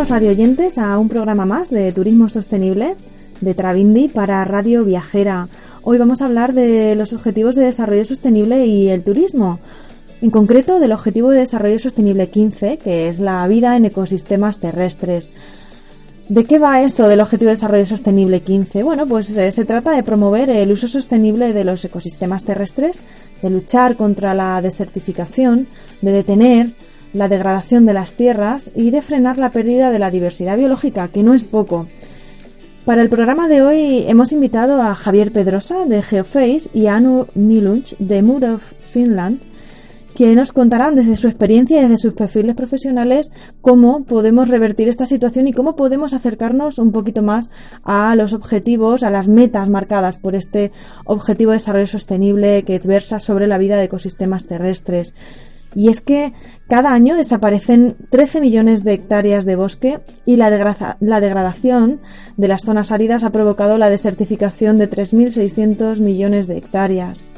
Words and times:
Bienvenidos 0.00 0.22
radio 0.22 0.30
oyentes 0.30 0.78
a 0.78 0.98
un 0.98 1.10
programa 1.10 1.44
más 1.44 1.68
de 1.68 1.92
turismo 1.92 2.30
sostenible 2.30 2.96
de 3.42 3.54
Travindi 3.54 4.08
para 4.08 4.42
Radio 4.46 4.82
Viajera. 4.82 5.48
Hoy 5.82 5.98
vamos 5.98 6.22
a 6.22 6.24
hablar 6.24 6.54
de 6.54 6.94
los 6.94 7.12
objetivos 7.12 7.54
de 7.54 7.64
desarrollo 7.64 8.06
sostenible 8.06 8.64
y 8.64 8.88
el 8.88 9.04
turismo. 9.04 9.58
En 10.22 10.30
concreto 10.30 10.80
del 10.80 10.92
objetivo 10.92 11.28
de 11.30 11.40
desarrollo 11.40 11.78
sostenible 11.78 12.30
15, 12.30 12.78
que 12.78 13.08
es 13.08 13.20
la 13.20 13.46
vida 13.46 13.76
en 13.76 13.84
ecosistemas 13.84 14.58
terrestres. 14.58 15.28
¿De 16.30 16.44
qué 16.44 16.58
va 16.58 16.80
esto 16.80 17.06
del 17.06 17.20
Objetivo 17.20 17.48
de 17.48 17.56
Desarrollo 17.56 17.86
Sostenible 17.86 18.40
15? 18.40 18.82
Bueno, 18.82 19.06
pues 19.06 19.36
eh, 19.36 19.52
se 19.52 19.66
trata 19.66 19.90
de 19.90 20.02
promover 20.02 20.48
el 20.48 20.72
uso 20.72 20.88
sostenible 20.88 21.52
de 21.52 21.64
los 21.64 21.84
ecosistemas 21.84 22.44
terrestres, 22.44 23.02
de 23.42 23.50
luchar 23.50 23.96
contra 23.96 24.32
la 24.32 24.62
desertificación, 24.62 25.66
de 26.00 26.12
detener 26.12 26.70
la 27.12 27.28
degradación 27.28 27.86
de 27.86 27.94
las 27.94 28.14
tierras 28.14 28.72
y 28.74 28.90
de 28.90 29.02
frenar 29.02 29.38
la 29.38 29.50
pérdida 29.50 29.90
de 29.90 29.98
la 29.98 30.10
diversidad 30.10 30.56
biológica, 30.56 31.08
que 31.08 31.22
no 31.22 31.34
es 31.34 31.44
poco. 31.44 31.86
Para 32.84 33.02
el 33.02 33.10
programa 33.10 33.46
de 33.46 33.62
hoy 33.62 34.04
hemos 34.08 34.32
invitado 34.32 34.80
a 34.80 34.94
Javier 34.94 35.32
Pedrosa 35.32 35.84
de 35.84 36.02
Geoface 36.02 36.70
y 36.72 36.86
a 36.86 36.96
Anu 36.96 37.26
Nilunch 37.34 37.96
de 37.98 38.22
Mood 38.22 38.44
of 38.44 38.72
Finland, 38.80 39.40
que 40.14 40.34
nos 40.34 40.52
contarán 40.52 40.96
desde 40.96 41.16
su 41.16 41.28
experiencia 41.28 41.78
y 41.78 41.82
desde 41.82 41.98
sus 41.98 42.14
perfiles 42.14 42.56
profesionales 42.56 43.30
cómo 43.60 44.04
podemos 44.04 44.48
revertir 44.48 44.88
esta 44.88 45.06
situación 45.06 45.46
y 45.46 45.52
cómo 45.52 45.76
podemos 45.76 46.14
acercarnos 46.14 46.78
un 46.78 46.90
poquito 46.90 47.22
más 47.22 47.50
a 47.84 48.14
los 48.16 48.32
objetivos, 48.32 49.02
a 49.02 49.10
las 49.10 49.28
metas 49.28 49.68
marcadas 49.68 50.18
por 50.18 50.34
este 50.34 50.72
objetivo 51.04 51.52
de 51.52 51.58
desarrollo 51.58 51.86
sostenible 51.86 52.64
que 52.64 52.78
versa 52.80 53.20
sobre 53.20 53.46
la 53.46 53.58
vida 53.58 53.76
de 53.76 53.84
ecosistemas 53.84 54.46
terrestres. 54.46 55.14
Y 55.74 55.88
es 55.88 56.00
que 56.00 56.32
cada 56.68 56.92
año 56.92 57.16
desaparecen 57.16 57.96
13 58.10 58.40
millones 58.40 58.82
de 58.82 58.94
hectáreas 58.94 59.44
de 59.44 59.56
bosque 59.56 60.00
y 60.26 60.36
la, 60.36 60.50
la 61.00 61.20
degradación 61.20 62.00
de 62.36 62.48
las 62.48 62.62
zonas 62.62 62.90
áridas 62.90 63.24
ha 63.24 63.30
provocado 63.30 63.78
la 63.78 63.90
desertificación 63.90 64.78
de 64.78 64.90
3.600 64.90 66.00
millones 66.00 66.46
de 66.46 66.58
hectáreas. 66.58 67.28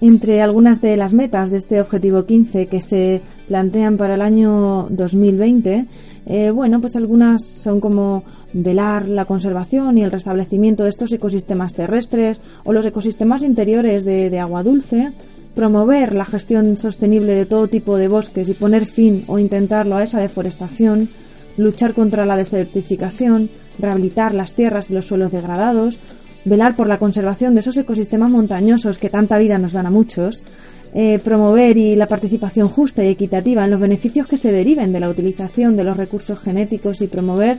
Entre 0.00 0.42
algunas 0.42 0.80
de 0.80 0.96
las 0.96 1.14
metas 1.14 1.50
de 1.50 1.58
este 1.58 1.80
objetivo 1.80 2.26
15 2.26 2.66
que 2.66 2.82
se 2.82 3.22
plantean 3.48 3.96
para 3.96 4.16
el 4.16 4.22
año 4.22 4.88
2020, 4.90 5.86
eh, 6.26 6.50
bueno, 6.50 6.80
pues 6.80 6.96
algunas 6.96 7.44
son 7.44 7.80
como 7.80 8.24
velar 8.52 9.08
la 9.08 9.24
conservación 9.24 9.96
y 9.98 10.02
el 10.02 10.10
restablecimiento 10.10 10.84
de 10.84 10.90
estos 10.90 11.12
ecosistemas 11.12 11.74
terrestres 11.74 12.40
o 12.64 12.72
los 12.72 12.84
ecosistemas 12.84 13.42
interiores 13.42 14.04
de 14.04 14.38
agua 14.40 14.62
dulce, 14.62 15.12
promover 15.54 16.14
la 16.14 16.24
gestión 16.24 16.76
sostenible 16.76 17.34
de 17.34 17.46
todo 17.46 17.68
tipo 17.68 17.96
de 17.96 18.08
bosques 18.08 18.48
y 18.48 18.54
poner 18.54 18.86
fin 18.86 19.24
o 19.26 19.38
intentarlo 19.38 19.96
a 19.96 20.02
esa 20.02 20.20
deforestación, 20.20 21.08
luchar 21.56 21.94
contra 21.94 22.26
la 22.26 22.36
desertificación, 22.36 23.48
rehabilitar 23.78 24.34
las 24.34 24.54
tierras 24.54 24.90
y 24.90 24.94
los 24.94 25.06
suelos 25.06 25.32
degradados, 25.32 25.98
velar 26.44 26.76
por 26.76 26.88
la 26.88 26.98
conservación 26.98 27.54
de 27.54 27.60
esos 27.60 27.76
ecosistemas 27.76 28.30
montañosos 28.30 28.98
que 28.98 29.10
tanta 29.10 29.38
vida 29.38 29.58
nos 29.58 29.72
dan 29.72 29.86
a 29.86 29.90
muchos, 29.90 30.44
eh, 30.92 31.18
promover 31.22 31.76
y 31.76 31.96
la 31.96 32.06
participación 32.06 32.68
justa 32.68 33.04
y 33.04 33.08
equitativa 33.08 33.64
en 33.64 33.70
los 33.70 33.80
beneficios 33.80 34.26
que 34.26 34.38
se 34.38 34.52
deriven 34.52 34.92
de 34.92 35.00
la 35.00 35.08
utilización 35.08 35.76
de 35.76 35.84
los 35.84 35.96
recursos 35.96 36.38
genéticos 36.38 37.00
y 37.00 37.06
promover 37.06 37.58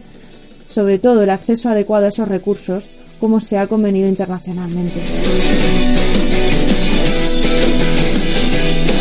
sobre 0.68 1.00
todo 1.00 1.24
el 1.24 1.30
acceso 1.30 1.70
adecuado 1.70 2.06
a 2.06 2.10
esos 2.10 2.28
recursos 2.28 2.90
como 3.20 3.40
se 3.40 3.58
ha 3.58 3.68
convenido 3.68 4.08
internacionalmente. 4.08 5.02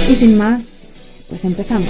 Y 0.07 0.17
sin 0.17 0.37
más, 0.37 0.91
pues 1.31 1.45
empezamos. 1.47 1.89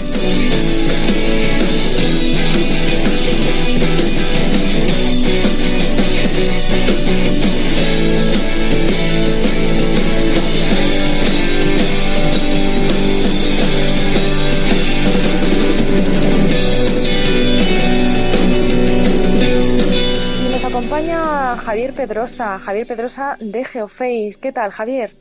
Y 20.40 20.52
nos 20.52 20.64
acompaña 20.64 21.56
Javier 21.56 21.92
Pedrosa, 21.94 22.60
Javier 22.60 22.86
Pedrosa 22.86 23.36
de 23.40 23.64
Geoface. 23.64 24.36
¿Qué 24.40 24.52
tal, 24.52 24.70
Javier? 24.70 25.12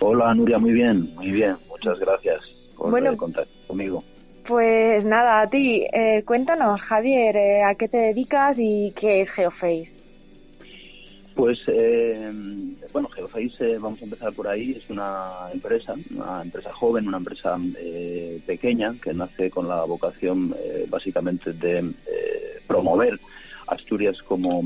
Hola, 0.00 0.34
Nuria, 0.34 0.58
muy 0.58 0.72
bien, 0.72 1.14
muy 1.14 1.30
bien. 1.30 1.56
Muchas 1.68 1.98
gracias 1.98 2.40
por 2.76 2.90
bueno, 2.90 3.16
contacto 3.16 3.52
conmigo. 3.66 4.04
Pues 4.46 5.04
nada, 5.04 5.40
a 5.40 5.48
ti. 5.48 5.86
Eh, 5.92 6.22
cuéntanos, 6.24 6.80
Javier, 6.82 7.36
eh, 7.36 7.62
¿a 7.62 7.74
qué 7.74 7.88
te 7.88 7.96
dedicas 7.96 8.56
y 8.58 8.92
qué 8.98 9.22
es 9.22 9.30
Geoface? 9.30 9.90
Pues, 11.34 11.58
eh, 11.66 12.30
bueno, 12.92 13.08
Geoface, 13.08 13.78
vamos 13.78 14.00
a 14.00 14.04
empezar 14.04 14.32
por 14.34 14.46
ahí, 14.46 14.72
es 14.72 14.88
una 14.90 15.48
empresa, 15.52 15.94
una 16.14 16.42
empresa 16.42 16.72
joven, 16.72 17.08
una 17.08 17.16
empresa 17.16 17.58
pequeña 18.46 18.94
que 19.02 19.14
nace 19.14 19.50
con 19.50 19.66
la 19.66 19.84
vocación 19.84 20.54
básicamente 20.88 21.52
de 21.54 21.92
promover 22.68 23.18
Asturias 23.66 24.22
como 24.22 24.62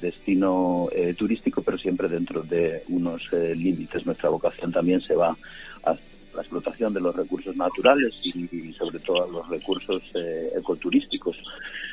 destino 0.00 0.88
turístico, 1.16 1.62
pero 1.62 1.78
siempre 1.78 2.08
dentro 2.08 2.42
de 2.42 2.82
unos 2.88 3.30
límites. 3.32 4.06
Nuestra 4.06 4.30
vocación 4.30 4.72
también 4.72 5.00
se 5.00 5.14
va 5.14 5.36
a 5.84 5.96
la 6.34 6.42
explotación 6.42 6.94
de 6.94 7.00
los 7.00 7.14
recursos 7.14 7.56
naturales 7.56 8.12
y, 8.22 8.72
sobre 8.72 8.98
todo 9.00 9.30
los 9.30 9.48
recursos 9.48 10.02
eh, 10.14 10.48
ecoturísticos. 10.56 11.36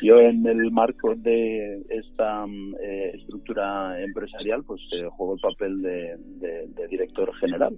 Yo 0.02 0.20
en 0.20 0.46
el 0.48 0.72
marco 0.72 1.14
de 1.16 1.82
esta 1.90 2.46
eh, 2.82 3.12
estructura 3.16 4.02
empresarial 4.02 4.64
pues 4.64 4.82
eh, 4.94 5.08
juego 5.12 5.36
el 5.36 5.40
papel 5.42 5.82
de, 5.82 6.18
de, 6.76 6.88
director 6.88 7.34
general. 7.36 7.78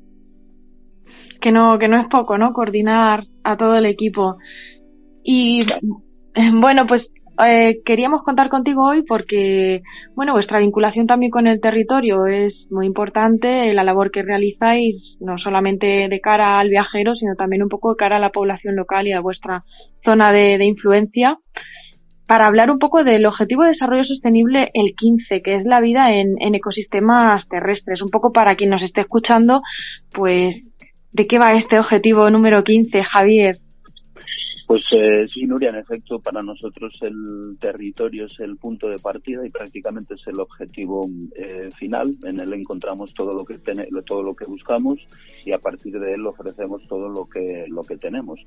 Que 1.42 1.52
no, 1.52 1.78
que 1.80 1.88
no 1.88 2.00
es 2.00 2.08
poco, 2.08 2.38
¿no? 2.38 2.54
Coordinar 2.54 3.26
a 3.44 3.58
todo 3.58 3.76
el 3.76 3.86
equipo. 3.86 4.38
Y 5.24 5.64
bueno, 6.54 6.86
pues 6.88 7.04
eh, 7.46 7.82
queríamos 7.86 8.24
contar 8.24 8.50
contigo 8.50 8.84
hoy 8.84 9.04
porque, 9.04 9.82
bueno, 10.16 10.34
vuestra 10.34 10.60
vinculación 10.60 11.08
también 11.08 11.32
con 11.32 11.48
el 11.48 11.62
territorio 11.62 12.26
es 12.26 12.54
muy 12.70 12.86
importante, 12.86 13.74
la 13.74 13.84
labor 13.84 14.12
que 14.12 14.22
realizáis, 14.22 14.96
no 15.20 15.38
solamente 15.38 16.08
de 16.10 16.22
cara 16.22 16.60
al 16.60 16.70
viajero, 16.70 17.16
sino 17.16 17.36
también 17.36 17.64
un 17.64 17.70
poco 17.70 17.92
de 17.92 17.98
cara 17.98 18.18
a 18.18 18.20
la 18.20 18.32
población 18.32 18.76
local 18.76 19.08
y 19.08 19.14
a 19.14 19.22
vuestra 19.22 19.64
zona 20.04 20.32
de, 20.32 20.64
influencia, 20.66 21.38
para 22.28 22.46
hablar 22.46 22.72
un 22.72 22.80
poco 22.80 23.04
del 23.04 23.26
Objetivo 23.26 23.64
de 23.64 23.70
Desarrollo 23.70 24.06
Sostenible, 24.06 24.70
el 24.74 24.94
15, 24.96 25.42
que 25.42 25.56
es 25.56 25.66
la 25.66 25.82
vida 25.82 26.14
en, 26.14 26.36
en 26.40 26.56
ecosistemas 26.56 27.48
terrestres. 27.50 28.02
Un 28.02 28.10
poco 28.10 28.32
para 28.32 28.56
quien 28.56 28.70
nos 28.70 28.82
esté 28.82 29.02
escuchando, 29.02 29.62
pues, 30.14 30.56
¿de 31.12 31.28
qué 31.28 31.40
va 31.40 31.54
este 31.54 31.80
objetivo 31.80 32.30
número 32.30 32.64
15, 32.64 33.04
Javier? 33.04 33.56
Pues 34.72 34.86
eh, 34.94 35.28
sí, 35.28 35.46
Nuria, 35.46 35.68
en 35.68 35.76
efecto, 35.76 36.18
para 36.20 36.42
nosotros 36.42 36.98
el 37.02 37.58
territorio 37.60 38.24
es 38.24 38.40
el 38.40 38.56
punto 38.56 38.88
de 38.88 39.00
partida 39.00 39.46
y 39.46 39.50
prácticamente 39.50 40.14
es 40.14 40.26
el 40.28 40.40
objetivo 40.40 41.10
eh, 41.36 41.70
final. 41.78 42.16
En 42.24 42.40
él 42.40 42.54
encontramos 42.54 43.14
todo 43.14 43.34
lo 43.34 43.44
que 43.44 43.58
todo 44.06 44.24
lo 44.24 44.34
que 44.34 44.46
buscamos 44.46 44.98
y 45.44 45.52
a 45.52 45.58
partir 45.58 46.00
de 46.00 46.14
él 46.14 46.26
ofrecemos 46.26 46.88
todo 46.88 47.10
lo 47.10 47.26
que 47.26 47.66
lo 47.68 47.84
que 47.84 47.98
tenemos. 47.98 48.40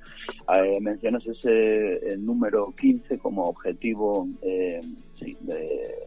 Eh, 0.48 0.80
mencionas 0.80 1.26
ese 1.26 2.16
número 2.16 2.72
15 2.74 3.18
como 3.18 3.44
objetivo 3.44 4.26
de, 5.40 6.04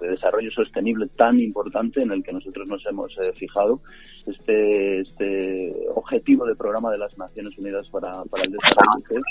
desarrollo 0.00 0.50
sostenible 0.50 1.06
tan 1.16 1.38
importante 1.40 2.02
en 2.02 2.12
el 2.12 2.22
que 2.22 2.32
nosotros 2.32 2.68
nos 2.68 2.84
hemos 2.86 3.16
fijado. 3.34 3.80
Este, 4.26 5.00
este 5.00 5.72
objetivo 5.94 6.46
del 6.46 6.56
programa 6.56 6.90
de 6.90 6.98
las 6.98 7.16
Naciones 7.18 7.56
Unidas 7.58 7.88
para, 7.90 8.24
para 8.24 8.44
el 8.44 8.52
Desarrollo 8.52 9.22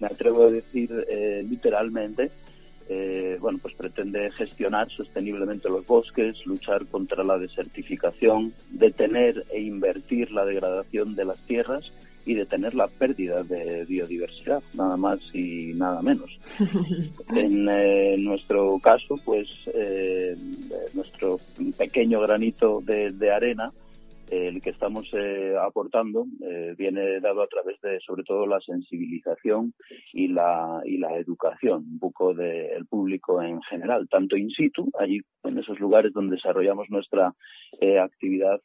me 0.00 0.06
atrevo 0.06 0.44
a 0.44 0.50
decir 0.50 0.90
eh, 1.08 1.44
literalmente, 1.48 2.30
eh, 2.88 3.38
bueno, 3.40 3.58
pues 3.60 3.74
pretende 3.74 4.30
gestionar 4.32 4.88
sosteniblemente 4.90 5.68
los 5.68 5.86
bosques, 5.86 6.46
luchar 6.46 6.86
contra 6.86 7.24
la 7.24 7.38
desertificación, 7.38 8.52
detener 8.70 9.44
e 9.52 9.60
invertir 9.60 10.30
la 10.32 10.44
degradación 10.44 11.14
de 11.14 11.24
las 11.24 11.38
tierras 11.46 11.92
y 12.26 12.34
detener 12.34 12.74
la 12.74 12.88
pérdida 12.88 13.42
de 13.42 13.84
biodiversidad, 13.86 14.62
nada 14.74 14.96
más 14.96 15.20
y 15.34 15.72
nada 15.74 16.02
menos. 16.02 16.38
En 17.34 17.68
eh, 17.68 18.16
nuestro 18.18 18.78
caso, 18.78 19.18
pues 19.24 19.48
nuestro 20.94 21.38
pequeño 21.76 22.20
granito 22.20 22.82
de 22.82 23.30
arena 23.30 23.72
el 24.30 24.60
que 24.60 24.70
estamos 24.70 25.08
eh, 25.12 25.54
aportando 25.60 26.26
eh, 26.42 26.74
viene 26.76 27.20
dado 27.20 27.42
a 27.42 27.46
través 27.46 27.80
de 27.80 28.00
sobre 28.00 28.24
todo 28.24 28.46
la 28.46 28.60
sensibilización 28.60 29.72
y 30.12 30.28
la 30.28 30.80
y 30.84 30.98
la 30.98 31.16
educación 31.16 31.84
un 31.92 31.98
poco 31.98 32.34
del 32.34 32.86
público 32.86 33.40
en 33.42 33.60
general 33.62 34.08
tanto 34.08 34.36
in 34.36 34.50
situ 34.50 34.90
allí 34.98 35.20
en 35.44 35.58
esos 35.58 35.78
lugares 35.78 36.12
donde 36.12 36.36
desarrollamos 36.36 36.90
nuestra 36.90 37.34
eh, 37.80 37.98
actividad 37.98 38.60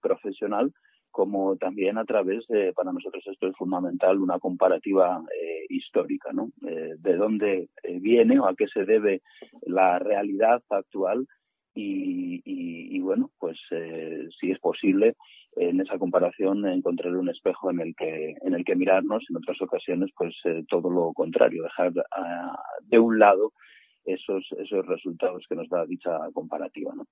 profesional 0.00 0.72
como 1.18 1.56
también 1.56 1.98
a 1.98 2.04
través 2.04 2.46
de, 2.46 2.72
para 2.74 2.92
nosotros 2.92 3.26
esto 3.26 3.48
es 3.48 3.56
fundamental, 3.56 4.20
una 4.20 4.38
comparativa 4.38 5.20
histórica, 5.68 6.32
¿no? 6.32 6.50
de 6.60 7.16
dónde 7.16 7.70
viene 8.00 8.38
o 8.38 8.46
a 8.46 8.54
qué 8.54 8.68
se 8.68 8.84
debe 8.84 9.22
la 9.62 9.98
realidad 9.98 10.62
actual 10.70 11.26
y, 11.74 13.00
bueno, 13.00 13.30
pues 13.38 13.58
eh, 13.70 14.28
si 14.38 14.50
es 14.50 14.58
posible, 14.58 15.14
en 15.56 15.80
esa 15.80 15.98
comparación 15.98 16.66
encontrar 16.66 17.16
un 17.16 17.28
espejo 17.28 17.70
en 17.70 17.80
el 17.80 17.94
que 17.96 18.36
en 18.42 18.54
el 18.54 18.64
que 18.64 18.76
mirarnos 18.76 19.24
en 19.28 19.36
otras 19.38 19.60
ocasiones 19.60 20.10
pues 20.16 20.34
eh, 20.44 20.62
todo 20.68 20.88
lo 20.88 21.12
contrario 21.14 21.64
dejar 21.64 21.92
de 22.82 22.98
un 22.98 23.18
lado 23.18 23.52
esos 24.04 24.46
esos 24.56 24.86
resultados 24.86 25.44
que 25.48 25.56
nos 25.56 25.68
da 25.68 25.84
dicha 25.86 26.16
comparativa 26.32 26.92
no 26.94 27.06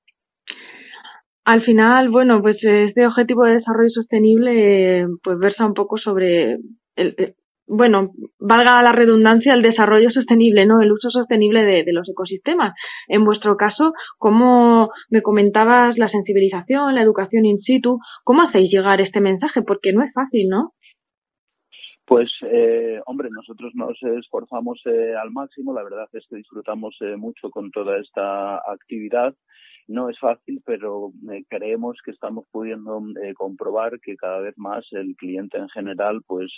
al 1.46 1.62
final 1.64 2.10
bueno 2.10 2.42
pues 2.42 2.58
este 2.62 3.06
objetivo 3.06 3.44
de 3.44 3.54
desarrollo 3.54 3.90
sostenible 3.90 5.06
pues 5.22 5.38
versa 5.38 5.64
un 5.64 5.74
poco 5.74 5.96
sobre 5.96 6.58
el, 6.96 7.34
bueno, 7.66 8.12
valga 8.38 8.80
la 8.82 8.92
redundancia, 8.92 9.52
el 9.52 9.62
desarrollo 9.62 10.10
sostenible, 10.10 10.66
¿no? 10.66 10.80
El 10.80 10.92
uso 10.92 11.10
sostenible 11.10 11.64
de, 11.64 11.92
los 11.92 12.08
ecosistemas. 12.08 12.74
En 13.08 13.24
vuestro 13.24 13.56
caso, 13.56 13.92
¿cómo 14.18 14.90
me 15.10 15.22
comentabas 15.22 15.98
la 15.98 16.08
sensibilización, 16.08 16.94
la 16.94 17.02
educación 17.02 17.44
in 17.44 17.60
situ? 17.62 17.98
¿Cómo 18.22 18.42
hacéis 18.42 18.70
llegar 18.70 19.00
este 19.00 19.20
mensaje? 19.20 19.62
Porque 19.62 19.92
no 19.92 20.04
es 20.04 20.12
fácil, 20.12 20.48
¿no? 20.48 20.74
Pues, 22.04 22.30
eh, 22.42 23.00
hombre, 23.06 23.28
nosotros 23.32 23.72
nos 23.74 24.00
esforzamos 24.00 24.80
eh, 24.84 25.14
al 25.20 25.32
máximo. 25.32 25.74
La 25.74 25.82
verdad 25.82 26.06
es 26.12 26.24
que 26.28 26.36
disfrutamos 26.36 26.96
eh, 27.00 27.16
mucho 27.16 27.50
con 27.50 27.72
toda 27.72 27.98
esta 27.98 28.58
actividad. 28.58 29.34
No 29.88 30.08
es 30.08 30.18
fácil, 30.18 30.62
pero 30.64 31.12
creemos 31.48 31.98
que 32.04 32.10
estamos 32.10 32.44
pudiendo 32.50 33.00
comprobar 33.36 34.00
que 34.00 34.16
cada 34.16 34.40
vez 34.40 34.58
más 34.58 34.84
el 34.90 35.14
cliente 35.16 35.58
en 35.58 35.68
general, 35.68 36.22
pues, 36.26 36.50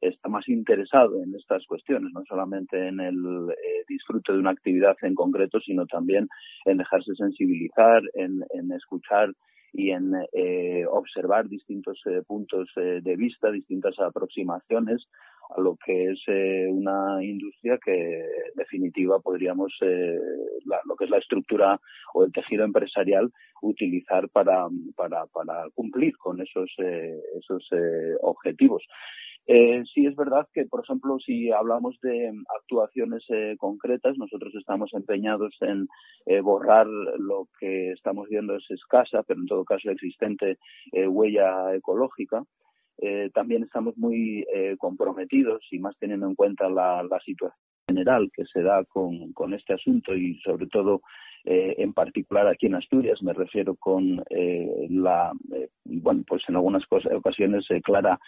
está 0.00 0.28
más 0.28 0.48
interesado 0.48 1.22
en 1.22 1.34
estas 1.34 1.64
cuestiones, 1.66 2.12
no 2.12 2.22
solamente 2.28 2.88
en 2.88 3.00
el 3.00 3.50
eh, 3.50 3.84
disfrute 3.88 4.32
de 4.32 4.38
una 4.38 4.50
actividad 4.50 4.96
en 5.02 5.14
concreto, 5.14 5.60
sino 5.60 5.86
también 5.86 6.28
en 6.64 6.78
dejarse 6.78 7.14
sensibilizar, 7.14 8.02
en, 8.14 8.44
escuchar 8.72 9.32
y 9.72 9.90
en 9.90 10.12
eh, 10.32 10.84
observar 10.88 11.48
distintos 11.48 12.00
eh, 12.06 12.22
puntos 12.26 12.70
de 12.76 13.16
vista, 13.16 13.50
distintas 13.50 13.98
aproximaciones 13.98 15.06
a 15.50 15.60
lo 15.60 15.76
que 15.76 16.10
es 16.10 16.20
una 16.70 17.22
industria 17.22 17.78
que 17.82 18.20
en 18.20 18.54
definitiva 18.56 19.20
podríamos 19.20 19.72
lo 19.80 20.96
que 20.96 21.04
es 21.04 21.10
la 21.10 21.18
estructura 21.18 21.80
o 22.14 22.24
el 22.24 22.32
tejido 22.32 22.64
empresarial 22.64 23.30
utilizar 23.62 24.28
para 24.28 24.66
para, 24.96 25.26
cumplir 25.74 26.16
con 26.16 26.40
esos 26.40 26.70
esos 26.78 27.68
objetivos 28.22 28.82
eh, 29.48 29.84
sí 29.94 30.06
es 30.06 30.16
verdad 30.16 30.48
que, 30.52 30.66
por 30.66 30.82
ejemplo, 30.82 31.18
si 31.24 31.52
hablamos 31.52 31.96
de 32.02 32.32
actuaciones 32.58 33.22
eh, 33.28 33.54
concretas, 33.58 34.18
nosotros 34.18 34.52
estamos 34.56 34.92
empeñados 34.92 35.54
en 35.60 35.86
eh, 36.26 36.40
borrar 36.40 36.86
lo 36.88 37.46
que 37.60 37.92
estamos 37.92 38.28
viendo 38.28 38.56
es 38.56 38.68
escasa, 38.70 39.22
pero 39.22 39.40
en 39.40 39.46
todo 39.46 39.64
caso 39.64 39.88
existente 39.90 40.58
eh, 40.92 41.06
huella 41.06 41.74
ecológica. 41.76 42.42
También 43.34 43.62
estamos 43.62 43.96
muy 43.96 44.46
comprometidos 44.78 45.62
y 45.70 45.78
más 45.78 45.96
teniendo 45.98 46.26
en 46.26 46.34
cuenta 46.34 46.68
la, 46.68 47.06
situación 47.24 47.58
general 47.88 48.30
que 48.32 48.44
se 48.46 48.62
da 48.62 48.84
con, 48.84 49.32
con 49.32 49.54
este 49.54 49.74
asunto 49.74 50.14
y 50.14 50.38
sobre 50.40 50.66
todo 50.66 51.02
eh, 51.48 51.76
en 51.78 51.92
particular 51.92 52.48
aquí 52.48 52.66
en 52.66 52.74
Asturias, 52.74 53.22
me 53.22 53.32
refiero 53.32 53.76
con 53.76 54.20
eh, 54.30 54.88
la, 54.90 55.30
eh, 55.54 55.68
bueno, 55.84 56.24
pues 56.26 56.42
en 56.48 56.56
algunas 56.56 56.82
ocasiones 56.90 57.64
clara 57.84 58.18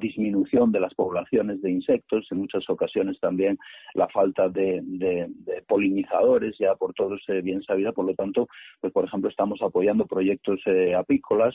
disminución 0.00 0.72
de 0.72 0.80
las 0.80 0.94
poblaciones 0.94 1.60
de 1.60 1.70
insectos, 1.70 2.26
en 2.30 2.38
muchas 2.38 2.68
ocasiones 2.70 3.20
también 3.20 3.58
la 3.94 4.08
falta 4.08 4.48
de, 4.48 4.80
de, 4.84 5.28
polinizadores, 5.68 6.56
ya 6.58 6.74
por 6.76 6.94
todos 6.94 7.20
bien 7.42 7.62
sabida, 7.62 7.92
por 7.92 8.06
lo 8.06 8.14
tanto, 8.14 8.48
pues 8.80 8.92
por 8.92 9.04
ejemplo 9.04 9.28
estamos 9.28 9.60
apoyando 9.60 10.06
proyectos 10.06 10.60
apícolas, 10.96 11.54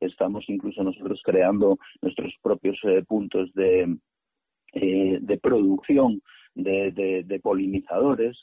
estamos 0.00 0.44
incluso 0.48 0.82
nosotros 0.82 1.20
creando 1.24 1.78
nuestros 2.02 2.34
propios 2.42 2.78
puntos 3.06 3.52
de, 3.54 3.96
de 4.72 5.38
producción 5.38 6.22
de, 6.54 7.24
de, 7.24 7.40
polinizadores, 7.40 8.36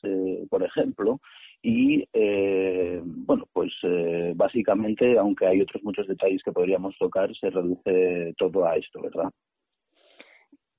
por 0.50 0.64
ejemplo, 0.64 1.20
y 1.66 2.08
eh, 2.14 3.02
bueno, 3.04 3.48
pues 3.52 3.74
eh, 3.82 4.34
básicamente, 4.36 5.18
aunque 5.18 5.48
hay 5.48 5.62
otros 5.62 5.84
muchos 5.84 6.08
detalles 6.08 6.44
que 6.44 6.52
podríamos 6.52 6.96
tocar, 7.00 7.36
se 7.36 7.50
reduce 7.50 8.36
todo 8.38 8.68
a 8.68 8.76
esto, 8.76 9.02
¿verdad? 9.02 9.32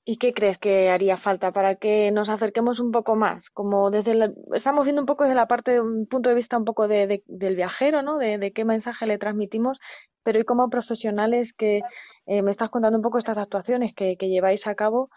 ¿Y 0.09 0.17
qué 0.19 0.31
crees 0.31 0.57
que 0.59 0.89
haría 0.89 1.17
falta 1.17 1.51
para 1.51 1.75
que 1.75 2.11
nos 2.11 2.29
acerquemos 2.29 2.79
un 2.79 2.93
poco 2.93 3.17
más? 3.17 3.43
Como 3.49 3.91
desde 3.91 4.33
estamos 4.55 4.85
viendo 4.85 5.01
un 5.01 5.05
poco 5.05 5.25
desde 5.25 5.35
la 5.35 5.47
parte, 5.47 5.81
un 5.81 6.07
punto 6.07 6.29
de 6.29 6.35
vista 6.35 6.57
un 6.57 6.63
poco 6.63 6.87
de, 6.87 7.23
del 7.25 7.57
viajero, 7.57 8.01
¿no? 8.01 8.17
De, 8.17 8.53
qué 8.55 8.63
mensaje 8.63 9.05
le 9.05 9.17
transmitimos, 9.17 9.77
pero 10.23 10.39
y 10.39 10.45
como 10.45 10.69
profesionales 10.69 11.49
que 11.57 11.81
eh, 12.25 12.41
me 12.41 12.51
estás 12.51 12.69
contando 12.69 12.97
un 12.97 13.03
poco 13.03 13.19
estas 13.19 13.37
actuaciones 13.37 13.93
que, 13.95 14.15
que 14.17 14.29
lleváis 14.29 14.65
a 14.65 14.75
cabo, 14.75 15.09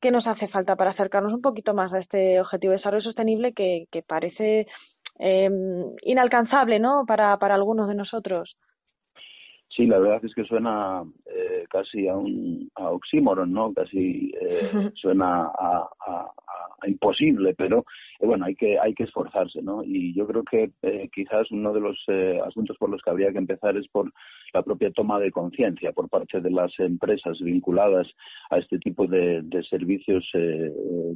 ¿qué 0.00 0.12
nos 0.12 0.24
hace 0.28 0.46
falta 0.46 0.76
para 0.76 0.92
acercarnos 0.92 1.32
un 1.32 1.42
poquito 1.42 1.74
más 1.74 1.92
a 1.92 1.98
este 1.98 2.40
objetivo 2.40 2.70
de 2.70 2.76
desarrollo 2.76 3.02
sostenible 3.02 3.52
que, 3.52 3.86
que 3.90 4.02
parece 4.02 4.68
eh, 5.18 5.50
inalcanzable, 6.02 6.78
¿no? 6.78 7.04
Para 7.04 7.34
algunos 7.34 7.88
de 7.88 7.96
nosotros. 7.96 8.56
Sí, 9.76 9.86
la 9.86 9.98
verdad 9.98 10.24
es 10.24 10.34
que 10.34 10.44
suena 10.44 11.02
eh, 11.26 11.66
casi 11.68 12.08
a 12.08 12.16
un 12.16 12.70
a 12.76 12.88
oxímoron, 12.90 13.52
¿no? 13.52 13.74
Casi 13.74 14.32
eh, 14.40 14.90
suena 14.94 15.50
a, 15.58 15.86
a, 16.00 16.32
imposible, 16.86 17.54
pero 17.54 17.84
eh, 18.20 18.26
bueno, 18.26 18.46
hay 18.46 18.54
que 18.54 18.78
hay 18.78 18.94
que 18.94 19.04
esforzarse, 19.04 19.60
¿no? 19.62 19.82
Y 19.84 20.14
yo 20.14 20.26
creo 20.26 20.44
que 20.44 20.70
eh, 20.82 21.10
quizás 21.12 21.50
uno 21.50 21.74
de 21.74 21.80
los 21.80 22.02
eh, 22.08 22.40
asuntos 22.46 22.76
por 22.78 22.88
los 22.88 23.02
que 23.02 23.10
habría 23.10 23.32
que 23.32 23.38
empezar 23.38 23.76
es 23.76 23.86
por 23.88 24.10
la 24.54 24.62
propia 24.62 24.90
toma 24.92 25.18
de 25.18 25.30
conciencia 25.30 25.92
por 25.92 26.08
parte 26.08 26.40
de 26.40 26.50
las 26.50 26.72
empresas 26.78 27.38
vinculadas 27.40 28.06
a 28.50 28.58
este 28.58 28.78
tipo 28.78 29.06
de, 29.06 29.42
de 29.42 29.62
servicios 29.64 30.24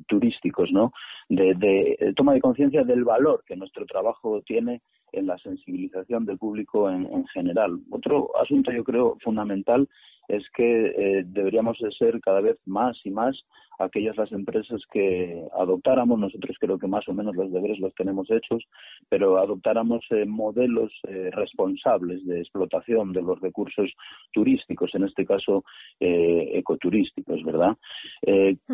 turísticos, 0.06 0.70
¿no? 0.72 0.92
De, 1.28 1.54
de 1.54 2.12
toma 2.14 2.34
de 2.34 2.40
conciencia 2.40 2.84
del 2.84 3.04
valor 3.04 3.42
que 3.46 3.56
nuestro 3.56 3.86
trabajo 3.86 4.42
tiene 4.42 4.82
en 5.12 5.26
la 5.26 5.38
sensibilización 5.38 6.24
del 6.24 6.38
público 6.38 6.90
en, 6.90 7.06
en 7.06 7.26
general. 7.28 7.80
Otro 7.90 8.30
asunto, 8.40 8.72
yo 8.72 8.84
creo, 8.84 9.16
fundamental 9.22 9.88
es 10.30 10.44
que 10.54 11.24
deberíamos 11.26 11.78
de 11.78 11.90
ser 11.92 12.20
cada 12.20 12.40
vez 12.40 12.58
más 12.66 12.98
y 13.04 13.10
más 13.10 13.44
aquellas 13.80 14.16
las 14.16 14.30
empresas 14.32 14.82
que 14.92 15.42
adoptáramos, 15.58 16.18
nosotros 16.18 16.56
creo 16.60 16.78
que 16.78 16.86
más 16.86 17.08
o 17.08 17.14
menos 17.14 17.34
los 17.34 17.50
deberes 17.50 17.78
los 17.78 17.94
tenemos 17.94 18.30
hechos, 18.30 18.64
pero 19.08 19.38
adoptáramos 19.38 20.04
eh, 20.10 20.26
modelos 20.26 20.92
eh, 21.08 21.30
responsables 21.32 22.24
de 22.26 22.40
explotación 22.40 23.12
de 23.12 23.22
los 23.22 23.40
recursos 23.40 23.90
turísticos, 24.32 24.94
en 24.94 25.04
este 25.04 25.24
caso 25.24 25.64
eh, 25.98 26.50
ecoturísticos, 26.54 27.42
¿verdad? 27.44 27.76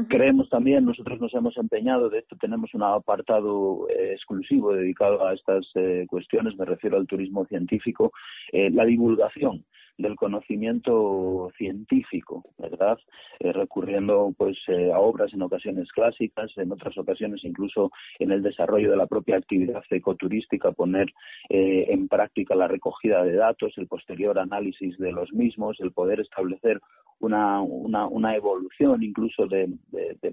Creemos 0.08 0.48
también, 0.48 0.84
nosotros 0.84 1.20
nos 1.20 1.32
hemos 1.34 1.56
empeñado, 1.56 2.08
de 2.08 2.18
esto 2.18 2.36
tenemos 2.36 2.74
un 2.74 2.82
apartado 2.82 3.86
exclusivo 3.88 4.72
dedicado 4.72 5.24
a 5.24 5.34
estas 5.34 5.66
cuestiones, 6.08 6.56
me 6.56 6.64
refiero 6.64 6.96
al 6.96 7.06
turismo 7.06 7.46
científico, 7.46 8.12
la 8.52 8.84
divulgación 8.84 9.64
del 9.98 10.16
conocimiento 10.16 11.50
científico, 11.56 12.44
¿verdad? 12.58 12.98
Eh, 13.40 13.52
recurriendo 13.52 14.34
pues 14.36 14.56
eh, 14.68 14.92
a 14.92 14.98
obras 14.98 15.32
en 15.32 15.42
ocasiones 15.42 15.90
clásicas, 15.92 16.50
en 16.56 16.72
otras 16.72 16.96
ocasiones 16.98 17.44
incluso 17.44 17.90
en 18.18 18.30
el 18.30 18.42
desarrollo 18.42 18.90
de 18.90 18.96
la 18.96 19.06
propia 19.06 19.36
actividad 19.36 19.82
ecoturística, 19.90 20.72
poner 20.72 21.12
eh, 21.48 21.86
en 21.88 22.08
práctica 22.08 22.54
la 22.54 22.68
recogida 22.68 23.22
de 23.22 23.36
datos, 23.36 23.72
el 23.76 23.86
posterior 23.86 24.38
análisis 24.38 24.96
de 24.98 25.12
los 25.12 25.32
mismos, 25.32 25.80
el 25.80 25.92
poder 25.92 26.20
establecer 26.20 26.80
una, 27.20 27.60
una, 27.60 28.06
una 28.06 28.34
evolución 28.36 29.02
incluso 29.02 29.46
de, 29.46 29.68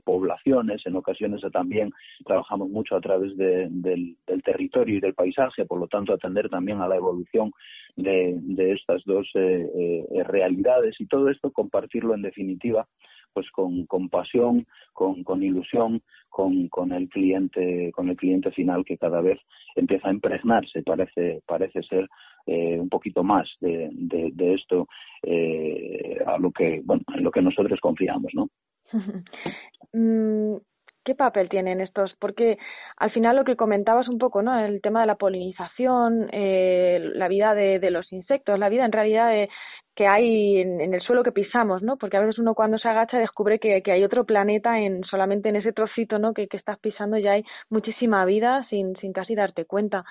poblaciones. 0.04 0.82
En 0.86 0.96
ocasiones 0.96 1.42
también 1.52 1.92
trabajamos 2.26 2.70
mucho 2.70 2.96
a 2.96 3.02
través 3.02 3.36
del, 3.38 4.18
territorio 4.44 4.98
y 4.98 5.00
del 5.00 5.14
paisaje, 5.14 5.66
por 5.66 5.80
lo 5.80 5.88
tanto 5.88 6.14
atender 6.14 6.50
también 6.50 6.82
a 6.82 6.88
la 6.88 6.96
evolución 6.96 7.52
de, 7.96 8.40
estas 8.74 9.04
dos 9.06 9.30
eh, 9.36 10.06
eh, 10.12 10.24
realidades 10.24 10.96
y 11.00 11.06
todo 11.06 11.30
esto 11.30 11.52
compartirlo 11.52 12.14
en 12.16 12.24
definitiva 12.24 12.88
pues 13.34 13.50
con, 13.52 13.86
con 13.86 14.10
pasión, 14.10 14.66
con, 14.94 15.24
con 15.24 15.44
ilusión, 15.44 16.02
con, 16.30 16.68
con, 16.70 16.92
el 16.92 17.10
cliente, 17.10 17.92
con 17.94 18.10
el 18.10 18.16
cliente 18.16 18.52
final 18.52 18.84
que 18.86 18.98
cada 18.98 19.22
vez 19.22 19.40
empieza 19.76 20.10
a 20.10 20.14
impregnarse, 20.14 20.84
parece, 20.84 21.42
parece 21.46 21.84
ser 21.84 22.10
eh, 22.46 22.80
un 22.80 22.90
poquito 22.90 23.24
más 23.24 23.50
de, 23.60 23.90
de, 23.92 24.54
esto 24.54 24.88
eh, 25.22 26.18
a 26.26 26.38
lo 26.38 26.52
que, 26.52 26.82
bueno, 26.84 27.04
en 27.16 27.24
lo 27.24 27.32
que 27.32 27.42
nosotros 27.42 27.80
confiamos, 27.80 28.32
¿no? 28.34 28.50
¿Qué 31.04 31.16
papel 31.16 31.50
tienen 31.50 31.82
estos? 31.82 32.14
Porque 32.20 32.58
al 32.98 33.12
final 33.12 33.36
lo 33.36 33.44
que 33.44 33.56
comentabas 33.56 34.08
un 34.08 34.18
poco, 34.18 34.42
¿no? 34.42 34.58
El 34.58 34.82
tema 34.82 35.02
de 35.02 35.08
la 35.08 35.16
polinización, 35.16 36.30
eh, 36.32 37.00
la 37.14 37.28
vida 37.28 37.54
de, 37.54 37.80
de, 37.80 37.92
los 37.92 38.12
insectos, 38.14 38.58
la 38.58 38.70
vida 38.70 38.86
en 38.86 38.92
realidad 38.92 39.30
de, 39.30 39.50
que 39.96 40.08
hay 40.08 40.62
en, 40.62 40.94
el 40.94 41.02
suelo 41.02 41.24
que 41.24 41.32
pisamos, 41.32 41.84
¿no? 41.84 41.98
Porque 41.98 42.18
a 42.18 42.22
veces 42.22 42.40
uno 42.40 42.56
cuando 42.56 42.78
se 42.78 42.88
agacha 42.88 43.18
descubre 43.18 43.60
que, 43.60 43.82
que 43.84 43.92
hay 43.92 44.04
otro 44.04 44.26
planeta 44.26 44.80
en 44.80 45.04
solamente 45.04 45.50
en 45.50 45.58
ese 45.58 45.74
trocito, 45.74 46.20
¿no? 46.20 46.34
Que, 46.34 46.48
que 46.48 46.58
estás 46.58 46.80
pisando 46.80 47.18
ya 47.18 47.34
hay 47.34 47.44
muchísima 47.70 48.26
vida 48.26 48.66
sin, 48.70 48.96
sin 48.98 49.14
casi 49.14 49.36
darte 49.36 49.66
cuenta. 49.66 50.04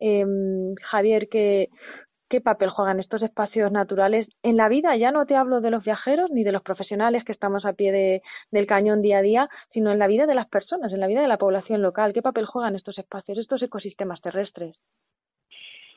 Eh, 0.00 0.24
Javier, 0.90 1.28
¿qué, 1.28 1.68
¿qué 2.28 2.40
papel 2.40 2.70
juegan 2.70 3.00
estos 3.00 3.22
espacios 3.22 3.70
naturales 3.72 4.28
en 4.42 4.56
la 4.56 4.68
vida? 4.68 4.96
Ya 4.96 5.12
no 5.12 5.26
te 5.26 5.36
hablo 5.36 5.60
de 5.60 5.70
los 5.70 5.84
viajeros 5.84 6.30
ni 6.30 6.44
de 6.44 6.52
los 6.52 6.62
profesionales 6.62 7.24
que 7.24 7.32
estamos 7.32 7.64
a 7.64 7.72
pie 7.72 7.92
de, 7.92 8.22
del 8.50 8.66
cañón 8.66 9.02
día 9.02 9.18
a 9.18 9.22
día, 9.22 9.48
sino 9.72 9.92
en 9.92 9.98
la 9.98 10.06
vida 10.06 10.26
de 10.26 10.34
las 10.34 10.48
personas, 10.48 10.92
en 10.92 11.00
la 11.00 11.06
vida 11.06 11.22
de 11.22 11.28
la 11.28 11.38
población 11.38 11.82
local. 11.82 12.12
¿Qué 12.12 12.22
papel 12.22 12.46
juegan 12.46 12.76
estos 12.76 12.98
espacios, 12.98 13.38
estos 13.38 13.62
ecosistemas 13.62 14.20
terrestres? 14.20 14.76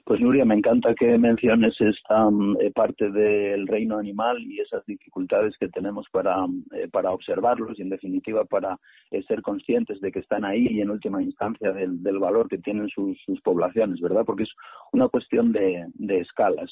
Pues 0.10 0.22
Nuria, 0.22 0.44
me 0.44 0.56
encanta 0.56 0.96
que 0.96 1.20
menciones 1.20 1.76
esta 1.80 2.32
mm, 2.32 2.58
eh, 2.62 2.72
parte 2.72 3.12
del 3.12 3.68
reino 3.68 4.00
animal 4.00 4.42
y 4.42 4.60
esas 4.60 4.84
dificultades 4.88 5.56
que 5.60 5.70
tenemos 5.70 6.08
para, 6.12 6.48
eh, 6.74 6.88
para 6.92 7.12
observarlos 7.12 7.78
y 7.78 7.84
en 7.84 7.90
definitiva 7.90 8.44
para 8.44 8.80
eh, 9.12 9.22
ser 9.28 9.44
conscientes 9.44 10.02
de 10.02 10.12
que 10.12 10.18
están 10.18 10.46
ahí 10.46 10.66
y 10.68 10.82
en 10.82 10.90
última 10.90 11.22
instancia 11.22 11.72
del, 11.74 12.02
del 12.02 12.18
valor 12.18 12.50
que 12.50 12.58
tienen 12.58 12.90
sus, 12.90 13.22
sus, 13.24 13.40
poblaciones, 13.42 14.02
¿verdad? 14.02 14.24
Porque 14.26 14.46
es 14.46 14.52
una 14.94 15.08
cuestión 15.10 15.52
de, 15.52 15.86
de 15.94 16.22
escalas. 16.22 16.72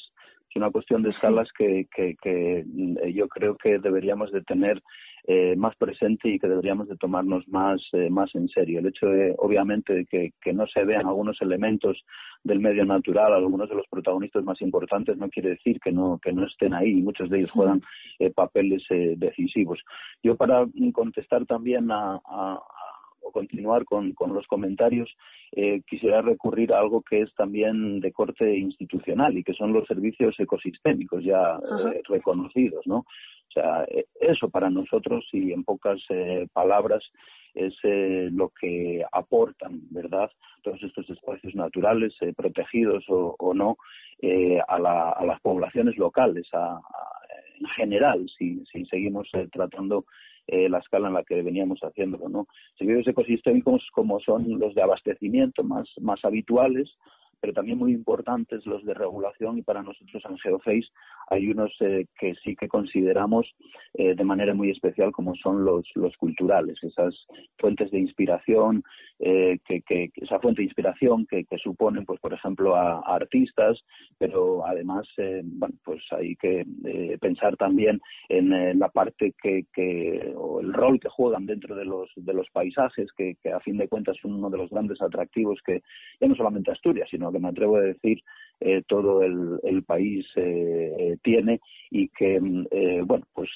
Es 0.50 0.56
una 0.56 0.72
cuestión 0.72 1.04
de 1.04 1.12
escalas 1.12 1.48
que, 1.56 1.88
que, 1.96 2.16
que 2.20 2.66
yo 3.14 3.28
creo 3.28 3.56
que 3.56 3.78
deberíamos 3.78 4.32
de 4.32 4.42
tener 4.42 4.82
eh, 5.30 5.58
más 5.58 5.76
presente 5.76 6.30
y 6.30 6.40
que 6.40 6.48
deberíamos 6.48 6.88
de 6.88 6.96
tomarnos 6.96 7.46
más, 7.50 7.82
eh, 7.92 8.10
más 8.10 8.34
en 8.34 8.48
serio. 8.48 8.80
El 8.80 8.88
hecho 8.88 9.08
de, 9.08 9.36
obviamente, 9.38 9.94
de 9.94 10.06
que, 10.06 10.32
que, 10.42 10.54
no 10.54 10.66
se 10.68 10.86
vean 10.86 11.06
algunos 11.06 11.42
elementos 11.42 12.02
del 12.46 12.62
medio 12.62 12.86
natural, 12.86 13.34
algunos 13.34 13.68
de 13.68 13.76
los 13.76 13.86
protagonistas 13.90 14.46
más 14.46 14.62
importantes, 14.62 15.18
no 15.18 15.28
quiere 15.30 15.50
decir 15.50 15.82
que 15.82 15.92
no, 15.92 16.18
que 16.24 16.32
no 16.32 16.46
estén 16.46 16.74
ahí 16.74 16.92
y 16.92 17.02
muchos 17.02 17.30
de 17.30 17.40
ellos 17.40 17.52
juegan 17.52 17.82
eh, 18.20 18.32
papeles 18.32 18.84
decisivos. 19.18 19.80
Yo 20.24 20.38
para 20.38 20.66
contestar 20.94 21.46
también 21.46 21.92
a, 21.92 22.22
a 22.26 22.62
o 23.28 23.32
continuar 23.32 23.86
con, 23.86 24.14
con 24.14 24.34
los 24.34 24.48
comentarios, 24.48 25.10
eh, 25.52 25.82
quisiera 25.88 26.22
recurrir 26.22 26.74
a 26.74 26.80
algo 26.80 27.02
que 27.02 27.22
es 27.22 27.34
también 27.36 28.00
de 28.00 28.12
corte 28.12 28.58
institucional 28.58 29.38
y 29.38 29.44
que 29.44 29.54
son 29.54 29.74
los 29.74 29.88
servicios 29.88 30.36
ecosistémicos 30.40 31.24
ya 31.24 31.60
reconocidos, 32.08 32.86
¿no? 32.86 33.06
O 33.50 33.52
sea, 33.52 33.84
e, 33.90 34.06
eso 34.20 34.50
para 34.50 34.70
nosotros 34.70 35.26
y 35.32 35.52
en 35.52 35.64
pocas 35.64 36.00
eh, 36.10 36.48
palabras 36.54 37.04
es 37.54 37.74
eh, 37.84 38.30
lo 38.32 38.50
que 38.50 39.04
aportan, 39.12 39.82
¿verdad? 39.90 40.30
Todos 40.62 40.82
estos 40.84 41.10
espacios 41.10 41.56
naturales, 41.56 42.14
eh, 42.22 42.34
protegidos 42.36 43.06
o, 43.10 43.36
o 43.40 43.54
no, 43.54 43.78
a, 44.68 44.80
la, 44.80 45.10
a, 45.12 45.26
las 45.26 45.40
poblaciones 45.42 45.98
locales, 45.98 46.48
a, 46.54 46.80
en 47.60 47.68
general, 47.68 48.28
si, 48.38 48.64
si 48.72 48.86
seguimos 48.86 49.30
tratando 49.52 50.06
la 50.48 50.80
escala 50.80 51.08
en 51.08 51.14
la 51.14 51.24
que 51.24 51.42
veníamos 51.42 51.80
haciéndolo, 51.82 52.30
¿no? 52.30 52.48
Servicios 52.78 53.08
ecosistémicos 53.08 53.88
como 53.92 54.20
son 54.20 54.60
los 54.60 54.74
de 54.76 54.82
abastecimiento 54.82 55.64
más, 55.64 55.90
más 56.00 56.24
habituales, 56.24 56.90
pero 57.40 57.54
también 57.54 57.78
muy 57.78 57.92
importantes 57.92 58.66
los 58.66 58.84
de 58.86 58.94
regulación 58.94 59.58
y 59.58 59.62
para 59.62 59.84
nosotros 59.84 60.24
en 60.30 60.38
Geoface 60.38 60.88
hay 61.30 61.50
unos 61.50 61.72
eh, 61.82 62.06
que 62.20 62.36
sí 62.44 62.56
que 62.56 62.68
consideramos 62.68 63.54
eh, 63.94 64.16
de 64.16 64.24
manera 64.24 64.54
muy 64.54 64.72
especial 64.72 65.12
como 65.12 65.36
son 65.36 65.66
los, 65.66 65.86
los 65.96 66.16
culturales, 66.18 66.78
esas 66.84 67.16
fuentes 67.58 67.92
de 67.92 68.00
inspiración, 68.00 68.84
eh, 69.20 69.60
que, 69.66 69.82
que, 69.82 70.12
esa 70.16 70.40
fuente 70.40 70.62
de 70.62 70.68
inspiración 70.68 71.26
que, 71.26 71.44
que 71.46 71.58
suponen, 71.58 72.06
pues 72.06 72.20
por 72.20 72.34
ejemplo, 72.34 72.76
a, 72.76 73.00
artistas, 73.00 73.84
pero 74.18 74.66
además, 74.66 75.08
bueno, 75.44 75.76
pues 75.84 76.02
hay 76.12 76.36
que 76.36 76.66
pensar 77.20 77.58
también 77.58 78.00
en 78.30 78.78
la 78.80 78.90
parte 78.90 79.34
que, 79.42 79.66
que, 79.74 80.34
o 80.36 80.60
el 80.62 80.74
rol 80.74 81.00
que 81.00 81.10
juegan 81.10 81.46
dentro 81.46 81.76
de 81.76 81.86
los, 81.86 82.10
de 82.16 82.34
los 82.34 82.48
paisajes, 82.52 83.12
que, 83.18 83.36
que 83.42 83.52
a 83.52 83.60
fin 83.60 83.78
de 83.78 83.88
cuentas 83.88 84.18
son 84.22 84.34
uno 84.34 84.50
de 84.50 84.58
los 84.58 84.70
grandes 84.70 85.02
atractivos 85.02 85.60
que 85.66 85.82
ya 86.20 86.28
no 86.28 86.36
solamente 86.36 86.72
Asturias, 86.72 87.08
sino 87.10 87.27
que 87.32 87.40
me 87.40 87.50
atrevo 87.50 87.78
a 87.78 87.82
decir 87.82 88.22
eh, 88.60 88.82
todo 88.88 89.22
el, 89.22 89.84
país 89.86 90.26
eh, 90.36 90.96
eh 90.98 91.18
tiene 91.22 91.62
y 91.92 92.10
que, 92.10 92.42
eh, 92.72 93.02
bueno, 93.06 93.24
pues 93.34 93.50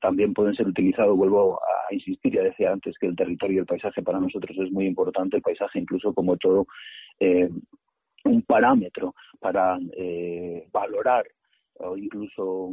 también 0.00 0.32
pueden 0.32 0.54
ser 0.54 0.66
utilizados, 0.66 1.16
vuelvo 1.16 1.60
a 1.60 1.92
insistir, 1.92 2.32
ya 2.32 2.42
decía 2.42 2.72
antes 2.72 2.96
que 2.98 3.06
el 3.06 3.16
territorio 3.16 3.56
y 3.56 3.60
el 3.60 3.66
paisaje 3.66 4.02
para 4.02 4.18
nosotros 4.18 4.56
es 4.58 4.72
muy 4.72 4.86
importante, 4.86 5.36
el 5.36 5.42
paisaje 5.42 5.78
incluso 5.78 6.14
como 6.14 6.36
todo 6.38 6.66
un 8.24 8.42
parámetro 8.42 9.14
para 9.38 9.78
valorar 10.72 11.26
o 11.74 11.96
incluso 11.96 12.70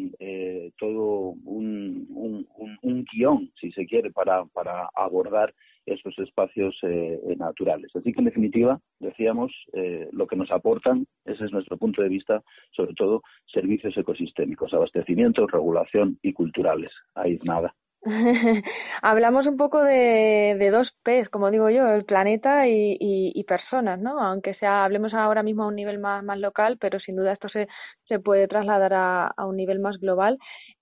todo 0.78 1.36
un, 1.44 2.48
un, 2.82 3.06
guion, 3.12 3.52
si 3.60 3.72
se 3.74 3.86
quiere, 3.86 4.12
para, 4.12 4.46
para 4.46 4.90
abordar 4.96 5.54
esos 5.86 6.18
espacios 6.20 6.78
eh, 6.84 7.20
naturales. 7.38 7.92
Así 7.96 8.12
que, 8.12 8.20
en 8.20 8.26
definitiva, 8.26 8.80
decíamos, 9.00 9.52
eh, 9.74 10.10
lo 10.12 10.28
que 10.28 10.36
nos 10.36 10.52
aportan, 10.52 11.06
ese 11.26 11.46
es 11.46 11.52
nuestro 11.52 11.78
punto 11.78 12.02
de 12.02 12.10
vista, 12.10 12.42
sobre 12.72 12.94
todo 12.94 13.22
servicios 13.46 13.98
ecosistémicos, 13.98 14.74
abastecimiento, 14.74 15.48
regulación 15.48 16.18
y 16.22 16.34
culturales. 16.34 16.92
Ahí 17.16 17.34
es 17.34 17.44
nada. 17.44 17.74
Hablamos 19.02 19.46
un 19.48 19.56
poco 19.56 19.82
de, 19.82 20.70
dos 20.72 20.90
P's, 21.04 21.30
como 21.30 21.52
digo 21.52 21.70
yo, 21.70 21.88
el 21.88 22.04
planeta 22.04 22.68
y, 22.68 23.44
personas, 23.48 24.00
¿no? 24.00 24.20
Aunque 24.20 24.56
sea, 24.56 24.86
hablemos 24.86 25.14
ahora 25.14 25.44
mismo 25.44 25.64
a 25.64 25.68
un 25.68 25.76
nivel 25.76 26.00
más, 26.00 26.24
local, 26.38 26.78
pero 26.80 27.00
sin 27.00 27.16
duda 27.16 27.34
esto 27.34 27.50
se, 27.50 27.68
se 28.08 28.20
puede 28.20 28.48
trasladar 28.48 28.94
a, 28.94 29.46
un 29.46 29.58
nivel 29.58 29.80
más 29.80 29.98
global. 30.00 30.38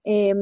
Eh, 0.05 0.33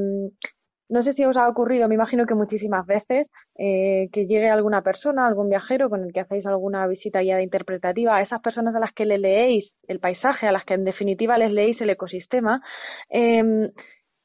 no 0.90 1.04
sé 1.04 1.14
si 1.14 1.24
os 1.24 1.38
ha 1.38 1.48
ocurrido, 1.48 1.88
me 1.88 1.96
imagino 1.96 2.26
que 2.26 2.34
muchísimas 2.34 2.86
veces, 2.86 3.28
eh, 3.62 4.08
que 4.14 4.26
llegue 4.26 4.50
alguna 4.50 4.82
persona, 4.82 5.28
algún 5.28 5.50
viajero 5.50 5.90
con 5.90 6.06
el 6.06 6.14
que 6.14 6.22
hacéis 6.22 6.46
alguna 6.46 6.88
visita 6.88 7.22
guiada 7.22 7.44
interpretativa, 7.44 8.16
a 8.16 8.22
esas 8.22 8.42
personas 8.42 8.74
a 8.74 8.80
las 8.80 8.94
que 8.94 9.06
le 9.06 9.18
leéis 9.18 9.70
el 9.90 10.00
paisaje, 10.00 10.48
a 10.48 10.54
las 10.54 10.64
que 10.64 10.76
en 10.76 10.86
definitiva 10.86 11.38
les 11.38 11.52
leéis 11.52 11.80
el 11.82 11.90
ecosistema, 11.90 12.62
eh, 13.10 13.70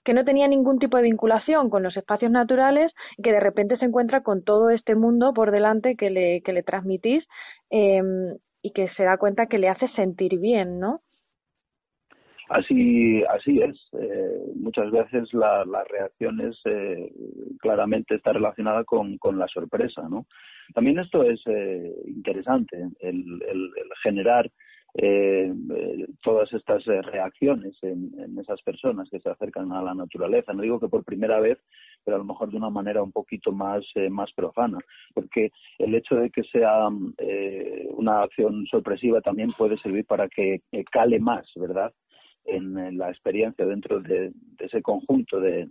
que 0.04 0.14
no 0.14 0.24
tenía 0.24 0.46
ningún 0.46 0.78
tipo 0.78 0.98
de 0.98 1.02
vinculación 1.02 1.70
con 1.70 1.82
los 1.82 1.96
espacios 1.96 2.30
naturales 2.30 2.92
y 3.16 3.22
que 3.22 3.32
de 3.32 3.40
repente 3.40 3.76
se 3.78 3.86
encuentra 3.86 4.22
con 4.22 4.44
todo 4.44 4.70
este 4.70 4.94
mundo 4.94 5.32
por 5.34 5.50
delante 5.50 5.96
que 5.96 6.10
le, 6.10 6.42
que 6.42 6.52
le 6.52 6.62
transmitís 6.62 7.24
eh, 7.70 8.02
y 8.62 8.72
que 8.72 8.88
se 8.96 9.02
da 9.02 9.16
cuenta 9.16 9.46
que 9.46 9.58
le 9.58 9.68
hace 9.68 9.88
sentir 9.96 10.38
bien, 10.38 10.78
¿no? 10.78 11.00
Así, 12.50 13.22
así 13.24 13.60
es. 13.62 13.76
Eh, 13.94 14.52
muchas 14.56 14.90
veces 14.90 15.32
la, 15.32 15.64
la 15.64 15.82
reacción 15.84 16.40
es 16.40 16.60
eh, 16.66 17.10
claramente 17.60 18.16
está 18.16 18.32
relacionada 18.32 18.84
con, 18.84 19.16
con, 19.18 19.38
la 19.38 19.48
sorpresa, 19.48 20.06
¿no? 20.08 20.26
También 20.74 20.98
esto 20.98 21.22
es 21.22 21.40
eh, 21.46 21.94
interesante, 22.06 22.76
el, 23.00 23.42
el, 23.42 23.70
el 23.76 23.90
generar 24.02 24.50
eh, 24.96 25.52
todas 26.22 26.52
estas 26.52 26.84
reacciones 26.84 27.74
en, 27.82 28.12
en, 28.16 28.38
esas 28.38 28.62
personas 28.62 29.08
que 29.10 29.18
se 29.18 29.28
acercan 29.28 29.72
a 29.72 29.82
la 29.82 29.92
naturaleza. 29.92 30.52
No 30.52 30.62
digo 30.62 30.78
que 30.78 30.88
por 30.88 31.02
primera 31.02 31.40
vez, 31.40 31.58
pero 32.04 32.16
a 32.16 32.18
lo 32.18 32.24
mejor 32.24 32.50
de 32.50 32.58
una 32.58 32.70
manera 32.70 33.02
un 33.02 33.10
poquito 33.10 33.50
más, 33.50 33.84
eh, 33.96 34.08
más 34.08 34.32
profana, 34.34 34.78
porque 35.12 35.50
el 35.78 35.96
hecho 35.96 36.14
de 36.14 36.30
que 36.30 36.44
sea 36.44 36.88
eh, 37.18 37.88
una 37.90 38.22
acción 38.22 38.66
sorpresiva 38.66 39.20
también 39.20 39.52
puede 39.58 39.76
servir 39.78 40.06
para 40.06 40.28
que 40.28 40.62
cale 40.92 41.18
más, 41.18 41.44
¿verdad? 41.56 41.92
En, 42.44 42.98
la 42.98 43.10
experiencia 43.10 43.64
dentro 43.66 44.00
de, 44.00 44.32
ese 44.58 44.82
conjunto 44.82 45.40
de, 45.40 45.68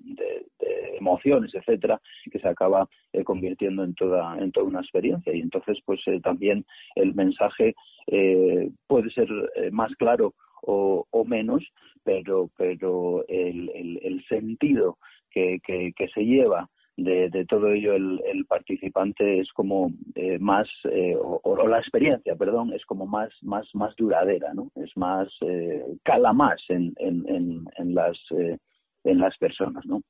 emociones, 0.97 1.53
etcétera, 1.53 1.99
que 2.31 2.39
se 2.39 2.47
acaba 2.47 2.87
eh, 3.11 3.23
convirtiendo 3.23 3.83
en 3.83 3.93
toda 3.93 4.37
en 4.37 4.51
toda 4.51 4.67
una 4.67 4.79
experiencia. 4.79 5.33
Y 5.33 5.41
entonces 5.41 5.79
pues 5.85 5.99
eh, 6.07 6.21
también 6.21 6.65
el 6.95 7.13
mensaje 7.13 7.75
eh, 8.07 8.69
puede 8.87 9.09
ser 9.11 9.27
más 9.71 9.93
claro 9.95 10.33
o, 10.65 11.25
menos, 11.25 11.61
pero 12.03 12.49
pero 12.57 13.25
el, 13.27 13.69
el, 14.01 14.23
sentido 14.29 14.97
que, 15.29 15.59
que 15.61 16.07
se 16.13 16.23
lleva 16.23 16.69
de, 16.95 17.29
de 17.29 17.45
todo 17.45 17.69
ello 17.71 17.93
el, 17.93 18.21
el, 18.25 18.45
participante 18.45 19.39
es 19.39 19.51
como 19.53 19.91
eh, 20.15 20.37
más 20.39 20.67
eh, 20.91 21.15
o, 21.19 21.67
la 21.67 21.79
experiencia 21.79 22.35
perdón 22.35 22.71
es 22.73 22.85
como 22.85 23.07
más 23.07 23.29
más 23.41 23.67
más 23.73 23.95
duradera 23.95 24.53
no 24.53 24.69
es 24.75 24.95
más 24.95 25.27
eh, 25.41 25.83
cala 26.03 26.33
más 26.33 26.61
en, 26.69 26.93
en, 26.97 27.27
en, 27.27 27.65
en 27.77 27.95
las 27.95 28.17
eh, 28.31 28.57
en 29.03 29.19
las 29.19 29.35
personas 29.37 29.85
no 29.85 30.01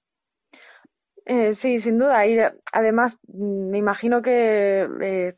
eh, 1.26 1.56
sí 1.62 1.82
sin 1.82 2.00
duda. 2.00 2.26
Y 2.28 2.38
además 2.72 3.14
mm, 3.28 3.70
me 3.70 3.78
imagino 3.78 4.22
que 4.22 5.36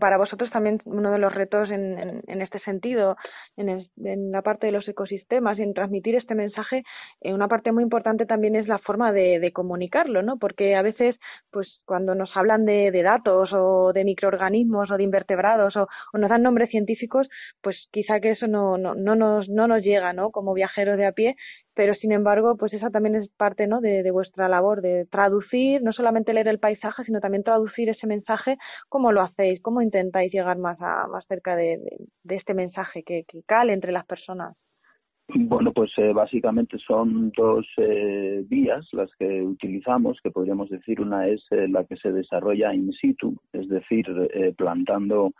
para 0.00 0.18
vosotros 0.18 0.50
también 0.50 0.80
uno 0.84 1.10
de 1.10 1.18
los 1.18 1.34
retos 1.34 1.70
en, 1.70 2.22
en, 2.26 2.42
este 2.42 2.60
sentido, 2.60 3.16
en, 3.56 3.68
el, 3.68 3.90
en, 4.04 4.30
la 4.30 4.42
parte 4.42 4.66
de 4.66 4.72
los 4.72 4.86
ecosistemas 4.88 5.58
y 5.58 5.62
en 5.62 5.74
transmitir 5.74 6.14
este 6.14 6.34
mensaje, 6.34 6.82
eh, 7.20 7.32
una 7.32 7.48
parte 7.48 7.72
muy 7.72 7.82
importante 7.82 8.26
también 8.26 8.56
es 8.56 8.68
la 8.68 8.78
forma 8.78 9.12
de, 9.12 9.38
de, 9.40 9.52
comunicarlo, 9.52 10.22
¿no? 10.22 10.36
Porque 10.38 10.74
a 10.74 10.82
veces, 10.82 11.16
pues 11.50 11.68
cuando 11.84 12.14
nos 12.14 12.30
hablan 12.36 12.64
de, 12.64 12.90
de 12.90 13.02
datos 13.02 13.50
o 13.52 13.92
de 13.92 14.04
microorganismos 14.04 14.90
o 14.90 14.96
de 14.96 15.04
invertebrados 15.04 15.76
o, 15.76 15.88
o, 16.12 16.18
nos 16.18 16.30
dan 16.30 16.42
nombres 16.42 16.70
científicos, 16.70 17.28
pues 17.62 17.76
quizá 17.92 18.20
que 18.20 18.32
eso 18.32 18.46
no, 18.46 18.78
no, 18.78 18.94
no, 18.94 19.14
nos, 19.14 19.48
no 19.48 19.66
nos 19.66 19.82
llega, 19.82 20.12
¿no? 20.12 20.30
Como 20.30 20.54
viajeros 20.54 20.96
de 20.96 21.06
a 21.06 21.12
pie 21.12 21.36
pero 21.76 21.94
sin 21.94 22.10
embargo, 22.10 22.56
pues 22.56 22.72
esa 22.72 22.90
también 22.90 23.16
es 23.16 23.28
parte 23.36 23.66
¿no? 23.66 23.80
de, 23.82 24.02
de, 24.02 24.10
vuestra 24.10 24.48
labor, 24.48 24.80
de 24.80 25.04
traducir, 25.10 25.82
no 25.82 25.92
solamente 25.92 26.32
leer 26.32 26.48
el 26.48 26.58
paisaje, 26.58 27.04
sino 27.04 27.20
también 27.20 27.44
traducir 27.44 27.90
ese 27.90 28.06
mensaje, 28.06 28.56
cómo 28.88 29.12
lo 29.12 29.20
hacéis, 29.20 29.60
cómo 29.60 29.82
intentáis 29.82 30.32
llegar 30.32 30.56
más, 30.56 30.78
a, 30.80 31.06
más 31.06 31.24
cerca 31.28 31.54
de, 31.54 31.76
de, 31.76 31.96
de 32.24 32.36
este 32.36 32.54
mensaje 32.54 33.02
que, 33.02 33.24
que, 33.28 33.42
cale 33.46 33.74
entre 33.74 33.92
las 33.92 34.06
personas. 34.06 34.56
Bueno, 35.28 35.72
pues 35.72 35.90
eh, 35.98 36.12
básicamente 36.14 36.78
son 36.78 37.30
dos 37.36 37.66
eh, 37.76 38.42
vías 38.46 38.86
las 38.92 39.10
que 39.18 39.42
utilizamos, 39.42 40.18
que 40.22 40.30
podríamos 40.30 40.70
decir 40.70 41.00
una 41.00 41.26
es 41.26 41.44
eh, 41.50 41.68
la 41.68 41.84
que 41.84 41.96
se 41.96 42.10
desarrolla 42.10 42.72
in 42.72 42.92
situ, 42.92 43.36
es 43.52 43.68
decir, 43.68 44.06
eh, 44.32 44.54
plantando 44.56 45.32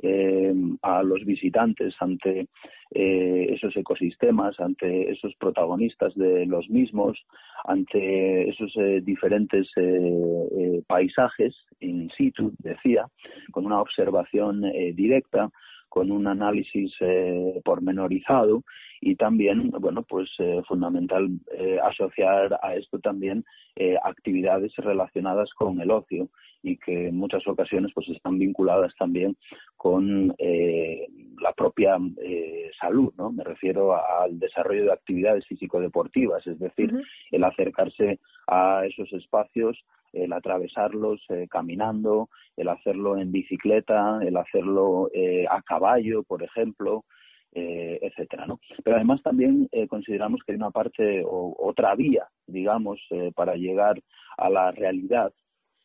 eh, 0.00 0.54
a 0.82 1.02
los 1.02 1.24
visitantes 1.24 1.94
ante 2.00 2.48
eh, 2.90 3.46
esos 3.50 3.76
ecosistemas, 3.76 4.58
ante 4.60 5.10
esos 5.10 5.34
protagonistas 5.36 6.14
de 6.14 6.46
los 6.46 6.68
mismos, 6.70 7.18
ante 7.64 8.48
esos 8.48 8.72
eh, 8.76 9.00
diferentes 9.02 9.68
paisajes 10.86 11.54
in 11.80 12.10
situ, 12.16 12.52
decía, 12.58 13.06
con 13.50 13.66
una 13.66 13.80
observación 13.80 14.62
directa, 14.94 15.50
con 15.88 16.10
un 16.10 16.26
análisis 16.26 16.92
pormenorizado 17.64 18.62
y 19.04 19.16
también, 19.16 19.70
bueno, 19.80 20.02
pues 20.02 20.30
fundamental 20.68 21.28
asociar 21.82 22.58
a 22.62 22.76
esto 22.76 23.00
también 23.00 23.44
actividades 24.04 24.74
relacionadas 24.76 25.50
con 25.54 25.80
el 25.80 25.90
ocio 25.90 26.28
y 26.62 26.76
que 26.76 27.08
en 27.08 27.16
muchas 27.16 27.46
ocasiones 27.46 27.90
pues 27.94 28.08
están 28.08 28.38
vinculadas 28.38 28.94
también 28.96 29.36
con 29.76 30.34
eh, 30.38 31.08
la 31.40 31.52
propia 31.52 31.96
eh, 32.22 32.70
salud, 32.80 33.12
¿no? 33.18 33.32
Me 33.32 33.44
refiero 33.44 33.94
al 33.94 34.38
desarrollo 34.38 34.84
de 34.84 34.92
actividades 34.92 35.46
físico-deportivas, 35.46 36.46
es 36.46 36.58
decir, 36.58 36.94
uh 36.94 36.98
-huh. 36.98 37.04
el 37.32 37.44
acercarse 37.44 38.20
a 38.46 38.86
esos 38.86 39.12
espacios, 39.12 39.76
el 40.12 40.32
atravesarlos 40.32 41.20
eh, 41.30 41.48
caminando, 41.50 42.28
el 42.56 42.68
hacerlo 42.68 43.16
en 43.16 43.32
bicicleta, 43.32 44.20
el 44.22 44.36
hacerlo 44.36 45.10
eh, 45.12 45.46
a 45.50 45.62
caballo, 45.62 46.22
por 46.22 46.42
ejemplo, 46.42 47.04
eh, 47.54 47.98
etcétera, 48.00 48.46
¿no? 48.46 48.60
Pero 48.82 48.96
además 48.96 49.22
también 49.22 49.68
eh, 49.72 49.86
consideramos 49.86 50.40
que 50.42 50.52
hay 50.52 50.56
una 50.56 50.70
parte 50.70 51.22
o 51.24 51.54
otra 51.58 51.94
vía, 51.94 52.26
digamos, 52.46 53.00
eh, 53.10 53.32
para 53.34 53.54
llegar 53.56 54.00
a 54.36 54.50
la 54.50 54.70
realidad 54.72 55.32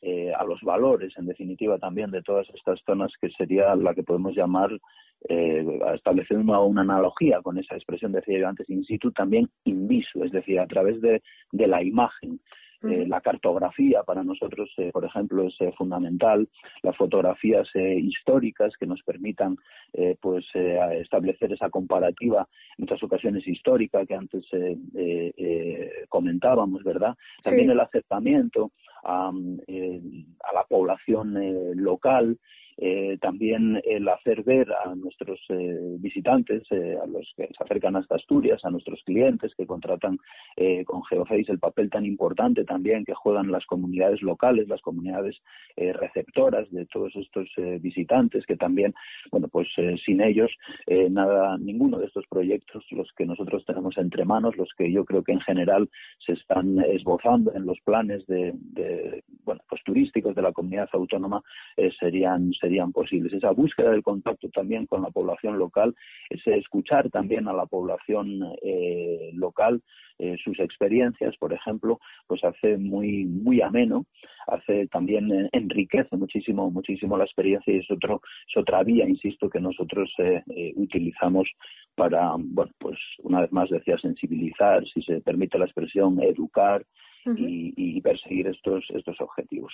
eh, 0.01 0.31
a 0.31 0.43
los 0.43 0.61
valores, 0.61 1.11
en 1.17 1.25
definitiva, 1.25 1.79
también 1.79 2.11
de 2.11 2.21
todas 2.21 2.47
estas 2.53 2.79
zonas, 2.85 3.11
que 3.19 3.29
sería 3.31 3.75
la 3.75 3.95
que 3.95 4.03
podemos 4.03 4.35
llamar, 4.35 4.69
eh, 5.27 5.65
establecer 5.95 6.37
una, 6.37 6.57
analogía 6.81 7.41
con 7.41 7.57
esa 7.57 7.75
expresión, 7.75 8.11
decía 8.11 8.37
yo 8.37 8.47
antes, 8.47 8.69
in 8.69 8.83
situ, 8.83 9.11
también 9.11 9.49
in 9.63 9.87
visu, 9.87 10.23
es 10.23 10.31
decir, 10.31 10.59
a 10.59 10.67
través 10.67 11.01
de 11.01 11.21
la 11.51 11.81
imagen. 11.81 12.39
Eh, 12.83 13.05
la 13.07 13.21
cartografía 13.21 14.03
para 14.03 14.23
nosotros, 14.23 14.69
eh, 14.77 14.91
por 14.91 15.03
ejemplo, 15.03 15.47
es 15.47 15.55
eh, 15.59 15.71
fundamental. 15.77 16.47
Las 16.83 16.95
fotografías 16.95 17.67
eh, 17.73 17.95
históricas 17.99 18.73
que 18.79 18.85
nos 18.85 19.01
permitan 19.01 19.57
eh, 19.93 20.15
pues 20.21 20.45
establecer 20.53 21.53
esa 21.53 21.69
comparativa, 21.69 22.47
en 22.77 22.83
muchas 22.83 23.01
ocasiones 23.01 23.47
histórica 23.47 24.05
que 24.05 24.15
antes 24.15 24.45
comentábamos, 26.09 26.83
¿verdad? 26.83 27.15
También 27.43 27.67
sí. 27.67 27.71
el 27.71 27.79
acercamiento 27.79 28.71
a, 29.03 29.29
a 29.29 30.53
la 30.53 30.63
población 30.67 31.35
local, 31.75 32.37
eh, 32.77 33.17
también 33.19 33.81
el 33.83 34.07
hacer 34.07 34.43
ver 34.43 34.67
a 34.71 34.93
nuestros 34.95 35.39
eh, 35.49 35.95
visitantes, 35.99 36.63
eh, 36.71 36.97
a 37.01 37.07
los 37.07 37.33
que 37.35 37.47
se 37.47 37.63
acercan 37.63 37.95
hasta 37.95 38.15
Asturias, 38.15 38.63
a 38.63 38.69
nuestros 38.69 39.01
clientes 39.03 39.53
que 39.55 39.65
contratan 39.65 40.19
eh, 40.55 40.85
con 40.85 41.03
GeoFace, 41.03 41.51
el 41.51 41.59
papel 41.59 41.89
tan 41.89 42.05
importante 42.05 42.63
también 42.65 43.03
que 43.03 43.13
juegan 43.13 43.51
las 43.51 43.65
comunidades 43.65 44.21
locales, 44.21 44.67
las 44.67 44.81
comunidades 44.81 45.37
eh, 45.75 45.91
receptoras 45.93 46.69
de 46.71 46.85
todos 46.85 47.15
estos 47.15 47.49
eh, 47.57 47.79
visitantes, 47.81 48.45
que 48.45 48.55
también, 48.55 48.93
bueno, 49.31 49.47
pues 49.47 49.67
sin 50.05 50.21
ellos, 50.21 50.51
nada, 51.09 51.57
ninguno 51.57 51.99
de 51.99 52.05
estos 52.05 52.25
proyectos, 52.27 52.85
los 52.91 53.11
que 53.13 53.25
nosotros 53.25 53.65
tenemos 53.65 53.97
entre 53.97 54.25
manos, 54.25 54.57
los 54.57 54.69
que 54.77 54.91
yo 54.91 55.05
creo 55.05 55.23
que 55.23 55.31
en 55.31 55.41
general 55.41 55.89
se 56.25 56.33
están 56.33 56.79
esbozando 56.79 57.53
en 57.53 57.65
los 57.65 57.79
planes 57.81 58.25
de, 58.27 58.53
de 58.55 59.23
bueno, 59.43 59.61
pues 59.69 59.83
turísticos 59.83 60.35
de 60.35 60.41
la 60.41 60.51
comunidad 60.51 60.89
autónoma, 60.93 61.41
serían 61.99 62.51
serían 62.53 62.53
posibles. 62.91 63.33
Esa 63.33 63.51
búsqueda 63.51 63.91
del 63.91 64.03
contacto 64.03 64.49
también 64.49 64.85
con 64.85 65.01
la 65.01 65.09
población 65.09 65.57
local, 65.57 65.95
ese 66.29 66.57
escuchar 66.57 67.09
también 67.09 67.47
a 67.47 67.53
la 67.53 67.65
población 67.65 68.43
eh, 68.61 69.31
local 69.33 69.81
eh, 70.19 70.35
sus 70.43 70.59
experiencias, 70.59 71.35
por 71.37 71.53
ejemplo, 71.53 71.99
pues 72.27 72.43
hace 72.43 72.77
muy 72.77 73.25
muy 73.25 73.61
ameno, 73.61 74.05
hace 74.47 74.87
también 74.87 75.31
eh, 75.31 75.49
enriquece 75.51 76.17
muchísimo 76.17 76.71
muchísimo 76.71 77.17
la 77.17 77.25
experiencia 77.25 77.73
y 77.73 77.79
es 77.79 77.91
otro 77.91 78.21
es 78.49 78.57
otra 78.57 78.83
vía, 78.83 79.07
insisto, 79.07 79.49
que 79.49 79.59
nosotros 79.59 80.11
utilizamos 80.75 81.47
para, 81.95 82.35
bueno, 82.37 82.71
pues 82.79 82.97
una 83.23 83.41
vez 83.41 83.51
más 83.51 83.69
decía 83.69 83.97
sensibilizar, 83.99 84.83
si 84.87 85.01
se 85.01 85.21
permite 85.21 85.59
la 85.59 85.65
expresión, 85.65 86.19
educar 86.21 86.83
uh 87.25 87.29
-huh. 87.29 87.49
y, 87.49 87.73
y 87.97 88.01
perseguir 88.01 88.47
estos 88.47 88.85
estos 88.89 89.19
objetivos. 89.21 89.73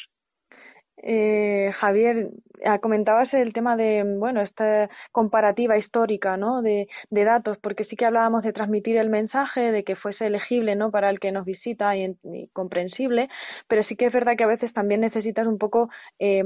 Eh, 0.97 1.71
Javier, 1.79 2.29
ah, 2.65 2.79
comentabas 2.79 3.33
el 3.33 3.51
tema 3.51 3.75
de, 3.75 4.03
bueno, 4.17 4.41
esta 4.41 4.89
comparativa 5.11 5.77
histórica, 5.77 6.37
¿no? 6.37 6.61
De, 6.61 6.87
de, 7.09 7.23
datos, 7.23 7.57
porque 7.57 7.85
sí 7.85 7.95
que 7.95 8.05
hablábamos 8.05 8.43
de 8.43 8.53
transmitir 8.53 8.97
el 8.97 9.09
mensaje, 9.09 9.71
de 9.71 9.83
que 9.83 9.95
fuese 9.95 10.27
elegible, 10.27 10.75
¿no? 10.75 10.91
Para 10.91 11.09
el 11.09 11.19
que 11.19 11.31
nos 11.31 11.45
visita 11.45 11.95
y, 11.97 12.15
comprensible, 12.53 13.27
pero 13.67 13.83
sí 13.85 13.95
que 13.95 14.05
es 14.05 14.13
verdad 14.13 14.37
que 14.37 14.43
a 14.43 14.47
veces 14.47 14.71
también 14.73 15.01
necesitas 15.01 15.47
un 15.47 15.57
poco 15.57 15.89
eh, 16.19 16.43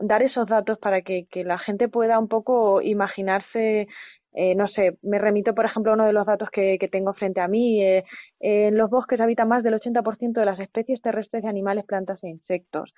dar 0.00 0.22
esos 0.22 0.46
datos 0.46 0.78
para 0.78 1.02
que 1.02 1.26
la 1.44 1.58
gente 1.58 1.88
pueda 1.88 2.18
un 2.18 2.28
poco 2.28 2.82
imaginarse 2.82 3.88
eh, 4.38 4.54
no 4.54 4.68
sé, 4.68 4.98
me 5.00 5.18
remito, 5.18 5.54
por 5.54 5.64
ejemplo, 5.64 5.92
a 5.92 5.94
uno 5.94 6.04
de 6.04 6.12
los 6.12 6.26
datos 6.26 6.50
que, 6.50 6.78
tengo 6.92 7.14
frente 7.14 7.40
a 7.40 7.48
mí. 7.48 7.82
Eh, 7.82 8.04
en 8.38 8.76
los 8.76 8.90
bosques 8.90 9.18
habita 9.18 9.46
más 9.46 9.64
del 9.64 9.72
80% 9.80 10.40
de 10.40 10.44
las 10.44 10.60
especies 10.60 11.00
terrestres 11.00 11.42
de 11.42 11.48
animales, 11.48 11.86
plantas 11.86 12.22
e 12.22 12.28
insectos. 12.28 12.92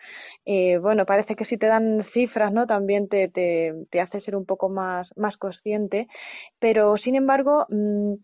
Eh, 0.45 0.79
bueno, 0.79 1.07
parece 1.07 1.37
que 1.37 1.45
si 1.45 1.57
te 1.57 1.67
dan 1.67 2.05
cifras, 2.13 2.53
¿no? 2.53 2.67
También 2.67 3.09
te, 3.09 3.29
te, 3.29 3.73
te 3.89 4.01
hace 4.01 4.21
ser 4.23 4.35
un 4.35 4.47
poco 4.47 4.69
más, 4.69 5.09
más 5.17 5.37
consciente. 5.37 6.09
Pero, 6.59 6.97
sin 6.97 7.15
embargo, 7.15 7.67
mm, 7.69 8.15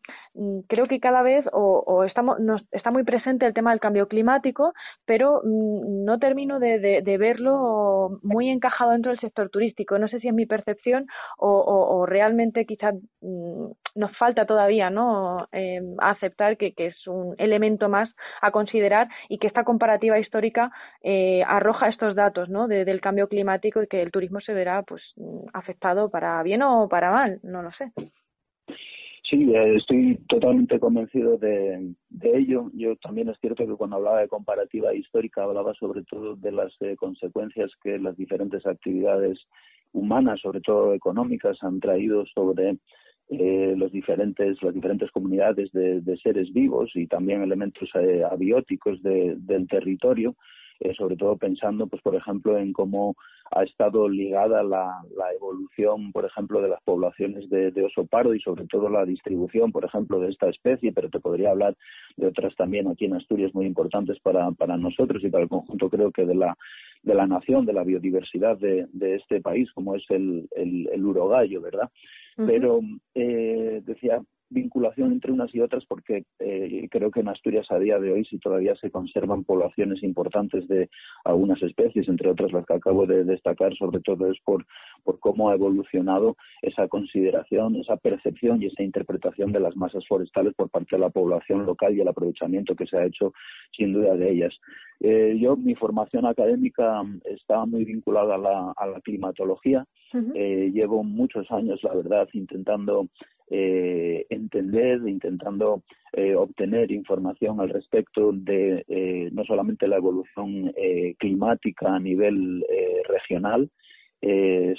creo 0.69 0.87
que 0.87 1.01
cada 1.01 1.23
vez 1.23 1.45
o, 1.53 2.05
estamos, 2.05 2.39
está 2.73 2.91
muy 2.91 3.05
presente 3.05 3.47
el 3.47 3.55
tema 3.55 3.71
del 3.71 3.81
cambio 3.81 4.09
climático, 4.09 4.73
pero 5.05 5.41
mm, 5.45 6.05
no 6.05 6.19
termino 6.19 6.59
de, 6.59 7.03
verlo 7.19 8.19
muy 8.23 8.49
encajado 8.51 8.93
dentro 8.93 9.13
del 9.13 9.21
sector 9.21 9.49
turístico. 9.51 9.99
No 9.99 10.09
sé 10.09 10.21
si 10.21 10.29
es 10.29 10.35
mi 10.35 10.47
percepción 10.47 11.07
o, 11.39 12.07
realmente 12.07 12.67
quizás 12.67 12.95
mm, 13.21 13.67
nos 13.95 14.17
falta 14.19 14.47
todavía 14.47 14.91
¿no? 14.91 15.49
Eh, 15.53 15.81
aceptar 15.99 16.57
que, 16.57 16.75
es 16.77 17.07
un 17.07 17.35
elemento 17.39 17.89
más 17.89 18.11
a 18.43 18.51
considerar 18.51 19.09
y 19.29 19.39
que 19.39 19.47
esta 19.47 19.65
comparativa 19.65 20.19
histórica 20.19 20.71
eh, 21.03 21.43
arroja 21.47 21.89
estos 21.89 22.15
datos 22.15 22.49
¿no? 22.49 22.67
del 22.69 23.01
cambio 23.01 23.29
climático 23.29 23.83
y 23.83 23.87
que 23.87 24.03
el 24.03 24.11
turismo 24.11 24.41
se 24.41 24.53
verá 24.53 24.83
pues 24.83 25.03
afectado 25.53 26.11
para 26.11 26.43
bien 26.43 26.63
o 26.63 26.89
para 26.89 27.11
mal, 27.11 27.41
no 27.43 27.63
lo 27.63 27.71
sé. 27.73 27.93
Sí, 29.29 29.55
eh, 29.55 29.77
estoy 29.77 30.19
totalmente 30.29 30.79
convencido 30.79 31.39
de, 31.39 31.95
ello. 32.23 32.71
Yo 32.75 32.95
también 32.97 33.31
es 33.31 33.39
cierto 33.41 33.67
que 33.67 33.75
cuando 33.75 33.97
hablaba 33.97 34.21
de 34.21 34.29
comparativa 34.29 34.95
histórica 34.95 35.45
hablaba 35.45 35.73
sobre 35.75 36.03
todo 36.03 36.37
de 36.37 36.53
las 36.53 36.75
eh, 36.81 36.95
consecuencias 36.97 37.71
que 37.83 37.99
las 37.99 38.17
diferentes 38.19 38.67
actividades 38.67 39.39
humanas, 39.93 40.41
sobre 40.41 40.61
todo 40.61 40.93
económicas, 40.93 41.57
han 41.63 41.81
traído 41.81 42.27
sobre 42.27 42.77
eh, 43.31 43.75
los 43.79 43.91
diferentes, 43.93 44.63
las 44.63 44.75
diferentes 44.75 45.11
comunidades 45.11 45.73
de, 45.73 46.19
seres 46.23 46.53
vivos 46.53 46.91
y 46.95 47.07
también 47.07 47.43
elementos 47.43 47.89
abióticos 48.31 49.03
del 49.03 49.67
territorio. 49.69 50.37
Sobre 50.97 51.17
todo 51.17 51.37
pensando, 51.37 51.87
pues 51.87 52.03
por 52.03 52.15
ejemplo, 52.15 52.59
en 52.59 52.73
cómo 52.73 53.17
ha 53.51 53.63
estado 53.63 54.09
ligada 54.09 54.63
la, 54.63 55.03
la 55.17 55.33
evolución, 55.33 56.13
por 56.13 56.25
ejemplo, 56.25 56.61
de 56.61 56.69
las 56.69 56.83
poblaciones 56.83 57.49
de, 57.51 57.73
oso 57.85 58.07
pardo 58.07 58.35
y 58.35 58.41
sobre 58.41 58.67
todo 58.67 58.89
la 58.89 59.05
distribución, 59.05 59.73
por 59.73 59.85
ejemplo, 59.85 60.21
de 60.21 60.31
esta 60.31 60.49
especie, 60.49 60.93
pero 60.93 61.09
te 61.11 61.21
podría 61.21 61.51
hablar 61.51 61.77
de 62.17 62.27
otras 62.27 62.55
también 62.57 62.89
aquí 62.89 63.05
en 63.05 63.15
Asturias 63.15 63.55
muy 63.55 63.67
importantes 63.67 64.19
para, 64.21 64.51
para 64.53 64.77
nosotros 64.77 65.23
y 65.25 65.31
para 65.31 65.45
el 65.45 65.51
conjunto, 65.51 65.89
creo 65.91 66.11
que 66.11 66.27
de 66.27 66.35
la 66.35 66.57
de 67.05 67.15
la 67.15 67.27
nación, 67.27 67.67
de 67.67 67.75
la 67.75 67.85
biodiversidad 67.85 68.57
de, 68.57 68.87
de 68.93 69.17
este 69.17 69.41
país, 69.43 69.71
como 69.73 69.95
es 69.95 70.05
el, 70.09 70.49
el, 70.57 70.89
el 70.91 71.05
urogallo, 71.05 71.61
¿verdad? 71.61 71.91
Pero 72.35 72.81
eh, 73.15 73.83
decía, 73.85 74.21
vinculación 74.55 75.13
entre 75.13 75.33
unas 75.33 75.55
y 75.55 75.61
otras 75.61 75.85
porque 75.87 76.25
eh, 76.39 76.89
creo 76.91 77.11
que 77.11 77.21
en 77.21 77.29
Asturias 77.29 77.67
a 77.71 77.79
día 77.79 77.99
de 77.99 78.13
hoy 78.13 78.25
si 78.25 78.39
todavía 78.39 78.75
se 78.77 78.91
conservan 78.91 79.45
poblaciones 79.45 80.03
importantes 80.03 80.67
de 80.69 80.89
algunas 81.25 81.63
especies, 81.63 82.09
entre 82.09 82.31
otras 82.31 82.53
las 82.53 82.65
que 82.65 82.75
acabo 82.75 83.07
de 83.07 83.25
destacar, 83.25 83.75
sobre 83.77 84.01
todo 84.01 84.31
es 84.31 84.39
por, 84.45 84.65
por 85.03 85.19
cómo 85.19 85.51
ha 85.51 85.55
evolucionado 85.55 86.37
esa 86.63 86.89
consideración, 86.89 87.77
esa 87.77 87.97
percepción 87.97 88.63
y 88.63 88.67
esa 88.67 88.83
interpretación 88.83 89.53
de 89.53 89.61
las 89.61 89.77
masas 89.77 90.07
forestales 90.07 90.55
por 90.55 90.71
parte 90.71 90.97
de 90.97 91.01
la 91.01 91.11
población 91.11 91.67
local 91.67 91.95
y 91.95 92.01
el 92.01 92.09
aprovechamiento 92.09 92.75
que 92.75 92.87
se 92.87 92.97
ha 92.97 93.05
hecho 93.05 93.33
sin 93.77 93.93
duda 93.93 94.17
de 94.17 94.31
ellas. 94.31 94.55
Eh, 95.01 95.37
yo, 95.39 95.57
mi 95.57 95.75
formación 95.75 96.25
académica 96.27 97.03
está 97.25 97.67
muy 97.67 97.85
vinculada 97.85 98.37
a 98.37 98.39
la, 98.39 98.73
a 98.77 98.87
la 98.87 99.01
climatología. 99.01 99.85
Eh, 100.35 100.71
llevo 100.73 101.03
muchos 101.03 101.51
años, 101.51 101.83
la 101.83 101.93
verdad, 101.93 102.29
intentando 102.35 103.09
eh, 103.51 104.27
entender, 104.31 105.01
intentando 105.07 105.83
eh, 106.13 106.35
obtener 106.37 106.93
información 106.93 107.61
al 107.61 107.71
respecto 107.71 108.31
de 108.33 108.85
eh, 108.87 109.31
no 109.33 109.45
solamente 109.45 109.89
la 109.89 109.97
evolución 109.97 110.73
eh, 110.77 111.15
climática 111.19 111.95
a 111.95 111.99
nivel 111.99 112.65
regional, 113.09 113.71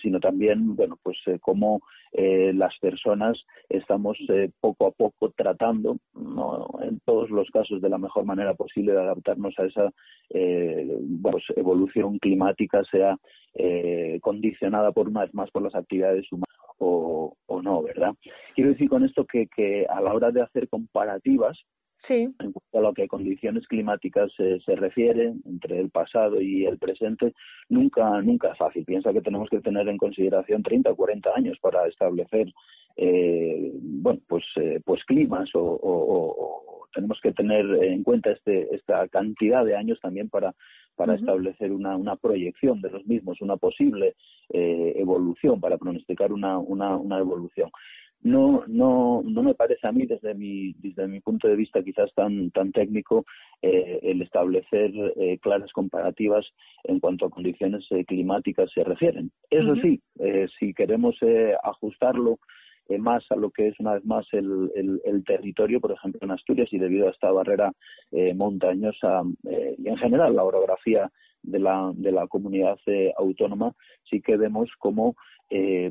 sino 0.01 0.19
también, 0.19 0.75
bueno, 0.75 0.97
pues 1.04 1.19
cómo 1.39 1.82
las 2.12 2.75
personas 2.80 3.38
estamos 3.69 4.17
poco 4.60 4.88
a 4.88 4.91
poco 4.91 5.30
tratando, 5.38 5.97
en 6.82 6.99
todos 7.06 7.30
los 7.30 7.47
casos 7.51 7.80
de 7.80 7.89
la 7.89 7.99
mejor 7.99 8.25
manera 8.25 8.56
posible, 8.56 8.93
de 8.93 9.01
adaptarnos 9.01 9.54
a 9.60 9.65
esa 9.65 9.91
pues, 11.21 11.43
evolución 11.56 12.17
climática, 12.17 12.82
sea 12.89 13.19
condicionada 14.19 14.91
por 14.93 15.10
una 15.10 15.21
vez 15.21 15.34
más 15.36 15.51
por 15.51 15.62
las 15.62 15.75
actividades 15.75 16.25
humanas 16.32 16.54
o, 16.77 17.35
no, 17.63 17.81
¿verdad? 17.83 18.13
Quiero 18.53 18.71
decir 18.71 18.89
con 18.89 19.03
esto 19.03 19.25
que, 19.25 19.47
que 19.47 19.85
a 19.89 20.01
la 20.01 20.13
hora 20.13 20.31
de 20.31 20.41
hacer 20.41 20.67
comparativas, 20.69 21.57
en 22.09 22.33
cuanto 22.38 22.77
a 22.77 22.81
lo 22.81 22.93
que 22.93 23.07
condiciones 23.07 23.67
climáticas 23.67 24.31
se 24.35 24.75
refiere 24.75 25.33
entre 25.45 25.79
el 25.79 25.89
pasado 25.89 26.41
y 26.41 26.65
el 26.65 26.77
presente, 26.77 27.33
nunca, 27.69 28.21
nunca 28.21 28.51
es 28.51 28.57
fácil. 28.57 28.85
Piensa 28.85 29.13
que 29.13 29.21
tenemos 29.21 29.49
que 29.49 29.59
tener 29.59 29.88
en 29.88 29.97
consideración 29.97 30.61
30 30.63 30.91
o 30.91 30.95
40 30.95 31.31
años 31.35 31.57
para 31.61 31.88
establecer, 31.88 32.51
eh, 32.97 33.71
bueno, 33.81 34.19
pues, 34.27 34.43
eh, 34.57 34.79
pues 34.85 35.03
climas 35.05 35.49
o, 35.53 36.88
tenemos 36.93 37.19
que 37.21 37.33
tener 37.33 37.65
en 37.83 38.03
cuenta 38.03 38.31
este, 38.31 38.73
esta 38.73 39.05
cantidad 39.09 39.65
de 39.65 39.75
años 39.75 39.99
también 39.99 40.29
para 40.29 40.55
para 40.95 41.15
establecer 41.15 41.71
una, 41.71 41.95
una, 41.95 42.15
proyección 42.15 42.81
de 42.81 42.89
los 42.89 43.05
mismos, 43.05 43.41
una 43.41 43.58
posible 43.58 44.15
eh, 44.49 44.93
evolución, 44.97 45.60
para 45.60 45.77
pronosticar 45.77 46.31
una, 46.31 46.58
una, 46.58 46.95
una 46.97 47.19
evolución. 47.19 47.69
No, 48.21 48.63
no, 48.67 49.21
no 49.23 49.43
me 49.43 49.53
parece 49.53 49.88
a 49.88 49.91
mí 49.91 50.08
desde 50.08 50.34
mi, 50.34 50.73
desde 50.79 51.08
mi 51.08 51.19
punto 51.19 51.47
de 51.47 51.55
vista 51.55 51.84
quizás 51.84 52.12
tan, 52.15 52.49
tan 52.49 52.71
técnico 52.71 53.25
eh, 53.62 53.99
el 54.01 54.21
establecer 54.23 54.91
eh, 55.15 55.38
claras 55.39 55.71
comparativas 55.71 56.45
en 56.86 56.99
cuanto 56.99 57.27
a 57.27 57.29
condiciones 57.29 57.86
climáticas 58.08 58.71
se 58.73 58.84
refieren. 58.84 59.31
Eso 59.51 59.75
sí, 59.75 60.01
si 60.60 60.73
queremos 60.73 61.17
ajustarlo 61.63 62.39
más 62.99 63.23
a 63.31 63.35
lo 63.35 63.49
que 63.49 63.67
es 63.67 63.79
una 63.79 63.93
vez 63.93 64.05
más 64.05 64.25
el, 64.31 64.71
el, 65.03 65.23
territorio, 65.23 65.81
por 65.81 65.91
ejemplo 65.91 66.19
en 66.21 66.31
Asturias 66.31 66.69
y 66.71 66.77
debido 66.77 67.07
a 67.07 67.11
esta 67.11 67.31
barrera 67.31 67.71
eh, 68.11 68.33
montañosa 68.33 69.23
eh, 69.49 69.75
y 69.77 69.87
en 69.87 69.97
general 69.97 70.35
la 70.35 70.43
orografía 70.43 71.11
de 71.41 71.59
la, 71.59 71.91
de 71.95 72.11
la 72.11 72.27
comunidad 72.27 72.77
eh, 72.87 73.13
autónoma, 73.17 73.73
sí 74.09 74.21
que 74.21 74.37
vemos 74.37 74.69
como 74.79 75.15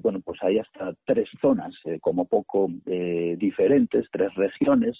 bueno, 0.03 0.21
pues 0.21 0.43
hay 0.43 0.59
hasta 0.59 0.95
tres 1.05 1.29
zonas, 1.40 1.75
como 2.01 2.27
poco 2.27 2.69
diferentes, 2.85 4.07
tres 4.11 4.35
regiones 4.35 4.97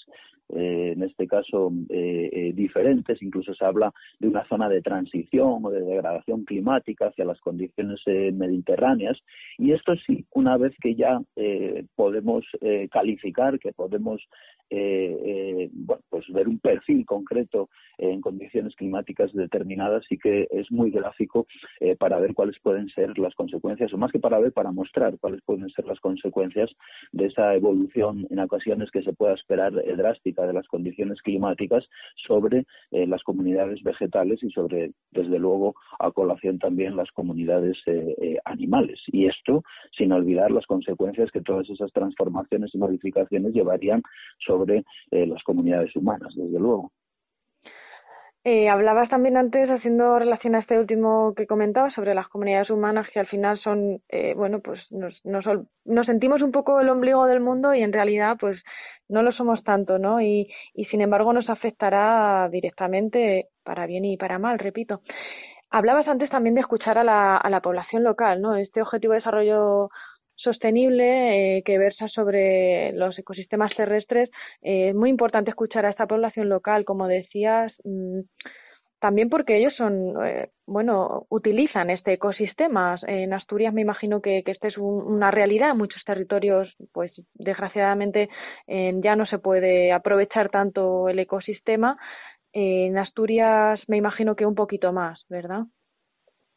eh, 0.51 0.93
en 0.93 1.03
este 1.03 1.27
caso 1.27 1.73
eh, 1.89 2.29
eh, 2.31 2.53
diferentes, 2.55 3.23
incluso 3.23 3.55
se 3.55 3.65
habla 3.65 3.93
de 4.19 4.29
una 4.29 4.47
zona 4.47 4.69
de 4.69 4.83
transición 4.83 5.65
o 5.65 5.71
de 5.71 5.81
degradación 5.81 6.45
climática 6.45 7.07
hacia 7.07 7.25
las 7.25 7.41
condiciones 7.41 8.01
mediterráneas. 8.07 9.19
Y 9.59 9.73
esto 9.73 9.95
sí, 10.07 10.27
una 10.33 10.57
vez 10.57 10.75
que 10.81 10.95
ya 10.95 11.21
podemos 11.95 12.45
calificar, 12.91 13.59
que 13.59 13.73
podemos 13.73 14.23
bueno, 14.71 16.03
pues 16.09 16.25
ver 16.33 16.49
un 16.49 16.59
perfil 16.59 17.05
concreto 17.07 17.69
en 17.99 18.21
condiciones 18.21 18.75
climáticas 18.75 19.33
determinadas 19.33 20.05
y 20.11 20.19
que 20.19 20.49
es 20.51 20.71
muy 20.71 20.91
gráfico 20.91 21.47
para 21.99 22.19
ver 22.19 22.35
cuáles 22.35 22.59
pueden 22.61 22.89
ser 22.89 23.19
las 23.19 23.35
consecuencias, 23.35 23.93
o 23.93 23.99
más 23.99 24.11
que 24.11 24.19
para 24.19 24.39
ver, 24.39 24.53
para 24.53 24.73
mostrar 24.73 25.17
cuáles 25.19 25.43
pueden 25.43 25.69
ser 25.71 25.85
las 25.87 26.01
consecuencias 26.01 26.71
de 27.13 27.27
esa 27.27 27.55
evolución 27.55 28.27
en 28.31 28.39
ocasiones 28.41 28.91
que 28.91 29.03
se 29.03 29.13
pueda 29.13 29.35
esperar 29.35 29.73
drástica 29.73 30.47
de 30.47 30.53
las 30.53 30.67
condiciones 30.69 31.21
climáticas 31.23 31.89
sobre 32.27 32.67
eh, 32.91 33.07
las 33.07 33.23
comunidades 33.23 33.83
vegetales 33.83 34.43
y 34.43 34.51
sobre, 34.51 34.93
desde 35.11 35.39
luego, 35.39 35.75
a 35.99 36.11
colación 36.11 36.59
también 36.59 36.97
las 36.97 37.11
comunidades 37.13 37.77
eh, 37.87 38.15
eh, 38.21 38.39
animales. 38.45 39.01
Y 39.07 39.27
esto 39.27 39.63
sin 39.97 40.13
olvidar 40.13 40.51
las 40.51 40.67
consecuencias 40.67 41.31
que 41.31 41.41
todas 41.41 41.69
esas 41.71 41.93
transformaciones 41.93 42.75
y 42.75 42.79
modificaciones 42.79 43.53
llevarían 43.53 44.03
sobre 44.39 44.54
las 45.11 45.43
comunidades 45.43 45.95
humanas, 45.97 46.35
desde 46.37 46.59
luego. 46.59 46.91
Eh, 48.47 48.69
hablabas 48.69 49.09
también 49.09 49.39
antes, 49.39 49.71
haciendo 49.71 50.19
relación 50.19 50.55
a 50.55 50.59
este 50.59 50.79
último 50.79 51.33
que 51.35 51.47
comentabas, 51.47 51.95
sobre 51.95 52.15
las 52.15 52.29
comunidades 52.29 52.69
humanas 52.69 53.09
que 53.11 53.21
al 53.21 53.27
final 53.27 53.59
son, 53.61 54.03
eh, 54.11 54.35
bueno, 54.37 54.61
pues 54.61 54.81
nos, 54.91 55.15
nos, 55.25 55.47
nos, 55.87 56.07
sentimos 56.07 56.43
un 56.43 56.53
poco 56.53 56.79
el 56.79 56.91
ombligo 56.91 57.25
del 57.25 57.41
mundo 57.41 57.73
y 57.73 57.83
en 57.83 57.95
realidad, 57.95 58.37
pues 58.39 58.63
no 59.09 59.23
lo 59.23 59.33
somos 59.33 59.65
tanto, 59.65 59.99
¿no? 59.99 60.21
Y, 60.21 60.53
y 60.75 60.85
sin 60.87 61.01
embargo 61.01 61.33
nos 61.33 61.49
afectará 61.49 62.51
directamente 62.51 63.49
para 63.63 63.87
bien 63.87 64.05
y 64.05 64.19
para 64.19 64.39
mal, 64.39 64.59
repito. 64.59 65.01
Hablabas 65.71 66.07
antes 66.07 66.29
también 66.29 66.55
de 66.55 66.61
escuchar 66.61 66.99
a 66.99 67.05
la, 67.05 67.39
a 67.39 67.49
la 67.49 67.61
población 67.61 68.05
local, 68.05 68.43
¿no? 68.43 68.57
Este 68.57 68.83
objetivo 68.83 69.15
de 69.15 69.21
desarrollo 69.21 69.89
sostenible 70.45 71.59
eh, 71.59 71.63
que 71.65 71.79
versa 71.79 72.09
sobre 72.09 72.93
los 72.93 73.19
ecosistemas 73.19 73.75
terrestres. 73.77 74.31
Eh, 74.63 74.91
es 74.91 74.95
muy 74.95 75.11
importante 75.11 75.51
escuchar 75.51 75.87
a 75.87 75.91
esta 75.91 76.07
población 76.07 76.49
local, 76.49 76.85
como 76.85 77.09
decías, 77.09 77.73
mm, 77.85 78.21
también 79.01 79.29
porque 79.29 79.59
ellos 79.59 79.75
son, 79.77 80.15
eh, 80.25 80.51
bueno, 80.67 81.27
utilizan 81.31 81.91
este 81.91 82.15
ecosistema. 82.15 82.99
En 83.07 83.33
Asturias 83.35 83.75
me 83.75 83.83
imagino 83.83 84.21
que, 84.21 84.43
que 84.45 84.53
esta 84.53 84.69
es 84.69 84.79
una 84.79 85.31
realidad. 85.31 85.73
En 85.73 85.79
muchos 85.79 86.03
territorios, 86.05 86.75
pues 86.93 87.13
desgraciadamente 87.35 88.29
ya 88.67 89.17
no 89.17 89.27
se 89.27 89.39
puede 89.39 89.93
aprovechar 89.93 90.51
tanto 90.51 91.09
el 91.09 91.19
ecosistema. 91.19 91.99
en 92.53 92.97
Asturias 92.99 93.81
me 93.89 93.97
imagino 93.99 94.37
que 94.37 94.47
un 94.47 94.55
poquito 94.55 94.93
más, 94.93 95.25
¿verdad? 95.29 95.65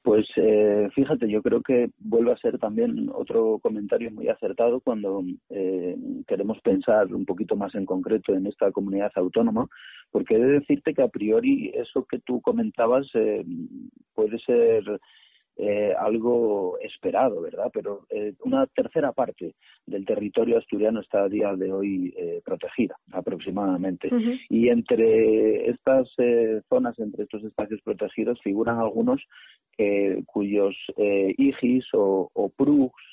Pues 0.07 0.25
eh, 0.37 0.87
fíjate, 0.95 1.29
yo 1.29 1.41
creo 1.41 1.61
que 1.61 1.89
vuelve 1.99 2.31
a 2.31 2.37
ser 2.37 2.57
también 2.59 3.09
otro 3.13 3.59
comentario 3.61 4.09
muy 4.09 4.29
acertado 4.29 4.79
cuando 4.79 5.21
eh, 5.49 5.97
queremos 6.25 6.61
pensar 6.61 7.13
un 7.13 7.25
poquito 7.25 7.57
más 7.57 7.75
en 7.75 7.85
concreto 7.85 8.33
en 8.33 8.47
esta 8.47 8.71
comunidad 8.71 9.11
autónoma, 9.15 9.67
porque 10.09 10.35
he 10.35 10.39
de 10.39 10.59
decirte 10.59 10.93
que 10.93 11.01
a 11.01 11.09
priori 11.09 11.73
eso 11.75 12.05
que 12.05 12.19
tú 12.19 12.39
comentabas 12.39 13.05
eh, 13.15 13.43
puede 14.15 14.39
ser 14.39 14.85
eh, 15.59 15.91
algo 15.97 16.77
esperado, 16.81 17.41
¿verdad? 17.41 17.71
Pero 17.73 18.05
eh, 18.11 18.33
una 18.43 18.67
tercera 18.67 19.11
parte 19.11 19.55
del 19.87 20.05
territorio 20.05 20.59
asturiano 20.59 21.01
está 21.01 21.23
a 21.23 21.29
día 21.29 21.51
de 21.55 21.71
hoy 21.71 22.13
eh, 22.15 22.41
protegida, 22.45 22.95
aproximadamente. 23.11 24.07
Y 24.49 24.69
entre 24.69 25.67
estas 25.71 26.09
zonas, 26.69 26.99
entre 26.99 27.23
estos 27.23 27.43
espacios 27.43 27.81
protegidos, 27.81 28.39
figuran 28.43 28.77
algunos 28.77 29.23
cuyos 30.27 30.75
IGIS 30.97 31.85
o, 31.93 32.29
o 32.33 32.49
PRUGs, 32.49 33.03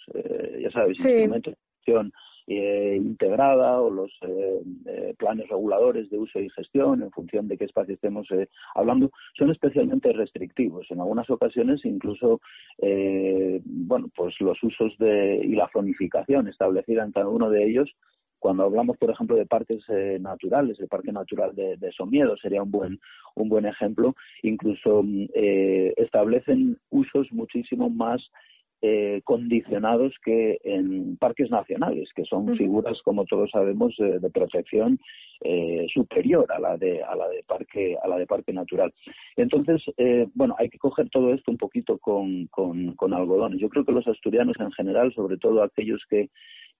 ya 0.60 0.70
sabes, 0.70 0.98
instrumentos 0.98 1.54
de 1.86 2.10
eh, 2.46 2.96
integrada 3.00 3.80
o 3.80 3.88
los 3.88 4.10
eh, 4.20 4.60
eh, 4.84 5.14
planes 5.16 5.48
reguladores 5.48 6.10
de 6.10 6.18
uso 6.18 6.38
y 6.40 6.50
gestión 6.50 7.02
en 7.02 7.10
función 7.10 7.48
de 7.48 7.56
qué 7.56 7.64
espacio 7.64 7.94
estemos 7.94 8.28
hablando 8.74 9.10
son 9.38 9.50
especialmente 9.50 10.12
restrictivos. 10.12 10.86
En 10.90 11.00
algunas 11.00 11.30
ocasiones 11.30 11.82
incluso, 11.84 12.40
bueno, 13.64 14.10
pues 14.14 14.38
los 14.40 14.62
usos 14.62 14.94
de, 14.98 15.40
y 15.42 15.54
la 15.54 15.70
zonificación 15.72 16.46
establecida 16.48 17.02
en 17.02 17.12
cada 17.12 17.28
uno 17.28 17.48
de 17.48 17.64
ellos 17.64 17.90
cuando 18.38 18.64
hablamos, 18.64 18.98
por 18.98 19.10
ejemplo, 19.10 19.36
de 19.36 19.46
parques 19.46 19.82
naturales, 20.20 20.78
el 20.78 20.88
Parque 20.88 21.12
Natural 21.12 21.54
de, 21.54 21.78
de, 21.78 21.92
Somiedo 21.92 22.36
sería 22.36 22.62
un 22.62 22.70
buen, 22.70 23.00
un 23.36 23.48
buen 23.48 23.64
ejemplo, 23.64 24.14
incluso 24.42 25.02
establecen 25.32 26.76
usos 26.90 27.32
muchísimo 27.32 27.88
más 27.88 28.20
eh, 28.86 29.22
condicionados 29.24 30.12
que 30.22 30.58
en 30.62 31.16
parques 31.16 31.50
nacionales, 31.50 32.10
que 32.14 32.26
son 32.26 32.54
figuras, 32.54 33.00
como 33.02 33.24
todos 33.24 33.50
sabemos, 33.50 33.94
de 33.96 34.28
protección 34.28 35.00
eh, 35.40 35.86
superior 35.88 36.46
a 36.52 36.60
la 36.60 36.76
de 36.76 37.02
a 37.02 37.16
la 37.16 37.26
de 37.30 37.42
parque 37.44 37.96
a 38.02 38.06
la 38.08 38.18
de 38.18 38.26
parque 38.26 38.52
natural. 38.52 38.92
Entonces, 39.36 39.82
eh, 39.96 40.26
bueno, 40.34 40.54
hay 40.58 40.68
que 40.68 40.76
coger 40.76 41.08
todo 41.08 41.32
esto 41.32 41.50
un 41.50 41.56
poquito 41.56 41.96
con, 41.96 42.46
con, 42.48 42.94
con 42.94 43.14
algodones. 43.14 43.58
Yo 43.58 43.70
creo 43.70 43.86
que 43.86 43.92
los 43.92 44.06
asturianos 44.06 44.56
en 44.60 44.70
general, 44.72 45.14
sobre 45.14 45.38
todo 45.38 45.62
aquellos 45.62 46.04
que 46.10 46.28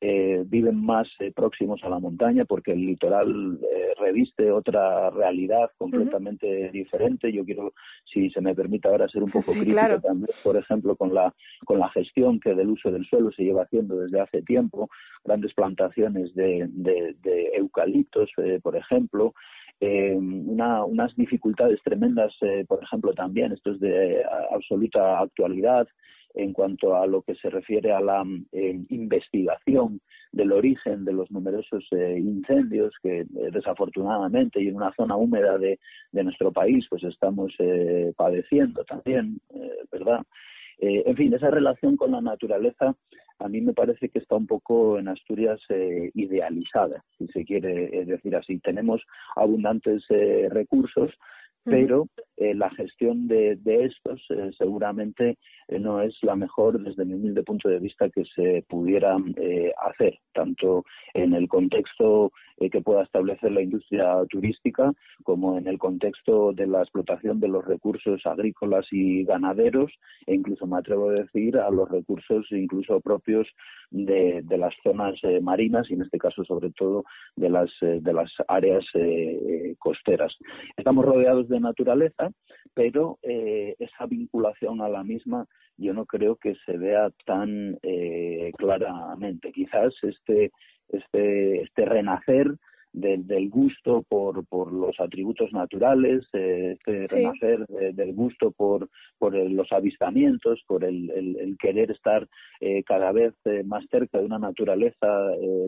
eh, 0.06 0.44
viven 0.44 0.84
más 0.84 1.08
eh, 1.18 1.32
próximos 1.34 1.82
a 1.82 1.88
la 1.88 1.98
montaña 1.98 2.44
porque 2.44 2.72
el 2.72 2.84
litoral 2.84 3.58
eh, 3.62 3.94
reviste 3.98 4.50
otra 4.50 5.08
realidad 5.08 5.70
completamente 5.78 6.70
diferente. 6.72 7.32
Yo 7.32 7.42
quiero, 7.42 7.72
si 8.12 8.28
se 8.28 8.42
me 8.42 8.54
permite 8.54 8.86
ahora, 8.86 9.08
ser 9.08 9.22
un 9.22 9.30
poco 9.30 9.52
crítico 9.52 9.98
también, 10.02 10.28
por 10.42 10.58
ejemplo, 10.58 10.94
con 10.94 11.14
la, 11.14 11.34
con 11.64 11.78
la 11.78 11.88
gestión 11.88 12.38
que 12.38 12.54
del 12.54 12.68
uso 12.68 12.90
del 12.90 13.06
suelo 13.06 13.32
se 13.32 13.44
lleva 13.44 13.62
haciendo 13.62 13.96
desde 13.96 14.20
hace 14.20 14.42
tiempo, 14.42 14.90
grandes 15.24 15.54
plantaciones 15.54 16.34
de, 16.34 16.68
de, 16.68 17.52
eucaliptos, 17.54 18.30
por 18.62 18.76
ejemplo, 18.76 19.32
una, 19.80 20.84
unas 20.84 21.16
dificultades 21.16 21.80
tremendas, 21.82 22.34
por 22.68 22.82
ejemplo, 22.82 23.14
también, 23.14 23.52
esto 23.52 23.72
es 23.72 23.80
de 23.80 24.22
absoluta 24.50 25.20
actualidad, 25.20 25.88
en 26.34 26.52
cuanto 26.52 26.96
a 26.96 27.06
lo 27.06 27.22
que 27.22 27.34
se 27.36 27.48
refiere 27.48 27.92
a 27.92 28.00
la 28.00 28.24
eh, 28.52 28.80
investigación 28.90 30.00
del 30.32 30.52
origen 30.52 31.04
de 31.04 31.12
los 31.12 31.30
numerosos 31.30 31.86
eh, 31.92 32.18
incendios 32.18 32.92
que 33.00 33.20
eh, 33.20 33.26
desafortunadamente 33.52 34.60
y 34.60 34.68
en 34.68 34.76
una 34.76 34.92
zona 34.94 35.16
húmeda 35.16 35.56
de, 35.58 35.78
de 36.10 36.24
nuestro 36.24 36.52
país 36.52 36.86
pues 36.90 37.04
estamos 37.04 37.52
padeciendo 38.16 38.84
también, 38.84 39.40
¿verdad? 39.90 40.20
en 40.78 41.16
fin, 41.16 41.32
esa 41.32 41.50
relación 41.50 41.96
con 41.96 42.10
la 42.10 42.20
naturaleza 42.20 42.94
a 43.38 43.48
mí 43.48 43.60
me 43.60 43.72
parece 43.72 44.08
que 44.08 44.18
está 44.18 44.36
un 44.36 44.46
poco 44.46 44.98
en 44.98 45.08
Asturias 45.08 45.60
idealizada, 46.14 47.04
si 47.18 47.26
se 47.28 47.44
quiere 47.44 48.04
decir 48.04 48.34
así. 48.36 48.58
Tenemos 48.58 49.02
abundantes 49.36 50.04
recursos, 50.50 51.12
pero 51.64 52.08
eh, 52.36 52.54
la 52.54 52.68
gestión 52.70 53.28
de, 53.28 53.56
estos 53.64 54.20
eh, 54.30 54.50
seguramente 54.58 55.38
eh, 55.68 55.78
no 55.78 56.00
es 56.00 56.16
la 56.22 56.34
mejor 56.34 56.82
desde 56.82 57.04
mi 57.04 57.14
humilde 57.14 57.44
punto 57.44 57.68
de 57.68 57.78
vista 57.78 58.08
que 58.10 58.24
se 58.24 58.64
pudiera 58.68 59.16
hacer, 59.86 60.18
tanto 60.32 60.84
en 61.12 61.34
el 61.34 61.48
contexto 61.48 62.32
que 62.58 62.80
pueda 62.80 63.02
establecer 63.02 63.50
la 63.52 63.62
industria 63.62 64.24
turística 64.30 64.92
como 65.22 65.58
en 65.58 65.66
el 65.66 65.78
contexto 65.78 66.52
de 66.52 66.66
la 66.66 66.82
explotación 66.82 67.40
de 67.40 67.48
los 67.48 67.64
recursos 67.64 68.24
agrícolas 68.24 68.86
y 68.92 69.24
ganaderos 69.24 69.92
e 70.26 70.34
incluso 70.34 70.66
me 70.66 70.78
atrevo 70.78 71.10
a 71.10 71.14
decir 71.14 71.56
a 71.58 71.68
los 71.70 71.88
recursos 71.88 72.46
incluso 72.50 73.00
propios 73.00 73.48
de, 73.90 74.42
de 74.44 74.58
las 74.58 74.72
zonas 74.82 75.14
marinas 75.42 75.90
y 75.90 75.94
en 75.94 76.02
este 76.02 76.18
caso 76.18 76.44
sobre 76.44 76.70
todo 76.70 77.04
de 77.34 77.50
las, 77.50 77.70
de 77.80 78.12
las 78.12 78.32
áreas 78.46 78.84
costeras. 79.78 80.32
Estamos 80.76 81.04
rodeados 81.04 81.48
de 81.48 81.60
naturaleza 81.60 82.23
pero 82.74 83.18
eh, 83.22 83.76
esa 83.78 84.06
vinculación 84.06 84.80
a 84.80 84.88
la 84.88 85.04
misma 85.04 85.46
yo 85.76 85.92
no 85.92 86.06
creo 86.06 86.36
que 86.36 86.54
se 86.66 86.76
vea 86.76 87.10
tan 87.24 87.78
eh, 87.82 88.52
claramente. 88.56 89.50
Quizás 89.52 89.92
este, 90.02 90.52
este, 90.88 91.62
este 91.62 91.84
renacer 91.84 92.46
del, 92.92 93.26
del 93.26 93.50
gusto 93.50 94.04
por, 94.08 94.46
por 94.46 94.72
los 94.72 95.00
atributos 95.00 95.52
naturales, 95.52 96.24
eh, 96.32 96.76
este 96.78 97.08
renacer 97.08 97.66
del 97.66 98.14
gusto 98.14 98.52
por, 98.52 98.88
por 99.18 99.34
los 99.34 99.72
avistamientos, 99.72 100.62
por 100.68 100.84
el, 100.84 101.10
el, 101.10 101.56
querer 101.58 101.90
estar 101.90 102.28
cada 102.86 103.10
vez 103.10 103.34
más 103.64 103.84
cerca 103.90 104.18
de 104.18 104.26
una 104.26 104.38
naturaleza 104.38 105.08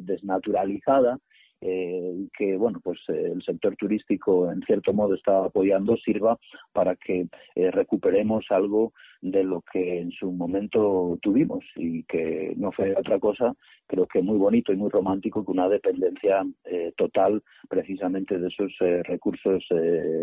desnaturalizada, 0.03 1.19
eh, 1.61 2.29
que 2.37 2.57
bueno 2.57 2.81
pues 2.83 2.99
eh, 3.09 3.33
el 3.35 3.43
sector 3.43 3.77
turístico 3.77 4.51
en 4.51 4.63
cierto 4.63 4.93
modo 4.93 5.15
está 5.15 5.45
apoyando 5.45 5.97
sirva 5.97 6.39
para 6.73 6.97
que 6.97 7.29
eh, 7.55 7.71
recuperemos 7.71 8.45
algo 8.51 8.93
de 9.23 9.43
lo 9.43 9.63
que 9.73 10.01
en 10.01 10.11
su 10.13 10.31
momento 10.33 11.19
tuvimos 11.23 11.65
y 11.77 12.03
que 12.05 12.53
no 12.57 12.73
fue 12.73 12.95
otra 12.97 13.19
cosa 13.19 13.55
creo 13.87 14.07
que 14.07 14.21
muy 14.21 14.37
bonito 14.37 14.73
y 14.73 14.77
muy 14.77 14.91
romántico 14.91 15.45
que 15.45 15.53
una 15.53 15.69
dependencia 15.69 16.45
eh, 16.65 16.93
total 16.97 17.43
precisamente 17.69 18.39
de 18.39 18.49
esos 18.49 18.73
recursos 19.05 19.65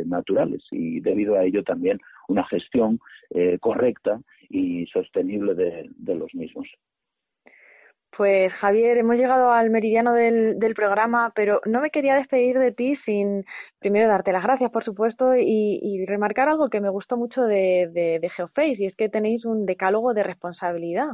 naturales 0.06 0.62
y 0.72 1.00
debido 1.00 1.36
a 1.36 1.43
ello 1.43 1.63
también 1.63 2.00
una 2.28 2.46
gestión 2.46 3.00
correcta 3.60 4.22
y 4.50 4.86
sostenible 4.88 5.56
de 5.56 6.15
los 6.15 6.34
mismos. 6.36 6.67
Pues 8.15 8.54
Javier, 8.54 8.97
hemos 8.97 9.15
llegado 9.15 9.52
al 9.52 9.71
meridiano 9.71 10.13
del, 10.13 10.58
programa, 10.76 11.32
pero 11.36 11.62
no 11.65 11.82
me 11.82 11.89
quería 11.89 12.15
despedir 12.15 12.60
de 12.60 12.71
ti 12.71 12.95
sin 13.06 13.43
primero 13.80 14.08
darte 14.08 14.32
las 14.32 14.43
gracias, 14.43 14.69
por 14.71 14.84
supuesto, 14.84 15.36
y, 15.36 16.06
remarcar 16.06 16.47
algo 16.47 16.69
que 16.69 16.80
me 16.80 16.89
gustó 16.89 17.17
mucho 17.17 17.41
de, 17.41 18.19
Geoface, 18.36 18.76
y 18.78 18.86
es 18.86 18.95
que 18.95 19.10
tenéis 19.10 19.45
un 19.45 19.65
decálogo 19.65 20.13
de 20.13 20.23
responsabilidad. 20.23 21.10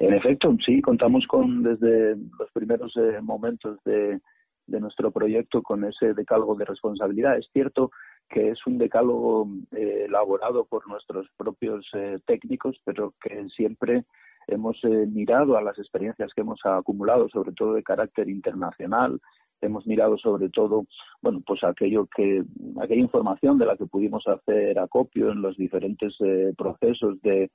En 0.00 0.14
efecto, 0.14 0.56
sí, 0.64 0.80
contamos 0.80 1.26
con 1.26 1.62
desde 1.62 2.16
los 2.38 2.50
primeros 2.52 2.96
eh, 2.96 3.20
momentos 3.20 3.78
de, 3.84 4.20
de 4.66 4.80
nuestro 4.80 5.10
proyecto 5.10 5.62
con 5.62 5.84
ese 5.84 6.14
decálogo 6.14 6.54
de 6.56 6.64
responsabilidad. 6.64 7.36
Es 7.36 7.48
cierto 7.52 7.90
que 8.28 8.50
es 8.50 8.66
un 8.66 8.78
decálogo 8.78 9.48
eh, 9.72 10.06
elaborado 10.06 10.64
por 10.64 10.88
nuestros 10.88 11.28
propios 11.36 11.86
eh, 11.94 12.18
técnicos, 12.26 12.80
pero 12.84 13.14
que 13.20 13.46
siempre 13.54 14.04
hemos 14.46 14.78
eh, 14.84 15.06
mirado 15.10 15.56
a 15.56 15.62
las 15.62 15.78
experiencias 15.78 16.32
que 16.34 16.42
hemos 16.42 16.60
acumulado, 16.64 17.28
sobre 17.28 17.52
todo 17.52 17.74
de 17.74 17.82
carácter 17.82 18.28
internacional, 18.28 19.20
hemos 19.60 19.86
mirado 19.86 20.18
sobre 20.18 20.48
todo, 20.50 20.84
bueno, 21.22 21.42
pues 21.46 21.64
aquello 21.64 22.06
que, 22.14 22.44
aquella 22.80 23.00
información 23.00 23.58
de 23.58 23.66
la 23.66 23.76
que 23.76 23.86
pudimos 23.86 24.26
hacer 24.26 24.78
acopio 24.78 25.30
en 25.30 25.40
los 25.40 25.56
diferentes 25.56 26.14
eh, 26.20 26.52
procesos 26.56 27.20
de, 27.22 27.50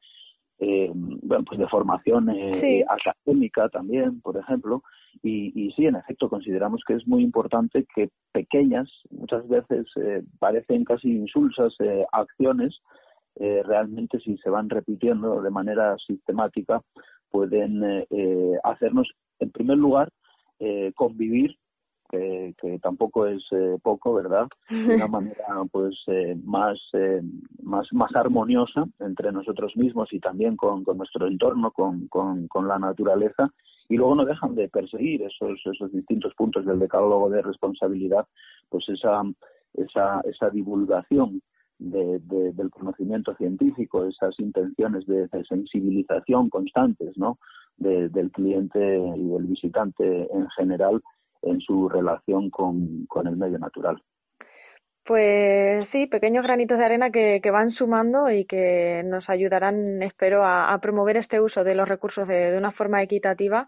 eh, 0.60 0.91
bueno, 0.93 1.43
pues 1.45 1.60
de 1.60 1.67
formación 1.67 2.30
académica 2.89 3.69
también, 3.69 4.21
por 4.21 4.38
ejemplo, 4.38 4.84
y, 5.21 5.52
y, 5.56 5.71
sí, 5.73 5.86
en 5.86 5.97
efecto, 5.97 6.30
consideramos 6.30 6.82
que 6.88 6.95
es 6.95 7.08
muy 7.08 7.23
importante 7.23 7.86
que 7.93 8.10
pequeñas, 8.32 8.89
muchas 9.12 9.47
veces 9.47 9.86
parecen 10.39 10.86
casi 10.86 11.10
insulsas 11.10 11.75
acciones, 12.12 12.80
eh, 13.39 13.63
realmente 13.65 14.19
si 14.19 14.38
se 14.38 14.49
van 14.49 14.69
repitiendo 14.69 15.41
de 15.41 15.49
manera 15.49 15.95
sistemática 16.06 16.82
pueden 17.32 17.82
eh, 17.86 18.06
eh, 18.10 18.58
hacernos, 18.65 19.10
en 19.39 19.49
primer 19.52 19.78
lugar, 19.78 20.10
convivir 20.93 21.56
que, 22.10 22.54
tampoco 22.82 23.28
es 23.28 23.41
poco, 23.82 24.13
¿verdad? 24.13 24.45
De 24.69 24.95
una 24.95 25.08
manera 25.08 25.45
pues 25.71 25.95
más, 26.43 26.78
más, 27.63 27.88
más 27.93 28.13
armoniosa 28.13 28.84
entre 28.99 29.32
nosotros 29.32 29.78
mismos 29.78 30.12
y 30.12 30.19
también 30.19 30.58
con, 30.58 30.84
con 30.84 30.97
nuestro 30.97 31.28
entorno, 31.28 31.71
con, 31.71 32.10
con, 32.10 32.49
con, 32.49 32.67
la 32.67 32.78
naturaleza. 32.78 33.49
Y 33.88 33.95
luego 33.95 34.15
no 34.15 34.25
dejan 34.25 34.54
de 34.54 34.67
perseguir 34.67 35.21
esos, 35.21 35.62
esos 35.63 35.93
distintos 35.93 36.34
puntos 36.36 36.65
del 36.65 36.80
decálogo 36.80 37.30
de 37.30 37.41
responsabilidad, 37.41 38.28
pues 38.67 38.84
esa, 38.89 39.21
esa, 39.75 40.19
esa 40.25 40.49
divulgación 40.49 41.41
del 41.80 42.70
conocimiento 42.70 43.34
científico, 43.36 44.06
esas 44.06 44.38
intenciones 44.39 45.06
de, 45.08 45.28
sensibilización 45.48 46.50
constantes 46.50 47.18
¿no? 47.18 47.39
del 47.78 48.32
cliente 48.32 48.80
y 48.80 49.30
del 49.30 49.46
visitante 49.46 50.28
en 50.32 50.50
general 50.50 51.02
en 51.42 51.62
su 51.62 51.88
relación 51.88 52.50
con, 52.50 53.08
el 53.26 53.38
medio 53.38 53.58
natural. 53.60 54.02
Pues 55.06 55.88
sí, 55.92 56.06
pequeños 56.06 56.44
granitos 56.44 56.78
de 56.78 56.86
arena 56.86 57.10
que, 57.10 57.42
van 57.52 57.72
sumando 57.72 58.30
y 58.30 58.46
que 58.46 59.02
nos 59.06 59.28
ayudarán, 59.30 60.04
espero, 60.04 60.44
a, 60.46 60.78
promover 60.82 61.18
este 61.18 61.39
uso 61.39 61.63
de 61.63 61.74
los 61.74 61.88
recursos 61.88 62.28
de, 62.28 62.56
una 62.56 62.72
forma 62.72 63.02
equitativa 63.02 63.68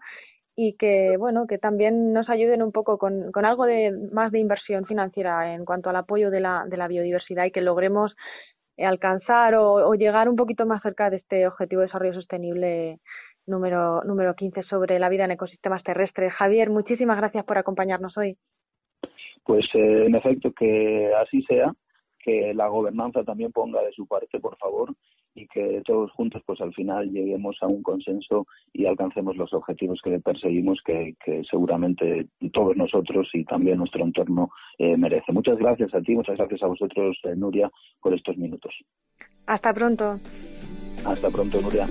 y 0.64 0.74
que 0.74 1.16
bueno 1.18 1.46
que 1.48 1.58
también 1.58 2.12
nos 2.12 2.28
ayuden 2.28 2.62
un 2.62 2.70
poco 2.70 2.96
con, 2.96 3.32
con 3.32 3.44
algo 3.44 3.64
de 3.64 3.90
más 4.12 4.30
de 4.30 4.38
inversión 4.38 4.86
financiera 4.86 5.54
en 5.54 5.64
cuanto 5.64 5.90
al 5.90 5.96
apoyo 5.96 6.30
de 6.30 6.40
la, 6.40 6.64
de 6.68 6.76
la 6.76 6.86
biodiversidad 6.86 7.46
y 7.46 7.50
que 7.50 7.60
logremos 7.60 8.14
alcanzar 8.78 9.54
o, 9.56 9.92
llegar 9.94 10.28
un 10.28 10.36
poquito 10.36 10.64
más 10.64 10.82
cerca 10.82 11.10
de 11.10 11.16
este 11.16 11.46
objetivo 11.46 11.80
de 11.80 11.86
desarrollo 11.86 12.14
sostenible 12.14 13.00
número 13.46 14.04
número 14.04 14.34
15 14.34 14.62
sobre 14.62 14.98
la 14.98 15.08
vida 15.08 15.24
en 15.24 15.32
ecosistemas 15.32 15.82
terrestres. 15.82 16.32
Javier, 16.32 16.70
muchísimas 16.70 17.16
gracias 17.16 17.44
por 17.44 17.58
acompañarnos 17.58 18.16
hoy. 18.16 18.36
Pues 19.44 19.64
eh, 19.74 20.06
en 20.06 20.14
efecto 20.14 20.52
que 20.52 21.10
así 21.20 21.42
sea, 21.42 21.72
que 22.20 22.54
la 22.54 22.68
gobernanza 22.68 23.24
también 23.24 23.50
ponga 23.50 23.82
de 23.82 23.92
su 23.92 24.06
parte, 24.06 24.38
por 24.38 24.56
favor, 24.58 24.94
y 25.34 25.46
que 25.46 25.82
todos 25.84 26.10
juntos 26.12 26.42
pues 26.46 26.60
al 26.60 26.72
final 26.74 27.10
lleguemos 27.10 27.56
a 27.60 27.66
un 27.66 27.82
consenso 27.82 28.46
y 28.72 28.86
alcancemos 28.86 29.36
los 29.36 29.52
objetivos 29.52 30.00
que 30.02 30.20
perseguimos 30.20 30.80
que, 30.84 31.14
seguramente 31.50 32.26
todos 32.52 32.76
nosotros 32.76 33.28
y 33.32 33.44
también 33.44 33.78
nuestro 33.78 34.04
entorno 34.04 34.50
eh, 34.78 34.96
merece. 34.96 35.32
Muchas 35.32 35.58
gracias 35.58 35.94
a 35.94 36.00
ti, 36.00 36.14
muchas 36.14 36.36
gracias 36.36 36.62
a 36.62 36.66
vosotros, 36.66 37.18
eh, 37.24 37.34
Nuria, 37.36 37.70
por 38.00 38.14
estos 38.14 38.36
minutos. 38.36 38.74
Hasta 39.46 39.72
pronto. 39.72 40.18
Hasta 41.04 41.30
pronto, 41.30 41.60
Nuria. 41.60 41.86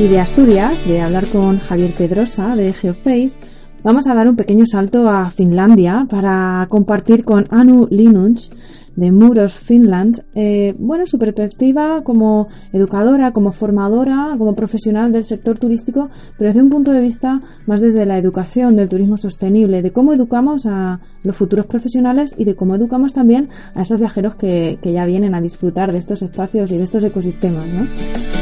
Y 0.00 0.08
de 0.08 0.18
Asturias, 0.18 0.86
de 0.86 1.02
hablar 1.02 1.26
con 1.26 1.58
Javier 1.58 1.92
Pedrosa 1.92 2.56
de 2.56 2.72
Geoface, 2.72 3.36
vamos 3.84 4.06
a 4.06 4.14
dar 4.14 4.28
un 4.28 4.34
pequeño 4.34 4.64
salto 4.64 5.10
a 5.10 5.30
Finlandia 5.30 6.06
para 6.08 6.66
compartir 6.70 7.22
con 7.22 7.46
Anu 7.50 7.86
Linunch 7.90 8.50
de 8.96 9.12
Muros 9.12 9.52
Finland, 9.52 10.24
eh, 10.34 10.74
bueno, 10.78 11.06
su 11.06 11.18
perspectiva 11.18 12.02
como 12.02 12.48
educadora, 12.72 13.32
como 13.32 13.52
formadora, 13.52 14.36
como 14.38 14.56
profesional 14.56 15.12
del 15.12 15.26
sector 15.26 15.58
turístico, 15.58 16.08
pero 16.38 16.48
desde 16.48 16.62
un 16.62 16.70
punto 16.70 16.92
de 16.92 17.00
vista 17.02 17.42
más 17.66 17.82
desde 17.82 18.06
la 18.06 18.16
educación 18.16 18.76
del 18.76 18.88
turismo 18.88 19.18
sostenible, 19.18 19.82
de 19.82 19.92
cómo 19.92 20.14
educamos 20.14 20.64
a 20.64 21.00
los 21.24 21.36
futuros 21.36 21.66
profesionales 21.66 22.34
y 22.38 22.46
de 22.46 22.56
cómo 22.56 22.74
educamos 22.74 23.12
también 23.12 23.50
a 23.74 23.82
esos 23.82 24.00
viajeros 24.00 24.36
que, 24.36 24.78
que 24.80 24.94
ya 24.94 25.04
vienen 25.04 25.34
a 25.34 25.42
disfrutar 25.42 25.92
de 25.92 25.98
estos 25.98 26.22
espacios 26.22 26.72
y 26.72 26.78
de 26.78 26.84
estos 26.84 27.04
ecosistemas, 27.04 27.66
¿no? 27.66 28.39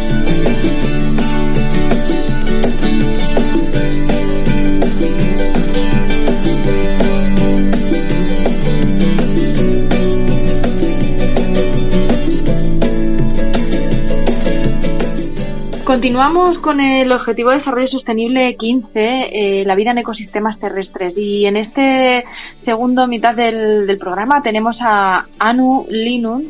Continuamos 15.99 16.59
con 16.59 16.81
el 16.81 17.11
Objetivo 17.11 17.51
de 17.51 17.57
Desarrollo 17.57 17.89
Sostenible 17.89 18.55
15, 18.55 18.91
eh, 18.95 19.65
la 19.67 19.75
vida 19.75 19.91
en 19.91 19.99
ecosistemas 19.99 20.57
terrestres. 20.61 21.13
Y 21.17 21.45
en 21.45 21.57
este 21.57 22.25
segundo 22.65 23.09
mitad 23.09 23.35
del, 23.35 23.99
programa 23.99 24.41
tenemos 24.41 24.77
a 24.81 25.27
Anu 25.41 25.87
Linus, 25.91 26.45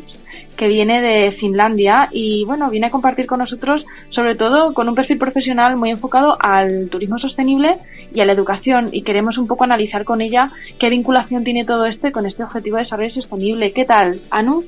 que 0.55 0.67
viene 0.67 1.01
de 1.01 1.31
Finlandia 1.31 2.09
y 2.11 2.45
bueno, 2.45 2.69
viene 2.69 2.85
a 2.85 2.89
compartir 2.91 3.25
con 3.25 3.39
nosotros 3.39 3.87
sobre 4.11 4.35
todo 4.35 4.75
con 4.75 4.87
un 4.87 4.93
perfil 4.93 5.17
profesional 5.17 5.77
muy 5.77 5.89
enfocado 5.89 6.37
al 6.39 6.87
turismo 6.91 7.17
sostenible 7.17 7.77
y 8.13 8.19
a 8.19 8.25
la 8.25 8.33
educación 8.33 8.89
y 8.91 9.01
queremos 9.01 9.39
un 9.39 9.47
poco 9.47 9.63
analizar 9.63 10.05
con 10.05 10.21
ella 10.21 10.51
qué 10.79 10.91
vinculación 10.91 11.43
tiene 11.43 11.65
todo 11.65 11.87
esto 11.87 12.11
con 12.11 12.27
este 12.27 12.43
objetivo 12.43 12.77
de 12.77 12.83
desarrollo 12.83 13.13
sostenible. 13.15 13.71
¿Qué 13.71 13.85
tal, 13.85 14.19
Anu? 14.29 14.63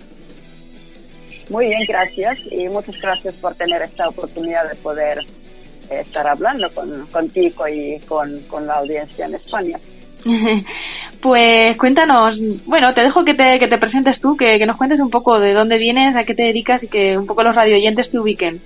Muy 1.52 1.68
bien, 1.68 1.82
gracias 1.86 2.40
y 2.50 2.70
muchas 2.70 3.00
gracias 3.02 3.34
por 3.36 3.54
tener 3.56 3.82
esta 3.82 4.08
oportunidad 4.08 4.70
de 4.70 4.76
poder 4.76 5.20
eh, 5.90 6.00
estar 6.00 6.26
hablando 6.26 6.74
con, 6.74 7.06
contigo 7.08 7.68
y 7.68 8.00
con, 8.08 8.42
la 8.66 8.76
audiencia 8.76 9.26
en 9.26 9.36
España. 9.36 9.78
Pues 11.22 11.78
cuéntanos, 11.78 12.36
bueno, 12.66 12.92
te 12.96 13.02
dejo 13.02 13.24
que 13.24 13.36
te, 13.36 13.60
que 13.60 13.68
te 13.68 13.78
presentes 13.78 14.20
tú, 14.20 14.36
que, 14.36 14.58
que, 14.58 14.66
nos 14.66 14.76
cuentes 14.76 15.00
un 15.00 15.12
poco 15.12 15.40
de 15.40 15.54
dónde 15.54 15.78
vienes, 15.78 16.16
a 16.16 16.24
qué 16.24 16.34
te 16.34 16.42
dedicas 16.42 16.82
y 16.82 16.88
que 16.88 17.16
un 17.16 17.28
poco 17.28 17.44
los 17.44 17.54
radioyentes 17.54 18.10
te 18.10 18.18
ubiquen. 18.18 18.60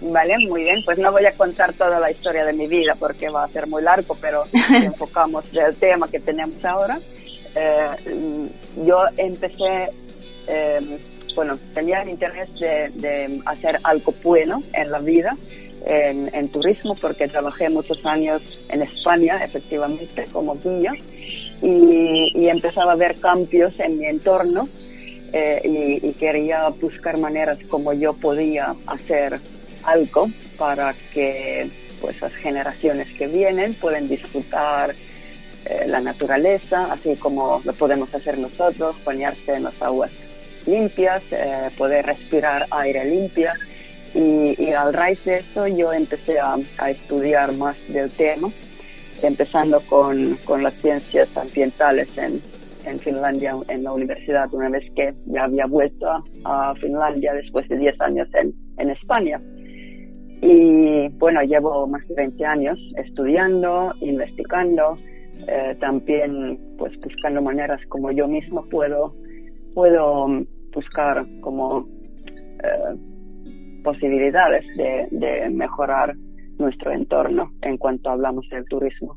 Vale, 0.00 0.38
muy 0.38 0.64
bien, 0.64 0.82
pues 0.84 0.98
no 0.98 1.12
voy 1.12 1.24
a 1.24 1.30
contar 1.30 1.72
toda 1.72 2.00
la 2.00 2.10
historia 2.10 2.44
de 2.44 2.52
mi 2.52 2.66
vida 2.66 2.96
porque 2.98 3.28
va 3.28 3.44
a 3.44 3.48
ser 3.48 3.68
muy 3.68 3.80
largo, 3.80 4.16
pero 4.20 4.42
enfocamos 4.82 5.48
del 5.52 5.76
tema 5.76 6.08
que 6.08 6.18
tenemos 6.18 6.64
ahora. 6.64 6.98
Eh, 7.54 8.50
yo 8.84 9.04
empecé 9.16 9.90
eh, 10.48 10.98
bueno, 11.36 11.58
tenía 11.74 12.02
el 12.02 12.08
interés 12.08 12.48
de, 12.58 13.40
hacer 13.44 13.78
algo 13.84 14.12
bueno 14.24 14.62
en 14.72 14.90
la 14.90 14.98
vida, 14.98 15.36
en, 15.84 16.48
turismo, 16.48 16.96
porque 16.96 17.28
trabajé 17.28 17.68
muchos 17.68 18.04
años 18.04 18.42
en 18.70 18.82
España, 18.82 19.44
efectivamente, 19.44 20.26
como 20.32 20.56
guía, 20.56 20.92
y, 21.62 22.48
empezaba 22.48 22.92
a 22.92 22.96
ver 22.96 23.20
cambios 23.20 23.78
en 23.78 23.98
mi 23.98 24.06
entorno 24.06 24.68
eh, 25.32 26.00
y, 26.02 26.12
quería 26.14 26.68
buscar 26.70 27.18
maneras 27.18 27.58
como 27.68 27.92
yo 27.92 28.14
podía 28.14 28.74
hacer 28.86 29.38
algo 29.84 30.28
para 30.56 30.94
que 31.12 31.68
pues 32.00 32.20
las 32.20 32.32
generaciones 32.34 33.08
que 33.16 33.26
vienen 33.26 33.74
puedan 33.74 34.08
disfrutar 34.08 34.94
eh, 35.66 35.84
la 35.86 36.00
naturaleza, 36.00 36.92
así 36.92 37.14
como 37.16 37.60
lo 37.64 37.72
podemos 37.74 38.12
hacer 38.14 38.38
nosotros, 38.38 38.96
bañarse 39.04 39.54
en 39.54 39.64
las 39.64 39.80
aguas 39.82 40.10
limpias, 40.66 41.22
eh, 41.30 41.70
poder 41.76 42.06
respirar 42.06 42.66
aire 42.70 43.04
limpio. 43.04 43.50
Y, 44.14 44.72
al 44.72 44.94
raíz 44.94 45.22
de 45.24 45.38
eso 45.38 45.66
yo 45.66 45.92
empecé 45.92 46.38
a, 46.38 46.56
estudiar 46.88 47.52
más 47.52 47.76
del 47.92 48.10
tema, 48.10 48.50
empezando 49.22 49.80
con, 49.80 50.36
con 50.44 50.62
las 50.62 50.74
ciencias 50.74 51.36
ambientales 51.36 52.16
en, 52.16 52.40
en, 52.86 52.98
Finlandia, 52.98 53.54
en 53.68 53.84
la 53.84 53.92
universidad, 53.92 54.52
una 54.54 54.70
vez 54.70 54.84
que 54.94 55.12
ya 55.26 55.44
había 55.44 55.66
vuelto 55.66 56.06
a, 56.44 56.74
Finlandia 56.80 57.34
después 57.34 57.68
de 57.68 57.76
10 57.76 58.00
años 58.00 58.28
en, 58.34 58.54
en 58.78 58.90
España. 58.90 59.40
Y 60.40 61.08
bueno, 61.18 61.42
llevo 61.42 61.86
más 61.86 62.06
de 62.08 62.14
20 62.14 62.44
años 62.44 62.78
estudiando, 62.96 63.92
investigando, 64.00 64.98
eh, 65.48 65.76
también 65.80 66.58
pues 66.78 66.98
buscando 67.00 67.42
maneras 67.42 67.80
como 67.88 68.10
yo 68.10 68.26
mismo 68.26 68.64
puedo, 68.68 69.14
puedo 69.74 70.26
buscar 70.76 71.26
como 71.40 71.88
eh, 72.62 73.82
posibilidades 73.82 74.64
de, 74.76 75.48
mejorar 75.50 76.14
nuestro 76.58 76.92
entorno 76.92 77.52
en 77.62 77.78
cuanto 77.78 78.10
hablamos 78.10 78.46
del 78.50 78.64
turismo. 78.66 79.16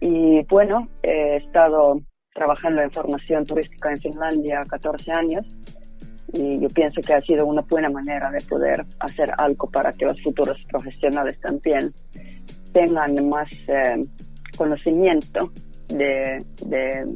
Y 0.00 0.42
bueno, 0.44 0.88
he 1.02 1.36
estado 1.36 2.00
trabajando 2.32 2.80
en 2.82 2.90
formación 2.90 3.44
turística 3.44 3.90
en 3.90 3.98
Finlandia 3.98 4.60
14 4.68 5.12
años 5.12 5.46
y 6.32 6.58
yo 6.60 6.68
pienso 6.68 7.00
que 7.00 7.14
ha 7.14 7.20
sido 7.20 7.46
una 7.46 7.62
buena 7.62 7.90
manera 7.90 8.30
de 8.30 8.40
poder 8.48 8.84
hacer 9.00 9.30
algo 9.36 9.70
para 9.70 9.92
que 9.92 10.06
los 10.06 10.20
futuros 10.22 10.64
profesionales 10.70 11.38
también 11.40 11.92
tengan 12.72 13.28
más 13.28 13.50
eh, 13.68 14.04
conocimiento 14.56 15.52
de, 15.88 16.44
de 16.66 17.06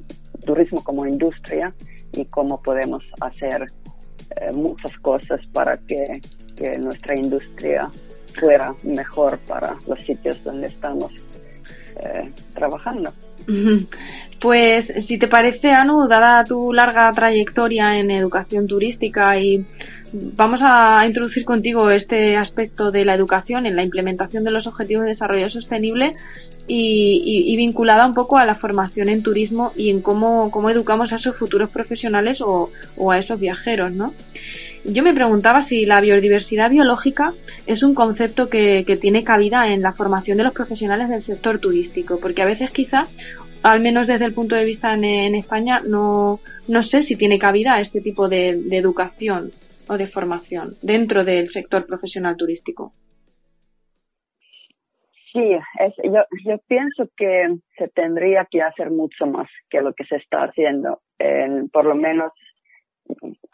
turismo 0.45 0.85
como 0.85 1.07
industria 1.07 1.75
y 2.19 2.25
cómo 2.27 2.61
podemos 2.61 3.05
hacer 3.21 3.67
eh, 4.37 4.53
muchas 4.53 4.97
cosas 4.99 5.41
para 5.53 5.77
que, 5.79 6.21
nuestra 6.81 7.15
industria 7.15 7.89
fuera 8.41 8.75
mejor 8.83 9.39
para 9.47 9.77
los 9.87 10.01
sitios 10.01 10.43
donde 10.43 10.67
estamos 10.67 11.13
eh, 12.03 12.33
trabajando. 12.53 13.13
Pues 14.41 14.87
si 15.07 15.19
te 15.19 15.29
parece, 15.29 15.71
Anu, 15.71 16.09
dada 16.09 16.43
tu 16.43 16.73
larga 16.73 17.11
trayectoria 17.13 17.99
en 17.99 18.11
educación 18.11 18.67
turística 18.67 19.39
y 19.39 19.65
vamos 20.13 20.61
a 20.63 21.05
introducir 21.07 21.45
contigo 21.45 21.89
este 21.91 22.37
aspecto 22.37 22.91
de 22.91 23.05
la 23.05 23.15
educación 23.15 23.67
en 23.67 23.77
la 23.77 23.83
implementación 23.83 24.45
de 24.45 24.51
los 24.51 24.67
objetivos 24.67 25.05
de 25.05 25.11
desarrollo 25.11 25.51
sostenible 25.51 26.15
y, 26.69 27.57
vinculada 27.57 28.07
un 28.07 28.15
poco 28.15 28.39
a 28.39 28.45
la 28.45 28.55
formación 28.55 29.09
en 29.09 29.23
turismo 29.23 29.73
y 29.77 29.91
en 29.91 30.01
cómo, 30.01 30.51
cómo 30.51 30.71
educamos 30.71 31.13
a 31.13 31.17
esos 31.17 31.37
futuros 31.37 31.71
profesionales 31.71 32.41
o, 32.41 32.71
o 32.97 33.11
a 33.11 33.19
esos 33.19 33.41
viajeros, 33.41 33.93
¿no? 33.93 34.13
Yo 34.85 35.03
me 35.03 35.13
preguntaba 35.13 35.67
si 35.67 35.87
la 35.87 36.01
biodiversidad 36.01 36.71
biológica 36.71 37.35
es 37.67 37.83
un 37.83 37.95
concepto 37.95 38.49
que, 38.49 38.85
que, 38.87 38.97
tiene 38.97 39.25
cabida 39.25 39.73
en 39.73 39.83
la 39.83 39.93
formación 39.93 40.39
de 40.39 40.45
los 40.45 40.53
profesionales 40.53 41.09
del 41.09 41.23
sector 41.23 41.59
turístico, 41.59 42.19
porque 42.21 42.43
a 42.43 42.47
veces 42.47 42.71
quizá 42.71 43.07
al 43.63 43.81
menos 43.81 44.07
desde 44.07 44.25
el 44.25 44.35
punto 44.35 44.55
de 44.55 44.65
vista 44.65 44.95
en, 44.95 45.35
España, 45.35 45.81
no, 45.87 46.41
no 46.69 46.83
sé 46.85 47.05
si 47.05 47.17
tiene 47.17 47.39
cabida 47.39 47.81
este 47.81 48.01
tipo 48.01 48.29
de, 48.29 48.51
educación 48.71 49.51
o 49.89 49.97
de 49.97 50.07
formación 50.07 50.77
dentro 50.83 51.25
del 51.25 51.51
sector 51.53 51.87
profesional 51.87 52.37
turístico. 52.37 52.93
Sí, 55.33 55.59
es, 55.79 55.95
yo, 56.05 56.25
yo 56.45 56.59
pienso 56.67 57.09
que 57.17 57.57
se 57.77 57.89
tendría 57.89 58.47
que 58.51 58.63
hacer 58.63 58.91
mucho 58.91 59.27
más 59.27 59.49
que 59.69 59.81
lo 59.81 59.93
que 59.93 60.05
se 60.05 60.17
está 60.17 60.45
haciendo, 60.45 61.03
en, 61.19 61.69
por 61.69 61.85
lo 61.85 61.95
menos 61.95 62.33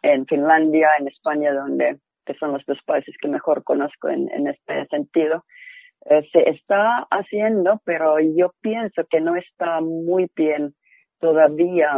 en 0.03 0.27
Finlandia, 0.27 0.91
en 0.99 1.09
España, 1.09 1.53
donde 1.53 1.99
son 2.39 2.53
los 2.53 2.65
dos 2.67 2.79
países 2.87 3.15
que 3.21 3.29
mejor 3.29 3.65
conozco 3.65 4.09
en, 4.09 4.47
este 4.47 4.87
sentido. 4.87 5.45
Eh, 6.07 6.23
se 6.33 6.49
está 6.51 7.07
haciendo, 7.11 7.81
pero 7.85 8.19
yo 8.21 8.53
pienso 8.61 9.05
que 9.09 9.21
no 9.21 9.37
está 9.37 9.81
muy 9.81 10.31
bien 10.35 10.75
todavía 11.19 11.97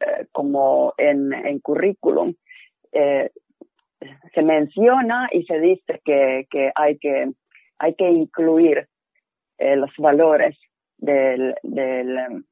eh, 0.00 0.26
como 0.32 0.94
en, 0.98 1.60
currículum. 1.60 2.34
Eh, 2.92 3.30
se 4.34 4.42
menciona 4.42 5.28
y 5.32 5.44
se 5.44 5.58
dice 5.60 6.00
que 6.04 6.72
hay 6.74 6.98
que 6.98 7.32
hay 7.78 7.94
que 7.94 8.10
incluir 8.10 8.88
los 9.58 9.90
valores 9.98 10.56
del, 10.96 11.54
del 11.62 12.44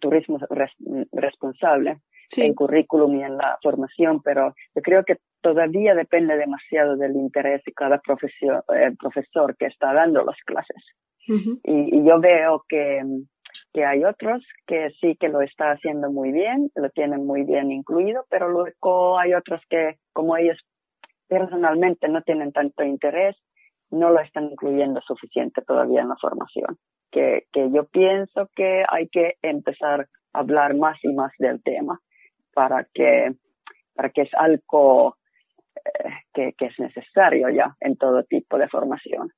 turismo 0.00 0.38
responsable 1.12 2.00
en 2.32 2.54
currículum 2.54 3.14
y 3.16 3.22
en 3.22 3.36
la 3.36 3.58
formación, 3.62 4.20
pero 4.22 4.54
yo 4.74 4.82
creo 4.82 5.04
que 5.04 5.18
todavía 5.40 5.94
depende 5.94 6.36
demasiado 6.36 6.96
del 6.96 7.14
interés 7.16 7.62
de 7.64 7.72
cada 7.72 7.98
profesor, 7.98 8.64
eh, 8.74 8.92
profesor 8.98 9.56
que 9.56 9.66
está 9.66 9.92
dando 9.92 10.24
las 10.24 10.36
clases. 10.44 10.82
y, 11.28 12.04
yo 12.04 12.20
veo 12.20 12.64
que, 12.68 13.02
que 13.72 13.84
hay 13.84 14.04
otros 14.04 14.44
que 14.66 14.90
sí 15.00 15.16
que 15.16 15.28
lo 15.28 15.40
está 15.40 15.72
haciendo 15.72 16.10
muy 16.10 16.32
bien, 16.32 16.70
lo 16.74 16.88
tienen 16.90 17.26
muy 17.26 17.42
bien 17.44 17.72
incluido, 17.72 18.26
pero 18.30 18.48
luego 18.48 19.18
hay 19.18 19.34
otros 19.34 19.60
que, 19.68 19.98
como 20.12 20.36
ellos 20.36 20.58
personalmente 21.28 22.08
no 22.08 22.22
tienen 22.22 22.52
tanto 22.52 22.84
interés, 22.84 23.36
no 23.90 24.10
lo 24.10 24.20
están 24.20 24.44
incluyendo 24.50 25.00
suficiente 25.00 25.62
todavía 25.62 26.02
en 26.02 26.08
la 26.08 26.16
formación. 26.16 26.78
Que, 27.10 27.46
que 27.52 27.70
yo 27.72 27.84
pienso 27.84 28.48
que 28.54 28.84
hay 28.88 29.08
que 29.08 29.34
empezar 29.42 30.08
a 30.32 30.38
hablar 30.38 30.74
más 30.76 30.98
y 31.02 31.12
más 31.12 31.32
del 31.38 31.62
tema 31.62 32.00
para 32.52 32.86
que, 32.92 33.32
para 33.94 34.10
que 34.10 34.22
es 34.22 34.30
algo 34.34 35.16
eh, 35.76 36.10
que, 36.34 36.52
que, 36.54 36.66
es 36.66 36.78
necesario 36.78 37.48
ya 37.50 37.74
en 37.80 37.96
todo 37.96 38.24
tipo 38.24 38.58
de 38.58 38.68
formación. 38.68 39.30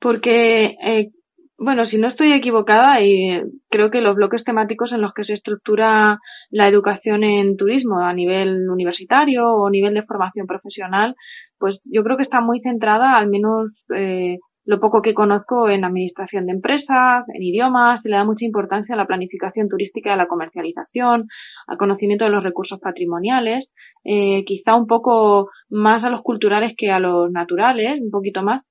Porque, 0.00 0.76
eh, 0.82 1.10
bueno, 1.56 1.86
si 1.86 1.96
no 1.96 2.08
estoy 2.08 2.32
equivocada, 2.32 3.00
y 3.00 3.42
creo 3.68 3.90
que 3.90 4.00
los 4.00 4.14
bloques 4.14 4.44
temáticos 4.44 4.92
en 4.92 5.00
los 5.00 5.12
que 5.12 5.24
se 5.24 5.34
estructura 5.34 6.18
la 6.50 6.68
educación 6.68 7.24
en 7.24 7.56
turismo 7.56 8.00
a 8.00 8.12
nivel 8.12 8.68
universitario 8.70 9.48
o 9.48 9.66
a 9.66 9.70
nivel 9.70 9.94
de 9.94 10.04
formación 10.04 10.46
profesional, 10.46 11.16
pues 11.58 11.78
yo 11.84 12.02
creo 12.02 12.16
que 12.16 12.22
está 12.22 12.40
muy 12.40 12.60
centrada, 12.60 13.16
al 13.16 13.28
menos 13.28 13.70
eh, 13.94 14.38
lo 14.68 14.80
poco 14.80 15.00
que 15.00 15.14
conozco 15.14 15.70
en 15.70 15.84
administración 15.84 16.44
de 16.44 16.52
empresas, 16.52 17.24
en 17.32 17.42
idiomas, 17.42 18.02
se 18.02 18.10
le 18.10 18.16
da 18.16 18.24
mucha 18.24 18.44
importancia 18.44 18.94
a 18.94 18.98
la 18.98 19.06
planificación 19.06 19.66
turística, 19.66 20.12
a 20.12 20.16
la 20.16 20.28
comercialización, 20.28 21.26
al 21.66 21.78
conocimiento 21.78 22.26
de 22.26 22.30
los 22.30 22.44
recursos 22.44 22.78
patrimoniales, 22.78 23.64
eh, 24.04 24.44
quizá 24.44 24.74
un 24.74 24.86
poco 24.86 25.48
más 25.70 26.04
a 26.04 26.10
los 26.10 26.20
culturales 26.20 26.74
que 26.76 26.90
a 26.90 26.98
los 26.98 27.30
naturales, 27.30 27.98
un 27.98 28.10
poquito 28.10 28.42
más. 28.42 28.62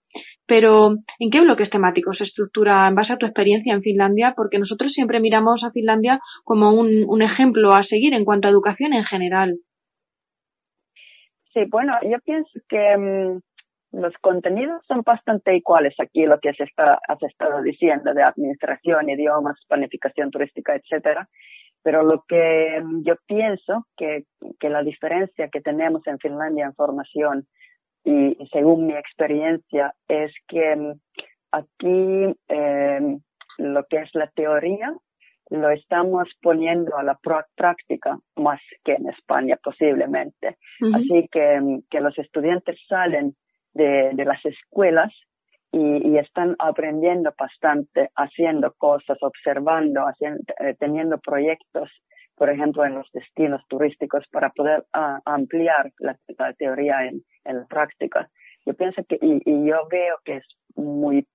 Pero, 0.45 0.95
¿en 1.19 1.29
qué 1.31 1.41
bloques 1.41 1.71
temáticos 1.71 2.17
se 2.17 2.25
estructura 2.25 2.87
en 2.87 2.93
base 2.93 3.13
a 3.13 3.17
tu 3.17 3.25
experiencia 3.25 3.73
en 3.73 3.81
Finlandia? 3.81 4.33
Porque 4.35 4.59
nosotros 4.59 4.93
siempre 4.93 5.19
miramos 5.19 5.63
a 5.63 5.71
Finlandia 5.71 6.19
como 6.43 6.73
un, 6.73 7.05
un 7.07 7.21
ejemplo 7.23 7.73
a 7.73 7.83
seguir 7.83 8.13
en 8.13 8.23
cuanto 8.23 8.47
a 8.47 8.51
educación 8.51 8.93
en 8.93 9.03
general. 9.03 9.57
Sí, 11.57 11.65
bueno, 11.65 11.93
yo 12.03 12.19
pienso 12.19 12.51
que 12.69 12.95
mm, 12.95 13.41
los 13.99 14.13
contenidos 14.21 14.85
son 14.87 15.01
bastante 15.01 15.55
iguales 15.55 15.95
aquí, 15.99 16.27
lo 16.27 16.39
que 16.39 16.53
se 16.53 16.65
está, 16.65 16.99
has 17.07 17.23
estado 17.23 17.63
diciendo 17.63 18.13
de 18.13 18.21
administración, 18.21 19.09
idiomas, 19.09 19.57
planificación 19.67 20.29
turística, 20.29 20.75
etcétera. 20.75 21.27
Pero 21.81 22.03
lo 22.03 22.23
que 22.27 22.83
yo 23.01 23.15
pienso 23.25 23.87
que, 23.97 24.25
que 24.59 24.69
la 24.69 24.83
diferencia 24.83 25.49
que 25.49 25.61
tenemos 25.61 26.05
en 26.05 26.19
Finlandia 26.19 26.65
en 26.65 26.75
formación 26.75 27.47
y, 28.03 28.37
según 28.53 28.85
mi 28.85 28.93
experiencia 28.93 29.95
es 30.07 30.31
que 30.47 30.75
mm, 30.75 30.91
aquí 31.53 32.35
eh, 32.49 33.17
lo 33.57 33.83
que 33.85 33.97
es 33.97 34.13
la 34.13 34.27
teoría 34.27 34.93
lo 35.49 35.69
estamos 35.69 36.29
poniendo 36.41 36.97
a 36.97 37.03
la 37.03 37.17
práctica 37.55 38.17
más 38.35 38.59
que 38.83 38.93
en 38.93 39.09
España 39.09 39.57
posiblemente. 39.63 40.57
Así 40.93 41.27
que, 41.31 41.79
que 41.89 42.01
los 42.01 42.17
estudiantes 42.17 42.77
salen 42.87 43.35
de, 43.73 44.25
las 44.25 44.43
escuelas 44.45 45.13
y, 45.71 46.17
están 46.17 46.55
aprendiendo 46.59 47.33
bastante, 47.37 48.09
haciendo 48.15 48.73
cosas, 48.73 49.17
observando, 49.21 50.01
haciendo, 50.01 50.41
eh, 50.59 50.75
teniendo 50.79 51.19
proyectos, 51.19 51.89
por 52.35 52.49
ejemplo, 52.49 52.85
en 52.85 52.95
los 52.95 53.09
destinos 53.13 53.61
turísticos 53.67 54.25
para 54.31 54.49
poder 54.49 54.85
ah, 54.93 55.19
ampliar 55.25 55.91
la, 55.99 56.17
teoría 56.57 57.05
en, 57.05 57.23
la 57.45 57.65
práctica. 57.67 58.29
Yo 58.65 58.73
pienso 58.73 59.03
que, 59.07 59.17
y, 59.21 59.67
yo 59.67 59.87
veo 59.89 60.17
que 60.25 60.37
es 60.37 60.45
muy 60.75 61.25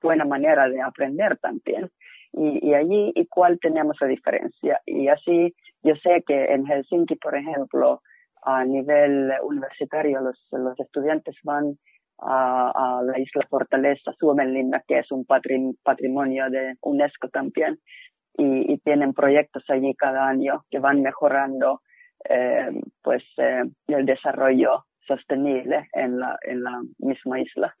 buena 0.00 0.24
manera 0.24 0.68
de 0.68 0.80
aprender 0.80 1.36
también. 1.38 1.90
Y, 2.38 2.68
y 2.68 2.74
allí 2.74 3.12
igual 3.16 3.58
tenemos 3.60 3.96
la 4.00 4.06
diferencia. 4.06 4.80
Y 4.86 5.08
así 5.08 5.54
yo 5.82 5.94
sé 5.96 6.22
que 6.26 6.44
en 6.44 6.66
Helsinki, 6.66 7.16
por 7.16 7.36
ejemplo, 7.36 8.02
a 8.42 8.64
nivel 8.64 9.32
universitario 9.42 10.20
los, 10.20 10.38
los 10.52 10.78
estudiantes 10.78 11.36
van 11.42 11.78
a, 12.18 13.00
la 13.04 13.18
isla 13.18 13.46
Fortaleza 13.48 14.12
Suomenlinna, 14.18 14.82
que 14.86 14.98
es 14.98 15.10
un 15.12 15.24
patrimonio 15.24 16.50
de 16.50 16.74
UNESCO 16.80 17.28
también, 17.28 17.78
y, 18.36 18.78
tienen 18.78 19.12
proyectos 19.14 19.64
allí 19.68 19.94
cada 19.94 20.28
año 20.28 20.64
que 20.70 20.78
van 20.78 21.02
mejorando 21.02 21.82
eh, 22.28 22.70
pues 23.02 23.22
eh, 23.36 23.64
el 23.88 24.06
desarrollo 24.06 24.86
sostenible 25.06 25.88
en 25.92 26.18
la, 26.18 26.38
en 26.42 26.62
la 26.62 26.80
misma 26.98 27.40
isla. 27.40 27.74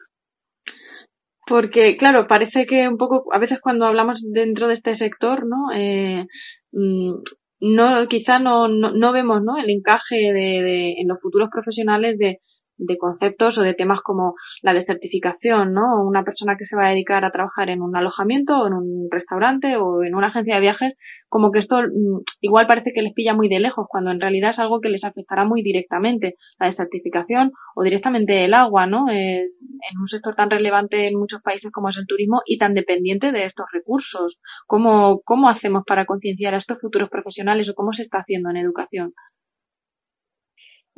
Porque, 1.48 1.96
claro, 1.96 2.26
parece 2.26 2.66
que 2.66 2.86
un 2.88 2.98
poco, 2.98 3.24
a 3.32 3.38
veces 3.38 3.58
cuando 3.62 3.86
hablamos 3.86 4.18
dentro 4.22 4.68
de 4.68 4.74
este 4.74 4.98
sector, 4.98 5.46
¿no? 5.46 5.72
Eh, 5.74 6.26
mm, 6.72 7.14
no 7.60 8.08
quizá 8.08 8.38
no, 8.38 8.68
no, 8.68 8.92
no 8.92 9.12
vemos 9.12 9.42
¿no? 9.42 9.58
el 9.58 9.70
encaje 9.70 10.16
de, 10.16 10.62
de, 10.62 10.92
en 11.00 11.08
los 11.08 11.20
futuros 11.20 11.48
profesionales 11.50 12.18
de, 12.18 12.38
de 12.78 12.96
conceptos 12.96 13.58
o 13.58 13.62
de 13.62 13.74
temas 13.74 14.00
como 14.02 14.34
la 14.62 14.72
desertificación, 14.72 15.72
¿no? 15.72 16.02
Una 16.06 16.24
persona 16.24 16.56
que 16.56 16.66
se 16.66 16.76
va 16.76 16.86
a 16.86 16.90
dedicar 16.90 17.24
a 17.24 17.30
trabajar 17.30 17.70
en 17.70 17.82
un 17.82 17.96
alojamiento 17.96 18.56
o 18.56 18.66
en 18.68 18.74
un 18.74 19.08
restaurante 19.10 19.76
o 19.76 20.04
en 20.04 20.14
una 20.14 20.28
agencia 20.28 20.54
de 20.54 20.60
viajes, 20.60 20.94
como 21.28 21.50
que 21.50 21.58
esto 21.60 21.76
mm, 21.80 22.22
igual 22.40 22.66
parece 22.66 22.92
que 22.94 23.02
les 23.02 23.12
pilla 23.14 23.34
muy 23.34 23.48
de 23.48 23.60
lejos, 23.60 23.86
cuando 23.88 24.10
en 24.10 24.20
realidad 24.20 24.52
es 24.52 24.58
algo 24.58 24.80
que 24.80 24.88
les 24.88 25.04
afectará 25.04 25.44
muy 25.44 25.62
directamente, 25.62 26.34
la 26.58 26.68
desertificación 26.68 27.52
o 27.74 27.82
directamente 27.82 28.44
el 28.44 28.54
agua, 28.54 28.86
¿no? 28.86 29.10
Eh, 29.10 29.42
en 29.42 29.98
un 30.00 30.08
sector 30.08 30.34
tan 30.34 30.50
relevante 30.50 31.08
en 31.08 31.18
muchos 31.18 31.42
países 31.42 31.70
como 31.72 31.90
es 31.90 31.96
el 31.96 32.06
turismo 32.06 32.42
y 32.46 32.58
tan 32.58 32.74
dependiente 32.74 33.32
de 33.32 33.46
estos 33.46 33.66
recursos. 33.72 34.38
¿Cómo, 34.66 35.20
cómo 35.24 35.48
hacemos 35.48 35.84
para 35.86 36.06
concienciar 36.06 36.54
a 36.54 36.58
estos 36.58 36.80
futuros 36.80 37.10
profesionales 37.10 37.68
o 37.68 37.74
cómo 37.74 37.92
se 37.92 38.02
está 38.02 38.18
haciendo 38.18 38.50
en 38.50 38.56
educación? 38.56 39.12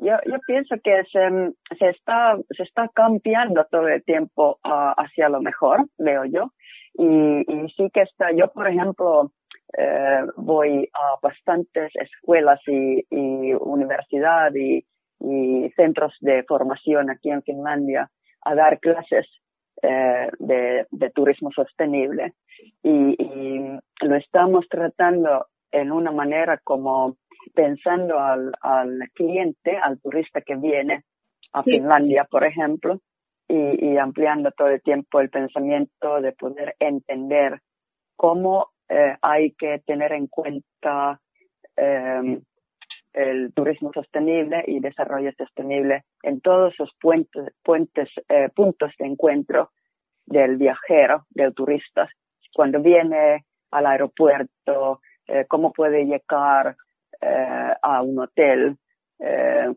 Yo, 0.02 0.16
yo 0.24 0.38
pienso 0.46 0.76
que 0.82 1.02
se, 1.12 1.28
se, 1.78 1.88
está, 1.90 2.38
se 2.56 2.62
está 2.62 2.88
cambiando 2.88 3.66
todo 3.70 3.88
el 3.88 4.02
tiempo 4.02 4.58
uh, 4.64 4.94
hacia 4.96 5.28
lo 5.28 5.42
mejor, 5.42 5.86
veo 5.98 6.24
yo. 6.24 6.52
Y, 6.94 7.40
y 7.40 7.68
sí 7.76 7.90
que 7.92 8.02
está, 8.02 8.32
yo 8.32 8.50
por 8.52 8.66
ejemplo, 8.68 9.32
eh, 9.76 10.22
voy 10.36 10.88
a 10.92 11.18
bastantes 11.22 11.92
escuelas 11.94 12.60
y, 12.66 13.06
y 13.10 13.54
universidad 13.54 14.52
y, 14.54 14.84
y, 15.20 15.70
centros 15.76 16.16
de 16.20 16.42
formación 16.44 17.10
aquí 17.10 17.30
en 17.30 17.42
Finlandia 17.42 18.10
a 18.42 18.54
dar 18.54 18.80
clases 18.80 19.28
eh, 19.82 20.28
de, 20.38 21.10
turismo 21.14 21.50
sostenible 21.52 22.34
y, 22.82 23.16
lo 24.02 24.16
estamos 24.16 24.66
tratando 24.68 25.46
en 25.70 25.92
una 25.92 26.10
manera 26.10 26.58
como 26.64 27.16
pensando 27.54 28.18
al, 28.18 28.52
cliente, 29.14 29.76
al 29.76 30.00
turista 30.00 30.40
que 30.40 30.56
viene 30.56 31.04
a 31.52 31.62
Finlandia, 31.62 32.24
por 32.24 32.44
ejemplo, 32.44 33.00
y, 33.48 33.96
ampliando 33.96 34.52
todo 34.52 34.68
el 34.68 34.80
tiempo 34.80 35.20
el 35.20 35.28
pensamiento 35.28 36.20
de 36.20 36.32
poder 36.32 36.76
entender 36.78 37.60
cómo 38.16 38.70
eh, 38.88 39.16
hay 39.20 39.52
que 39.52 39.80
tener 39.80 40.12
en 40.12 40.28
cuenta 40.28 41.20
eh, 41.76 42.40
el 43.12 43.52
turismo 43.52 43.92
sostenible 43.92 44.64
y 44.66 44.80
desarrollo 44.80 45.32
sostenible 45.36 46.04
en 46.22 46.40
todos 46.40 46.74
esos 46.74 46.90
puentes, 47.00 47.52
puentes, 47.62 48.08
eh, 48.28 48.50
puntos 48.54 48.92
de 48.98 49.06
encuentro 49.06 49.72
del 50.26 50.56
viajero, 50.56 51.26
del 51.30 51.54
turista, 51.54 52.08
cuando 52.54 52.80
viene 52.80 53.46
al 53.70 53.86
aeropuerto, 53.86 55.00
eh, 55.26 55.44
cómo 55.48 55.72
puede 55.72 56.04
llegar 56.04 56.76
eh, 57.20 57.74
a 57.82 58.02
un 58.02 58.18
hotel, 58.18 58.76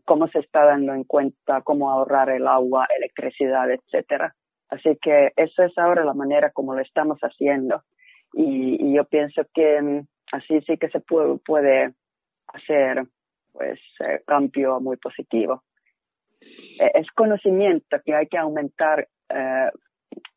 cómo 0.06 0.30
se 0.30 0.40
está 0.40 0.64
dando 0.64 0.94
en 0.94 1.04
cuenta 1.04 1.62
cómo 1.64 1.92
ahorrar 1.92 2.30
el 2.30 2.48
agua, 2.48 2.88
electricidad, 2.98 3.70
etcétera. 3.70 4.34
Así 4.70 4.98
que 5.02 5.34
eso 5.36 5.64
es 5.64 5.78
ahora 5.78 6.04
la 6.04 6.14
manera 6.14 6.50
como 6.52 6.74
lo 6.74 6.82
estamos 6.82 7.20
haciendo. 7.20 7.84
Y, 8.34 8.94
yo 8.94 9.06
pienso 9.06 9.44
que 9.54 9.82
mm, 9.82 10.08
así 10.32 10.62
sí 10.62 10.78
que 10.78 10.90
se 10.90 11.00
puede, 11.00 11.94
hacer 12.48 13.06
pues 13.52 13.80
eh, 14.00 14.22
cambio 14.26 14.80
muy 14.80 14.98
positivo. 14.98 15.64
Eh, 16.42 16.92
es 16.96 17.08
conocimiento 17.12 17.98
que 18.04 18.16
hay 18.16 18.28
que 18.28 18.38
aumentar, 18.38 19.08
eh, 19.30 19.70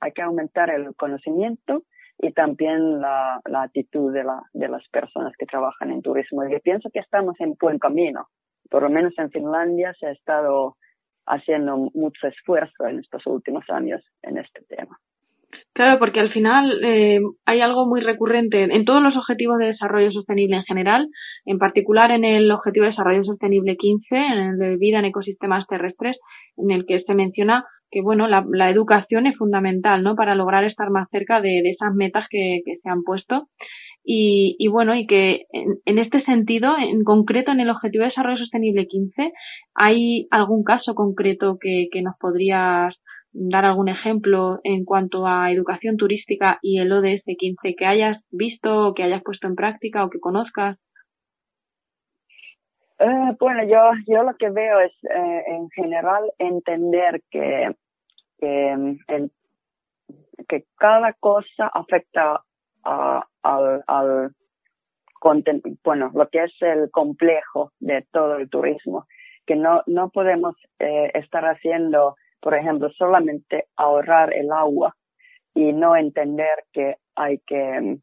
hay 0.00 0.12
que 0.12 0.22
aumentar 0.22 0.68
el 0.70 0.94
conocimiento 0.96 1.84
y 2.18 2.32
también 2.32 3.00
la, 3.00 3.40
la 3.44 3.62
actitud 3.62 4.12
de, 4.12 4.24
la, 4.24 4.42
de 4.52 4.68
las 4.68 4.86
personas 4.88 5.32
que 5.38 5.46
trabajan 5.46 5.90
en 5.90 6.02
turismo. 6.02 6.48
Yo 6.48 6.58
pienso 6.60 6.88
que 6.92 7.00
estamos 7.00 7.34
en 7.40 7.54
buen 7.60 7.78
camino. 7.78 8.28
Por 8.70 8.82
lo 8.82 8.90
menos 8.90 9.12
en 9.18 9.30
Finlandia 9.30 9.92
se 9.98 10.06
ha 10.06 10.12
estado 10.12 10.76
haciendo 11.26 11.90
mucho 11.94 12.26
esfuerzo 12.26 12.86
en 12.86 13.00
estos 13.00 13.26
últimos 13.26 13.64
años 13.68 14.02
en 14.22 14.38
este 14.38 14.62
tema. 14.68 14.98
Claro, 15.72 15.98
porque 15.98 16.20
al 16.20 16.32
final 16.32 16.82
eh, 16.84 17.20
hay 17.44 17.60
algo 17.60 17.86
muy 17.86 18.00
recurrente 18.00 18.62
en 18.62 18.84
todos 18.84 19.02
los 19.02 19.14
objetivos 19.16 19.58
de 19.58 19.66
desarrollo 19.66 20.10
sostenible 20.10 20.56
en 20.56 20.64
general, 20.64 21.08
en 21.44 21.58
particular 21.58 22.10
en 22.12 22.24
el 22.24 22.50
objetivo 22.50 22.84
de 22.84 22.92
desarrollo 22.92 23.24
sostenible 23.24 23.76
15, 23.76 24.16
en 24.16 24.38
el 24.38 24.58
de 24.58 24.76
vida 24.76 24.98
en 24.98 25.06
ecosistemas 25.06 25.66
terrestres, 25.66 26.16
en 26.56 26.70
el 26.70 26.86
que 26.86 27.02
se 27.02 27.14
menciona 27.14 27.64
que 27.90 28.02
bueno, 28.02 28.26
la, 28.28 28.70
educación 28.70 29.26
es 29.26 29.36
fundamental, 29.36 30.02
¿no? 30.02 30.16
Para 30.16 30.34
lograr 30.34 30.64
estar 30.64 30.90
más 30.90 31.08
cerca 31.10 31.40
de, 31.40 31.60
esas 31.70 31.94
metas 31.94 32.26
que, 32.30 32.60
se 32.82 32.88
han 32.88 33.02
puesto. 33.02 33.48
Y, 34.08 34.68
bueno, 34.68 34.94
y 34.94 35.06
que 35.06 35.46
en, 35.84 35.98
este 35.98 36.22
sentido, 36.24 36.76
en 36.78 37.02
concreto 37.02 37.50
en 37.50 37.58
el 37.58 37.70
Objetivo 37.70 38.02
de 38.02 38.10
Desarrollo 38.10 38.38
Sostenible 38.38 38.86
15, 38.86 39.32
¿hay 39.74 40.28
algún 40.30 40.62
caso 40.62 40.94
concreto 40.94 41.58
que, 41.60 41.88
que 41.90 42.02
nos 42.02 42.14
podrías 42.20 42.94
dar 43.32 43.64
algún 43.64 43.88
ejemplo 43.88 44.60
en 44.64 44.84
cuanto 44.84 45.26
a 45.26 45.50
educación 45.50 45.96
turística 45.96 46.58
y 46.62 46.78
el 46.78 46.92
ODS 46.92 47.24
15 47.36 47.74
que 47.76 47.84
hayas 47.84 48.18
visto, 48.30 48.94
que 48.94 49.02
hayas 49.02 49.22
puesto 49.22 49.46
en 49.46 49.56
práctica 49.56 50.04
o 50.04 50.10
que 50.10 50.20
conozcas? 50.20 50.78
Eh, 52.98 53.36
bueno, 53.38 53.64
yo, 53.64 53.92
yo 54.06 54.22
lo 54.22 54.34
que 54.36 54.50
veo 54.50 54.80
es 54.80 54.92
eh, 55.04 55.44
en 55.48 55.68
general 55.70 56.32
entender 56.38 57.22
que, 57.30 57.76
que, 58.38 58.98
que 60.48 60.64
cada 60.76 61.12
cosa 61.14 61.68
afecta 61.68 62.42
al, 62.82 63.84
al 63.86 64.34
bueno, 65.82 66.10
lo 66.14 66.28
que 66.28 66.44
es 66.44 66.54
el 66.60 66.90
complejo 66.90 67.72
de 67.80 68.06
todo 68.12 68.36
el 68.36 68.48
turismo, 68.48 69.06
que 69.44 69.56
no, 69.56 69.82
no 69.86 70.10
podemos 70.10 70.54
eh, 70.78 71.10
estar 71.14 71.44
haciendo 71.44 72.16
por 72.46 72.54
ejemplo, 72.54 72.90
solamente 72.90 73.66
ahorrar 73.74 74.32
el 74.32 74.52
agua 74.52 74.94
y 75.52 75.72
no 75.72 75.96
entender 75.96 76.64
que 76.72 76.96
hay 77.16 77.38
que, 77.40 77.98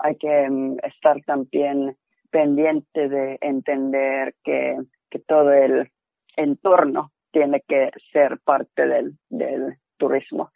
hay 0.00 0.16
que 0.16 0.50
mm, 0.50 0.76
estar 0.82 1.20
también 1.22 1.96
pendiente 2.34 3.08
de 3.08 3.38
entender 3.40 4.34
que, 4.42 4.76
que 5.08 5.20
todo 5.20 5.52
el 5.52 5.92
entorno 6.36 7.12
tiene 7.30 7.60
que 7.60 7.92
ser 8.12 8.40
parte 8.40 8.88
del, 8.88 9.78
turismo. 9.96 10.50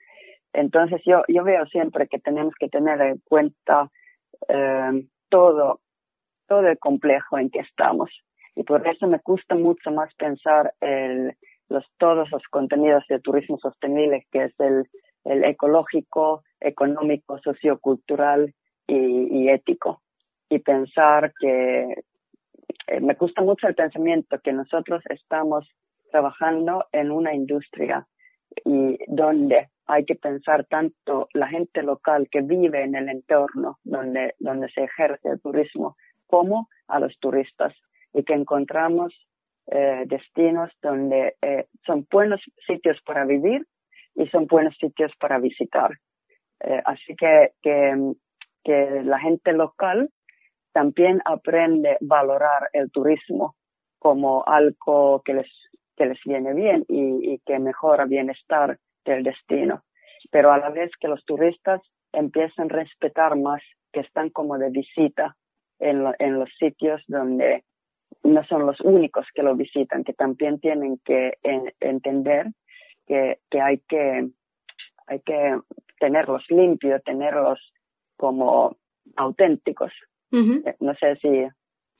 Entonces 0.52 1.00
yo, 1.06 1.22
yo 1.28 1.44
veo 1.44 1.64
siempre 1.66 2.08
que 2.08 2.18
tenemos 2.18 2.52
que 2.58 2.68
tener 2.68 3.00
en 3.00 3.22
cuenta 3.24 3.88
eh, 4.48 5.06
todo, 5.28 5.80
todo 6.48 6.66
el 6.66 6.76
complejo 6.80 7.38
en 7.38 7.48
que 7.48 7.60
estamos. 7.60 8.10
Y 8.56 8.64
por 8.64 8.84
eso 8.88 9.06
me 9.06 9.20
gusta 9.24 9.54
mucho 9.54 9.92
más 9.92 10.12
pensar 10.16 10.74
el, 10.80 11.36
los, 11.68 11.84
todos 11.96 12.28
los 12.32 12.42
contenidos 12.50 13.04
de 13.08 13.20
turismo 13.20 13.56
sostenible, 13.58 14.26
que 14.32 14.46
es 14.46 14.54
el, 14.58 14.88
ecológico, 15.44 16.42
económico, 16.58 17.38
sociocultural 17.38 18.52
y, 18.88 19.48
ético. 19.48 20.02
Y 20.50 20.60
pensar 20.60 21.32
que 21.38 21.94
eh, 22.88 23.00
me 23.00 23.14
gusta 23.14 23.42
mucho 23.42 23.68
el 23.68 23.74
pensamiento 23.74 24.40
que 24.40 24.52
nosotros 24.52 25.02
estamos 25.10 25.68
trabajando 26.10 26.86
en 26.92 27.10
una 27.10 27.34
industria 27.34 28.06
y 28.64 28.98
donde 29.08 29.68
hay 29.86 30.06
que 30.06 30.14
pensar 30.14 30.64
tanto 30.64 31.28
la 31.34 31.48
gente 31.48 31.82
local 31.82 32.28
que 32.30 32.40
vive 32.40 32.82
en 32.82 32.94
el 32.94 33.10
entorno 33.10 33.78
donde, 33.84 34.34
donde 34.38 34.70
se 34.70 34.84
ejerce 34.84 35.28
el 35.28 35.40
turismo 35.40 35.96
como 36.26 36.68
a 36.86 36.98
los 36.98 37.18
turistas 37.18 37.74
y 38.14 38.24
que 38.24 38.32
encontramos 38.32 39.14
eh, 39.66 40.04
destinos 40.06 40.70
donde 40.80 41.36
eh, 41.42 41.66
son 41.84 42.06
buenos 42.10 42.40
sitios 42.66 42.98
para 43.04 43.26
vivir 43.26 43.66
y 44.14 44.26
son 44.28 44.46
buenos 44.46 44.76
sitios 44.78 45.12
para 45.20 45.38
visitar. 45.38 45.90
Así 46.84 47.14
que, 47.14 47.52
que, 47.62 48.14
que, 48.64 49.02
la 49.04 49.20
gente 49.20 49.52
local 49.52 50.10
también 50.72 51.20
aprende 51.24 51.92
a 51.92 51.98
valorar 52.00 52.70
el 52.72 52.90
turismo 52.90 53.56
como 53.98 54.44
algo 54.46 55.22
que 55.24 55.34
les, 55.34 55.50
que 55.96 56.06
les 56.06 56.18
viene 56.24 56.54
bien 56.54 56.84
y, 56.88 57.34
y 57.34 57.38
que 57.40 57.58
mejora 57.58 58.04
el 58.04 58.08
bienestar 58.08 58.78
del 59.04 59.22
destino. 59.22 59.84
Pero 60.30 60.52
a 60.52 60.58
la 60.58 60.70
vez 60.70 60.90
que 61.00 61.08
los 61.08 61.24
turistas 61.24 61.80
empiezan 62.12 62.66
a 62.70 62.74
respetar 62.74 63.36
más 63.36 63.62
que 63.92 64.00
están 64.00 64.30
como 64.30 64.58
de 64.58 64.70
visita 64.70 65.36
en, 65.78 66.04
en 66.18 66.38
los 66.38 66.50
sitios 66.58 67.02
donde 67.06 67.64
no 68.22 68.44
son 68.44 68.66
los 68.66 68.80
únicos 68.80 69.26
que 69.34 69.42
lo 69.42 69.54
visitan, 69.54 70.04
que 70.04 70.12
también 70.12 70.58
tienen 70.60 70.98
que 71.04 71.38
entender 71.80 72.46
que, 73.06 73.38
que, 73.50 73.60
hay 73.60 73.78
que 73.88 74.28
hay 75.06 75.20
que 75.20 75.58
tenerlos 75.98 76.44
limpios, 76.50 77.02
tenerlos 77.04 77.72
como 78.16 78.76
auténticos. 79.16 79.92
Eh, 80.30 80.76
no 80.80 80.94
sé 80.94 81.16
si 81.16 81.28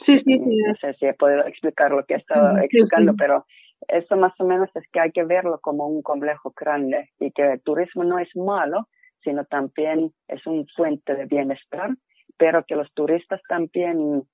sí, 0.05 0.21
sí, 0.21 0.23
sí. 0.25 0.39
no 0.39 0.75
sé 0.81 0.95
si 0.95 1.07
he 1.07 1.15
podido 1.15 1.47
explicar 1.47 1.91
lo 1.91 2.05
que 2.05 2.15
estaba 2.15 2.61
explicando, 2.63 3.15
pero 3.17 3.47
eso 3.87 4.17
más 4.17 4.33
o 4.39 4.45
menos 4.45 4.69
es 4.75 4.85
que 4.93 5.01
hay 5.01 5.13
que 5.13 5.25
verlo 5.25 5.61
como 5.61 5.87
un 5.87 6.03
complejo 6.03 6.53
grande 6.57 7.11
y 7.19 7.31
que 7.31 7.53
el 7.53 7.63
turismo 7.63 8.05
no 8.05 8.19
es 8.19 8.29
malo, 8.35 8.89
sino 9.23 9.45
también 9.45 10.13
es 10.27 10.47
un 10.47 10.67
fuente 10.77 11.15
de 11.15 11.27
bienestar, 11.27 11.91
pero 12.37 12.65
que 12.65 12.77
los 12.77 12.93
turistas 12.93 13.41
también 13.49 14.25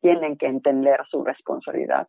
tienen 0.00 0.36
que 0.36 0.46
entender 0.46 1.00
su 1.10 1.24
responsabilidad. 1.24 2.06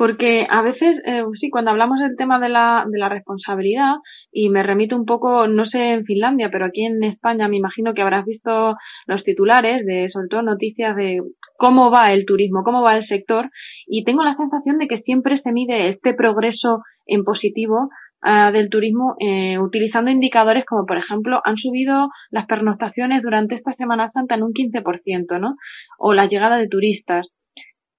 Porque 0.00 0.46
a 0.48 0.62
veces, 0.62 0.96
eh, 1.04 1.22
sí, 1.38 1.50
cuando 1.50 1.72
hablamos 1.72 1.98
del 1.98 2.16
tema 2.16 2.38
de 2.38 2.48
la, 2.48 2.86
de 2.90 2.98
la 2.98 3.10
responsabilidad, 3.10 3.96
y 4.32 4.48
me 4.48 4.62
remito 4.62 4.96
un 4.96 5.04
poco, 5.04 5.46
no 5.46 5.66
sé 5.66 5.78
en 5.92 6.06
Finlandia, 6.06 6.48
pero 6.50 6.64
aquí 6.64 6.86
en 6.86 7.04
España 7.04 7.48
me 7.48 7.58
imagino 7.58 7.92
que 7.92 8.00
habrás 8.00 8.24
visto 8.24 8.76
los 9.06 9.22
titulares 9.24 9.84
de, 9.84 10.08
sobre 10.10 10.28
todo, 10.28 10.40
noticias 10.40 10.96
de 10.96 11.20
cómo 11.58 11.90
va 11.90 12.14
el 12.14 12.24
turismo, 12.24 12.62
cómo 12.64 12.80
va 12.80 12.96
el 12.96 13.06
sector, 13.08 13.50
y 13.86 14.02
tengo 14.04 14.24
la 14.24 14.36
sensación 14.36 14.78
de 14.78 14.88
que 14.88 15.02
siempre 15.02 15.38
se 15.42 15.52
mide 15.52 15.90
este 15.90 16.14
progreso 16.14 16.78
en 17.04 17.22
positivo 17.22 17.90
Ah, 18.22 18.52
del 18.52 18.68
turismo 18.68 19.14
eh, 19.18 19.58
utilizando 19.58 20.10
indicadores 20.10 20.66
como, 20.66 20.84
por 20.84 20.98
ejemplo, 20.98 21.40
han 21.42 21.56
subido 21.56 22.10
las 22.30 22.46
pernoctaciones 22.46 23.22
durante 23.22 23.54
esta 23.54 23.72
Semana 23.76 24.10
Santa 24.12 24.34
en 24.34 24.42
un 24.42 24.52
15%, 24.52 25.40
¿no? 25.40 25.56
O 25.98 26.12
la 26.12 26.26
llegada 26.26 26.58
de 26.58 26.68
turistas. 26.68 27.26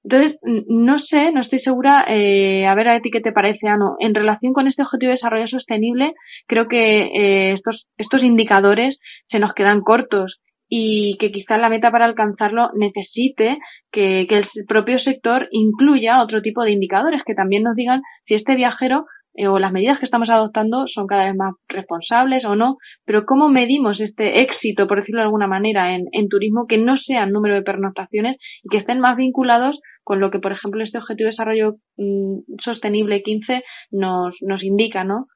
Entonces, 0.04 0.40
no 0.68 1.00
sé, 1.00 1.32
no 1.32 1.42
estoy 1.42 1.60
segura, 1.60 2.06
eh, 2.08 2.66
a 2.66 2.74
ver 2.74 2.90
a 2.90 3.00
ti 3.02 3.12
qué 3.12 3.22
te 3.22 3.32
parece, 3.32 3.68
Ano. 3.68 3.96
En 4.00 4.16
relación 4.16 4.54
con 4.54 4.68
este 4.68 4.82
objetivo 4.82 5.10
de 5.12 5.18
desarrollo 5.18 5.48
sostenible, 5.48 6.14
creo 6.48 6.68
que 6.68 7.06
eh, 7.06 7.54
estos, 7.54 7.86
estos 7.98 8.24
indicadores 8.24 8.98
se 9.30 9.40
nos 9.40 9.54
quedan 9.54 9.82
cortos 9.82 10.40
y 10.68 11.18
que 11.20 11.32
quizá 11.32 11.58
la 11.58 11.70
meta 11.70 11.92
para 11.92 12.06
alcanzarlo 12.06 12.72
necesite 12.76 13.58
que, 13.92 14.26
que 14.28 14.38
el 14.38 14.48
propio 14.68 14.98
sector 15.00 15.50
incluya 15.52 16.22
otro 16.24 16.42
tipo 16.42 16.64
de 16.64 16.72
indicadores 16.72 17.22
que 17.26 17.36
también 17.36 17.64
nos 17.64 17.76
digan 17.76 18.02
si 18.26 18.36
este 18.36 18.56
viajero 18.56 19.06
eh, 19.34 19.48
o 19.48 19.60
las 19.60 19.72
medidas 19.72 20.00
que 20.00 20.06
estamos 20.06 20.30
adoptando 20.30 20.86
son 20.94 21.08
cada 21.08 21.26
vez 21.26 21.36
más 21.36 21.54
responsables 21.70 22.44
o 22.46 22.56
no, 22.56 22.78
pero 23.06 23.26
¿cómo 23.26 23.48
medimos 23.48 24.00
este 24.00 24.42
éxito, 24.42 24.88
por 24.88 25.00
decirlo 25.00 25.20
de 25.20 25.26
alguna 25.26 25.48
manera, 25.48 25.96
en, 25.96 26.30
turismo 26.30 26.66
que 26.68 26.78
no 26.78 26.98
sea 26.98 27.24
el 27.24 27.32
número 27.32 27.56
de 27.56 27.62
pernoctaciones 27.62 28.38
y 28.64 28.70
que 28.70 28.78
estén 28.78 29.00
más 29.00 29.16
vinculados 29.18 29.80
con 30.04 30.20
lo 30.20 30.32
que, 30.32 30.40
por 30.40 30.52
ejemplo, 30.52 30.84
este 30.84 30.98
Objetivo 30.98 31.28
de 31.28 31.32
Desarrollo 31.32 31.76
mm, 31.98 32.40
Sostenible 32.64 33.22
15 33.22 33.64
nos, 33.92 34.36
nos 34.42 34.64
indica, 34.64 35.04
¿no? 35.04 35.28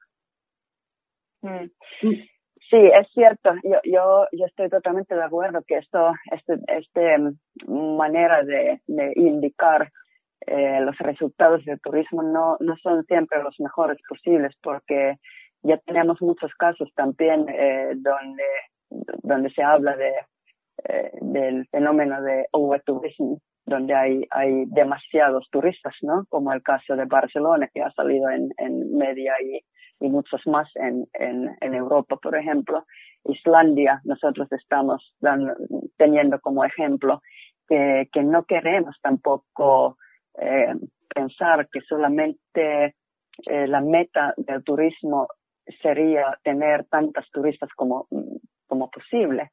Mm. 1.42 1.70
Mm. 2.02 2.14
Sí, 2.68 2.76
es 2.78 3.08
cierto. 3.14 3.54
Yo, 3.62 3.78
yo, 3.84 4.26
yo 4.32 4.46
estoy 4.46 4.68
totalmente 4.68 5.14
de 5.14 5.22
acuerdo 5.22 5.60
que 5.66 5.76
esto, 5.78 6.12
este, 6.32 6.54
este 6.66 7.16
manera 7.68 8.42
de, 8.42 8.80
de 8.86 9.12
indicar 9.14 9.90
eh, 10.46 10.80
los 10.80 10.96
resultados 10.98 11.64
del 11.64 11.80
turismo 11.80 12.22
no, 12.22 12.56
no 12.60 12.76
son 12.76 13.04
siempre 13.06 13.42
los 13.42 13.58
mejores 13.58 13.98
posibles 14.08 14.54
porque 14.62 15.16
ya 15.62 15.76
tenemos 15.78 16.22
muchos 16.22 16.54
casos 16.54 16.88
también 16.94 17.46
eh, 17.48 17.94
donde, 17.96 18.44
donde 19.22 19.50
se 19.50 19.62
habla 19.64 19.96
de, 19.96 20.12
eh, 20.84 21.10
del 21.20 21.66
fenómeno 21.68 22.22
de 22.22 22.46
overturismo, 22.52 23.40
donde 23.64 23.94
hay, 23.94 24.24
hay 24.30 24.66
demasiados 24.66 25.48
turistas, 25.50 25.94
¿no? 26.02 26.24
Como 26.28 26.52
el 26.52 26.62
caso 26.62 26.94
de 26.94 27.06
Barcelona, 27.06 27.68
que 27.74 27.82
ha 27.82 27.90
salido 27.90 28.30
en, 28.30 28.50
en 28.58 28.96
media 28.96 29.34
y, 29.42 29.60
y 29.98 30.08
muchos 30.08 30.46
más 30.46 30.68
en, 30.76 31.08
en, 31.14 31.74
Europa, 31.74 32.16
por 32.22 32.36
ejemplo. 32.36 32.86
Islandia, 33.24 34.00
nosotros 34.04 34.46
estamos 34.52 35.12
teniendo 35.96 36.38
como 36.40 36.64
ejemplo 36.64 37.20
que, 37.66 38.08
que 38.12 38.22
no 38.22 38.44
queremos 38.44 38.96
tampoco 39.02 39.96
eh, 40.38 40.74
pensar 41.08 41.68
que 41.70 41.80
solamente 41.80 42.94
eh, 43.46 43.66
la 43.66 43.80
meta 43.80 44.34
del 44.36 44.62
turismo 44.64 45.28
sería 45.82 46.38
tener 46.42 46.84
tantas 46.84 47.28
turistas 47.30 47.70
como, 47.74 48.06
como 48.66 48.90
posible, 48.90 49.50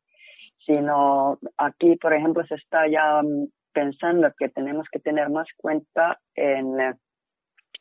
sino 0.66 1.40
aquí, 1.58 1.96
por 1.98 2.14
ejemplo, 2.14 2.46
se 2.46 2.56
está 2.56 2.88
ya 2.88 3.22
mm, 3.22 3.48
pensando 3.74 4.32
que 4.38 4.50
tenemos 4.50 4.88
que 4.92 5.00
tener 5.00 5.30
más 5.30 5.48
cuenta 5.58 6.20
en, 6.36 6.78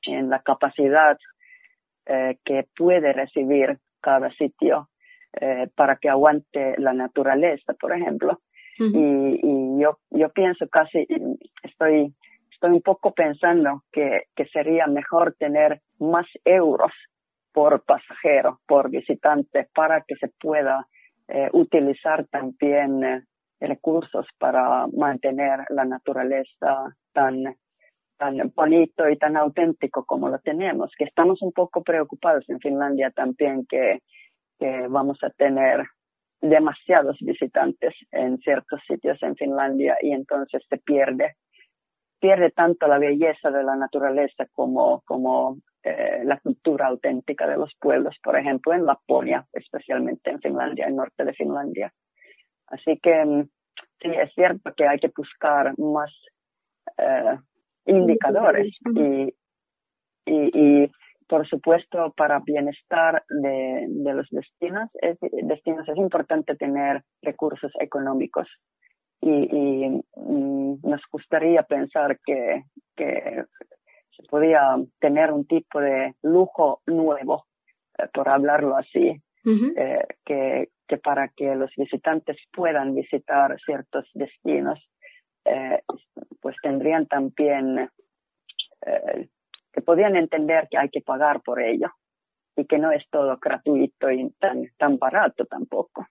en 0.07 0.30
la 0.30 0.40
capacidad 0.40 1.18
eh, 2.07 2.38
que 2.44 2.66
puede 2.76 3.12
recibir 3.12 3.78
cada 4.00 4.32
sitio 4.32 4.88
eh, 5.40 5.68
para 5.76 5.96
que 5.96 6.09
aguante 6.09 6.74
la 6.78 6.92
naturaleza, 6.92 7.74
por 7.74 7.92
ejemplo. 7.92 8.40
y, 8.78 9.38
y, 9.42 9.80
yo, 9.80 9.98
yo 10.11 10.30
pienso 10.30 10.66
casi, 10.68 11.07
estoy 11.62 12.12
estoy 12.63 12.77
un 12.77 12.83
poco 12.83 13.13
pensando 13.13 13.83
que, 13.91 14.27
sería 14.53 14.87
mejor 14.87 15.35
tener 15.37 15.81
más 15.99 16.27
euros 16.45 16.93
por 17.53 17.83
pasajero, 17.85 18.61
por 18.67 18.89
visitante, 18.89 19.69
para 19.75 20.03
que 20.03 20.15
se 20.15 20.29
pueda 20.29 20.87
eh, 21.27 21.49
utilizar 21.53 22.25
también 22.29 23.03
eh, 23.03 23.25
recursos 23.59 24.27
para 24.39 24.87
mantener 24.97 25.65
la 25.71 25.85
naturaleza 25.85 26.95
tan, 27.13 27.57
tan 28.17 28.53
bonito 28.55 29.09
y 29.09 29.17
tan 29.17 29.37
auténtico 29.37 30.05
como 30.05 30.29
lo 30.29 30.39
tenemos, 30.39 30.93
que 30.97 31.05
estamos 31.05 31.43
un 31.43 31.51
poco 31.51 31.83
preocupados 31.83 32.49
en 32.49 32.61
Finlandia 32.61 33.11
también 33.11 33.67
que 33.67 33.99
vamos 34.89 35.19
a 35.25 35.31
tener 35.31 35.85
demasiados 36.41 37.17
visitantes 37.21 37.93
en 38.13 38.39
ciertos 38.39 38.81
sitios 38.87 39.21
en 39.23 39.35
Finlandia 39.35 39.97
y 40.01 40.13
entonces 40.13 40.63
se 40.69 40.79
pierde 40.79 41.35
pierde 42.23 42.53
tanto 42.53 42.87
la 42.87 42.99
belleza 42.99 43.51
de 43.51 43.64
la 43.64 43.75
naturaleza 43.75 44.47
como, 44.53 45.01
como 45.01 45.59
eh, 45.83 46.23
la 46.25 46.39
cultura 46.39 46.87
auténtica 46.87 47.49
de 47.49 47.57
los 47.57 47.75
pueblos, 47.81 48.16
por 48.23 48.39
ejemplo, 48.39 48.73
en 48.73 48.87
Laponia, 48.87 49.45
especialmente 49.53 50.31
en 50.31 50.41
Finlandia, 50.41 50.87
en 50.87 50.95
norte 50.95 51.25
de 51.25 51.35
Finlandia. 51.35 51.93
Así 52.68 52.97
que 53.03 53.25
mm, 53.25 53.43
sí, 54.01 54.09
es 54.09 54.33
cierto 54.35 54.73
que 54.77 54.87
hay 54.87 55.01
que 55.01 55.11
buscar 55.14 55.77
más 55.81 56.12
eh, 56.97 57.39
indicadores 57.87 58.68
y, 58.95 59.35
y, 60.25 60.85
y, 60.85 60.93
por 61.27 61.45
supuesto, 61.49 62.12
para 62.16 62.39
bienestar 62.39 63.25
de, 63.29 63.87
de 63.89 64.14
los 64.14 64.29
destinos 64.31 64.91
es, 64.95 65.18
destinos 65.43 65.89
es 65.89 65.97
importante 65.97 66.55
tener 66.55 67.03
recursos 67.20 67.73
económicos 67.81 68.47
y, 69.23 70.03
mm, 70.16 70.81
nos 70.83 71.01
gustaría 71.11 71.62
pensar 71.62 72.18
que, 72.25 72.64
que 72.97 73.45
se 74.11 74.23
podía 74.25 74.77
tener 74.99 75.33
un 75.33 75.47
tipo 75.47 75.81
de 75.81 76.14
lujo 76.23 76.83
nuevo, 76.87 77.47
eh, 77.99 78.09
por 78.12 78.29
hablarlo 78.29 78.77
así, 78.77 79.23
eh, 79.45 80.07
que, 80.25 80.70
que 80.87 80.99
para 80.99 81.29
que 81.29 81.55
los 81.55 81.70
visitantes 81.77 82.37
puedan 82.53 82.95
visitar 82.95 83.57
ciertos 83.64 84.09
destinos, 84.14 84.81
eh, 85.45 85.83
pues 86.41 86.57
tendrían 86.62 87.07
también 87.07 87.89
que 89.73 89.81
podían 89.81 90.16
entender 90.16 90.66
que 90.68 90.77
hay 90.77 90.89
que 90.89 91.03
pagar 91.03 91.41
por 91.41 91.62
ello 91.62 91.89
y 92.57 92.64
que 92.64 92.79
no 92.79 92.91
es 92.91 93.09
todo 93.11 93.39
gratuito 93.41 94.11
y 94.11 94.29
tan, 94.41 94.66
tan 94.77 94.99
barato 94.99 95.47
tampoco 95.47 96.09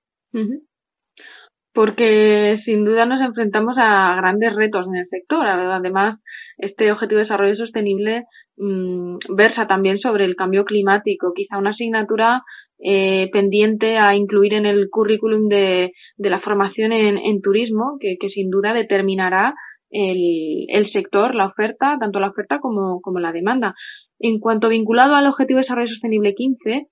porque 1.74 2.60
sin 2.66 2.84
duda 2.84 3.06
nos 3.06 3.22
enfrentamos 3.22 3.76
a 3.78 4.16
grandes 4.16 4.56
retos 4.56 4.86
en 4.88 4.96
el 4.96 5.08
sector. 5.08 5.46
Además, 5.46 6.20
este 6.58 6.92
Objetivo 6.92 7.18
de 7.18 7.24
Desarrollo 7.24 7.56
Sostenible 7.56 8.24
mm, 8.58 9.18
versa 9.36 9.68
también 9.68 10.00
sobre 10.00 10.26
el 10.26 10.36
cambio 10.36 10.66
climático, 10.66 11.34
quizá 11.34 11.58
una 11.58 11.72
asignatura 11.72 12.44
eh, 12.84 13.30
pendiente 13.32 13.98
a 13.98 14.16
incluir 14.16 14.54
en 14.54 14.66
el 14.66 14.90
currículum 14.90 15.48
de, 15.48 15.92
de 16.18 16.30
la 16.30 16.42
formación 16.42 16.92
en, 16.92 17.18
en 17.18 17.42
turismo, 17.42 17.98
que, 18.00 18.16
que, 18.20 18.30
sin 18.30 18.50
duda 18.50 18.74
determinará 18.74 19.54
el, 19.92 20.66
el, 20.70 20.92
sector, 20.92 21.36
la 21.36 21.48
oferta, 21.48 21.98
tanto 22.00 22.20
la 22.20 22.30
oferta 22.30 22.60
como, 22.60 23.00
como 23.02 23.20
la 23.20 23.32
demanda. 23.32 23.76
En 24.20 24.40
cuanto 24.40 24.70
vinculado 24.70 25.16
al 25.16 25.28
Objetivo 25.28 25.58
de 25.58 25.64
Desarrollo 25.64 25.90
Sostenible 25.90 26.34
15, 26.34 26.88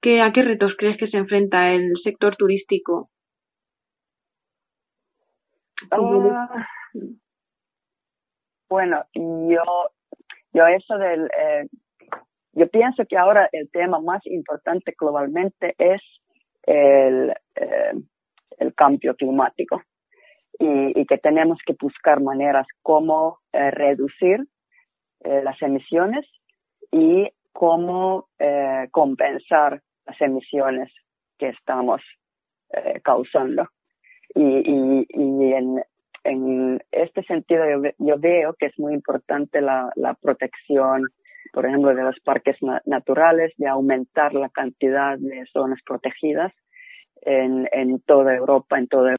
¿qué, 0.00 0.20
¿a 0.20 0.32
qué 0.32 0.42
retos 0.42 0.74
crees 0.76 0.96
que 0.98 1.08
se 1.08 1.16
enfrenta 1.16 1.72
el 1.72 1.92
sector 2.02 2.36
turístico 2.36 3.08
Ah, 5.90 6.66
bueno, 8.68 9.04
yo, 9.14 9.62
yo 10.52 10.66
eso 10.66 10.98
del, 10.98 11.30
eh, 11.38 11.66
yo 12.52 12.68
pienso 12.68 13.04
que 13.06 13.16
ahora 13.16 13.48
el 13.52 13.70
tema 13.70 14.00
más 14.00 14.26
importante 14.26 14.94
globalmente 14.98 15.74
es 15.78 16.02
el, 16.64 17.34
eh, 17.54 17.92
el 18.58 18.74
cambio 18.74 19.14
climático 19.14 19.82
y, 20.58 21.06
que 21.06 21.18
tenemos 21.18 21.58
que 21.64 21.76
buscar 21.80 22.20
maneras 22.20 22.66
como 22.82 23.38
eh, 23.52 23.70
reducir 23.70 24.46
eh, 25.20 25.42
las 25.42 25.60
emisiones 25.62 26.26
y 26.90 27.30
cómo 27.52 28.28
eh, 28.38 28.88
compensar 28.90 29.82
las 30.06 30.20
emisiones 30.20 30.92
que 31.38 31.48
estamos 31.48 32.02
causando. 33.02 33.66
Y, 34.34 34.42
y, 34.42 35.06
y 35.08 35.52
en, 35.52 35.82
en 36.24 36.82
este 36.92 37.22
sentido 37.24 37.64
yo, 37.68 37.90
yo, 37.98 38.18
veo 38.18 38.54
que 38.54 38.66
es 38.66 38.78
muy 38.78 38.94
importante 38.94 39.60
la, 39.60 39.90
la 39.96 40.14
protección, 40.14 41.04
por 41.52 41.66
ejemplo, 41.66 41.94
de 41.94 42.02
los 42.02 42.18
parques 42.20 42.56
naturales, 42.84 43.52
de 43.56 43.68
aumentar 43.68 44.34
la 44.34 44.48
cantidad 44.50 45.18
de 45.18 45.46
zonas 45.52 45.80
protegidas 45.84 46.52
en, 47.22 47.68
en 47.72 48.00
toda 48.00 48.34
Europa, 48.34 48.78
en 48.78 48.86
toda 48.86 49.14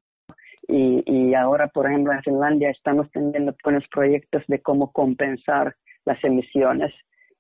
y, 0.70 1.04
y 1.08 1.34
ahora, 1.34 1.68
por 1.68 1.88
ejemplo, 1.88 2.14
en 2.14 2.22
Finlandia 2.22 2.70
estamos 2.70 3.10
teniendo 3.12 3.56
buenos 3.64 3.88
proyectos 3.88 4.44
de 4.48 4.62
cómo 4.62 4.92
compensar 4.92 5.76
las 6.06 6.24
emisiones, 6.24 6.94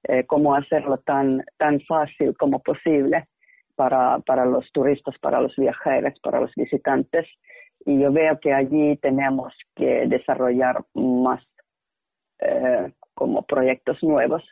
eh, 0.03 0.25
cómo 0.25 0.55
hacerlo 0.55 0.97
tan, 0.97 1.45
tan 1.57 1.79
fácil 1.81 2.35
como 2.35 2.59
posible 2.59 3.27
para, 3.75 4.17
para 4.25 4.45
los 4.45 4.71
turistas, 4.71 5.15
para 5.19 5.41
los 5.41 5.55
viajeros, 5.55 6.19
para 6.23 6.41
los 6.41 6.51
visitantes 6.55 7.27
y 7.85 7.99
yo 7.99 8.11
veo 8.11 8.39
que 8.39 8.53
allí 8.53 8.97
tenemos 8.97 9.53
que 9.75 10.07
desarrollar 10.07 10.83
más 10.93 11.43
eh, 12.39 12.93
como 13.13 13.43
proyectos 13.43 14.01
nuevos 14.03 14.43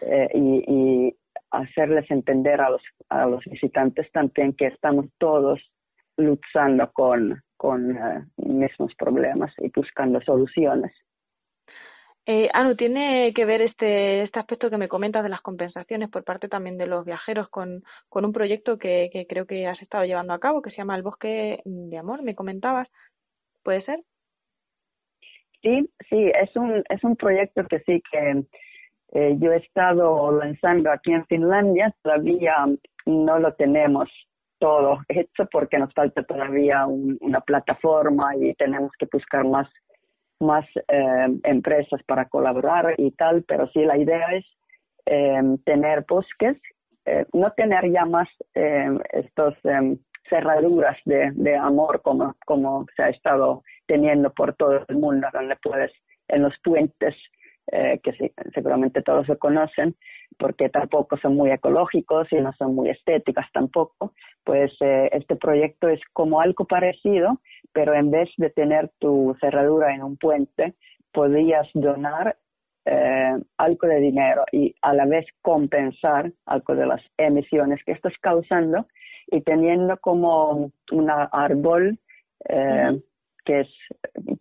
eh, 0.00 0.28
y, 0.34 1.16
hacerles 1.48 2.10
entender 2.10 2.60
a 2.60 2.70
los, 2.70 2.82
a 3.08 3.24
los 3.24 3.44
visitantes 3.44 4.10
también 4.10 4.52
que 4.52 4.66
estamos 4.66 5.06
todos 5.16 5.60
luchando 6.16 6.92
con, 6.92 7.40
con 7.56 7.96
eh, 7.96 8.26
mismos 8.36 8.92
problemas 8.96 9.54
y 9.58 9.70
buscando 9.74 10.20
soluciones. 10.22 10.92
Eh, 12.26 12.48
Anu, 12.52 12.74
¿tiene 12.74 13.32
que 13.34 13.44
ver 13.44 13.62
este, 13.62 14.22
este 14.24 14.40
aspecto 14.40 14.68
que 14.68 14.78
me 14.78 14.88
comentas 14.88 15.22
de 15.22 15.28
las 15.28 15.42
compensaciones 15.42 16.10
por 16.10 16.24
parte 16.24 16.48
también 16.48 16.76
de 16.76 16.86
los 16.86 17.04
viajeros 17.04 17.48
con, 17.48 17.84
con 18.08 18.24
un 18.24 18.32
proyecto 18.32 18.78
que, 18.78 19.10
creo 19.28 19.46
que 19.46 19.66
has 19.66 19.80
estado 19.80 20.04
llevando 20.04 20.32
a 20.32 20.40
cabo, 20.40 20.60
que 20.60 20.70
se 20.70 20.78
llama 20.78 20.96
El 20.96 21.02
Bosque 21.02 21.60
de 21.64 21.98
Amor, 21.98 22.22
me 22.22 22.34
comentabas? 22.34 22.88
¿Puede 23.62 23.82
ser? 23.82 24.00
Sí, 25.62 25.88
sí, 26.10 26.32
es 26.34 26.54
un, 26.56 26.82
es 26.88 27.04
un 27.04 27.16
proyecto 27.16 27.64
que 27.64 27.78
sí 27.80 28.02
que, 28.10 28.44
Eh, 29.12 29.36
yo 29.38 29.52
he 29.52 29.58
estado 29.58 30.32
lanzando 30.32 30.90
aquí 30.90 31.12
en 31.12 31.24
Finlandia, 31.26 31.94
todavía 32.02 32.54
no 33.06 33.38
lo 33.38 33.54
tenemos 33.54 34.10
todo 34.58 34.98
hecho 35.08 35.46
porque 35.50 35.78
nos 35.78 35.94
falta 35.94 36.24
todavía 36.24 36.86
una 36.86 37.40
plataforma 37.40 38.34
y 38.36 38.52
tenemos 38.54 38.90
que 38.98 39.06
buscar 39.10 39.44
más, 39.44 39.68
más 40.40 40.66
eh, 40.88 41.26
empresas 41.44 42.02
para 42.04 42.26
colaborar 42.26 42.94
y 42.98 43.10
tal, 43.12 43.44
pero 43.44 43.68
sí 43.68 43.84
la 43.84 43.96
idea 43.96 44.26
es 44.32 44.44
eh, 45.06 45.42
tener 45.64 46.04
bosques, 46.08 46.56
no 47.32 47.52
tener 47.52 47.88
ya 47.92 48.04
más 48.04 48.28
estos 49.12 49.54
cerraduras 50.28 50.96
de, 51.04 51.30
de 51.36 51.54
amor 51.54 52.02
como, 52.02 52.34
como 52.44 52.84
se 52.96 53.02
ha 53.04 53.10
estado 53.10 53.62
teniendo 53.86 54.32
por 54.32 54.54
todo 54.54 54.84
el 54.88 54.96
mundo, 54.96 55.28
donde 55.32 55.54
puedes 55.62 55.92
en 56.26 56.42
los 56.42 56.54
puentes 56.64 57.14
eh, 57.72 57.98
que 58.00 58.32
seguramente 58.54 59.02
todos 59.02 59.26
lo 59.26 59.38
conocen, 59.38 59.96
porque 60.38 60.68
tampoco 60.68 61.16
son 61.16 61.34
muy 61.34 61.50
ecológicos 61.50 62.28
y 62.30 62.36
no 62.36 62.52
son 62.52 62.76
muy 62.76 62.90
estéticas 62.90 63.46
tampoco, 63.52 64.12
pues 64.44 64.72
eh, 64.80 65.10
este 65.12 65.34
proyecto 65.34 65.88
es 65.88 66.00
como 66.12 66.40
algo 66.40 66.64
parecido, 66.64 67.40
pero 67.76 67.92
en 67.92 68.10
vez 68.10 68.30
de 68.38 68.48
tener 68.48 68.90
tu 68.98 69.36
cerradura 69.38 69.94
en 69.94 70.02
un 70.02 70.16
puente, 70.16 70.76
podías 71.12 71.68
donar 71.74 72.38
eh, 72.86 73.36
algo 73.58 73.86
de 73.86 74.00
dinero 74.00 74.46
y 74.50 74.74
a 74.80 74.94
la 74.94 75.04
vez 75.04 75.26
compensar 75.42 76.32
algo 76.46 76.74
de 76.74 76.86
las 76.86 77.02
emisiones 77.18 77.84
que 77.84 77.92
estás 77.92 78.14
causando 78.22 78.86
y 79.26 79.42
teniendo 79.42 79.98
como 79.98 80.72
un 80.90 81.10
árbol 81.10 81.98
que 83.44 83.60
es 83.60 83.68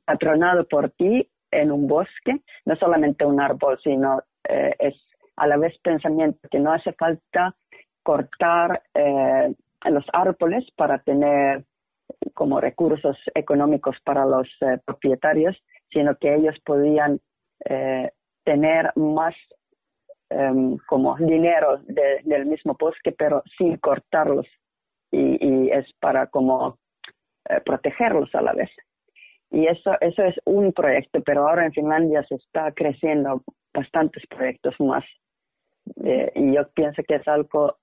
patronado 0.05 0.65
por 0.65 0.91
ti 0.91 1.29
en 1.51 1.73
un 1.73 1.87
bosque, 1.87 2.41
no 2.63 2.75
solamente 2.77 3.25
un 3.25 3.41
árbol, 3.41 3.77
sino 3.83 4.21
eh, 4.47 4.71
es 4.79 4.95
a 5.35 5.45
la 5.45 5.57
vez 5.57 5.77
pensamiento 5.83 6.47
que 6.49 6.59
no 6.59 6.71
hace 6.71 6.93
falta 6.93 7.53
cortar 8.01 8.81
eh, 8.93 9.53
los 9.89 10.05
árboles 10.13 10.63
para 10.77 10.99
tener 10.99 11.65
como 12.33 12.59
recursos 12.59 13.17
económicos 13.33 13.97
para 14.03 14.25
los 14.25 14.47
eh, 14.61 14.77
propietarios, 14.85 15.55
sino 15.91 16.15
que 16.17 16.35
ellos 16.35 16.55
podían 16.65 17.19
tener 18.43 18.91
más 18.95 19.33
em, 20.29 20.77
como 20.87 21.15
dinero 21.15 21.79
del 21.87 22.45
mismo 22.45 22.75
bosque, 22.77 23.11
pero 23.11 23.41
sin 23.57 23.77
cortarlos. 23.77 24.45
y 25.11 25.69
es 25.69 25.85
para 25.99 26.27
como 26.27 26.77
protegerlos 27.63 28.35
a 28.35 28.41
la 28.41 28.53
vez. 28.53 28.69
Y 29.51 29.67
eso, 29.67 29.91
eso 30.01 30.23
es 30.23 30.35
un 30.45 30.73
proyecto, 30.73 31.21
pero 31.23 31.47
ahora 31.47 31.65
en 31.65 31.71
Finlandia 31.71 32.23
se 32.27 32.35
está 32.35 32.73
creciendo 32.73 33.41
bastantes 33.73 34.25
proyectos 34.27 34.75
más. 34.79 35.05
Eh, 36.03 36.31
y 36.35 36.55
yo 36.55 36.67
pienso 36.71 37.01
que 37.07 37.15
es 37.15 37.27
algo 37.27 37.77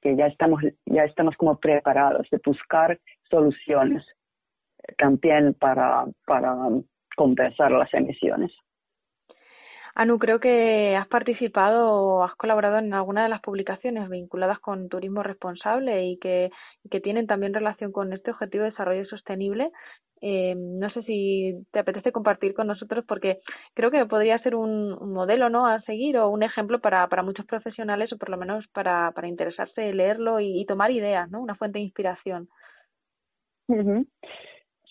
que 0.00 0.16
ya 0.16 0.26
estamos, 0.26 0.62
ya 0.86 1.04
estamos 1.04 1.36
como 1.36 1.58
preparados 1.58 2.26
de 2.30 2.40
buscar 2.44 2.98
soluciones 3.30 4.04
también 4.98 5.54
para, 5.54 6.04
para 6.26 6.54
compensar 7.16 7.72
las 7.72 7.92
emisiones. 7.94 8.52
Anu, 9.96 10.18
creo 10.18 10.40
que 10.40 10.96
has 10.96 11.06
participado 11.06 11.88
o 11.88 12.24
has 12.24 12.34
colaborado 12.34 12.78
en 12.78 12.92
alguna 12.92 13.22
de 13.22 13.28
las 13.28 13.40
publicaciones 13.40 14.08
vinculadas 14.08 14.58
con 14.58 14.88
turismo 14.88 15.22
responsable 15.22 16.04
y 16.06 16.18
que, 16.18 16.50
que 16.90 17.00
tienen 17.00 17.28
también 17.28 17.54
relación 17.54 17.92
con 17.92 18.12
este 18.12 18.32
objetivo 18.32 18.64
de 18.64 18.70
desarrollo 18.70 19.06
sostenible. 19.06 19.70
Eh, 20.20 20.54
no 20.56 20.90
sé 20.90 21.02
si 21.02 21.64
te 21.70 21.78
apetece 21.78 22.10
compartir 22.10 22.54
con 22.54 22.66
nosotros 22.66 23.04
porque 23.06 23.38
creo 23.74 23.90
que 23.92 24.04
podría 24.06 24.38
ser 24.40 24.56
un, 24.56 25.12
modelo 25.12 25.48
¿no? 25.48 25.66
a 25.66 25.80
seguir 25.82 26.16
o 26.18 26.28
un 26.28 26.42
ejemplo 26.42 26.80
para, 26.80 27.06
para 27.08 27.22
muchos 27.22 27.46
profesionales 27.46 28.12
o 28.12 28.18
por 28.18 28.30
lo 28.30 28.36
menos 28.36 28.66
para, 28.68 29.12
para 29.12 29.28
interesarse, 29.28 29.92
leerlo 29.92 30.40
y, 30.40 30.64
tomar 30.66 30.90
ideas, 30.90 31.30
¿no? 31.30 31.40
una 31.40 31.54
fuente 31.54 31.78
de 31.78 31.84
inspiración. 31.84 32.48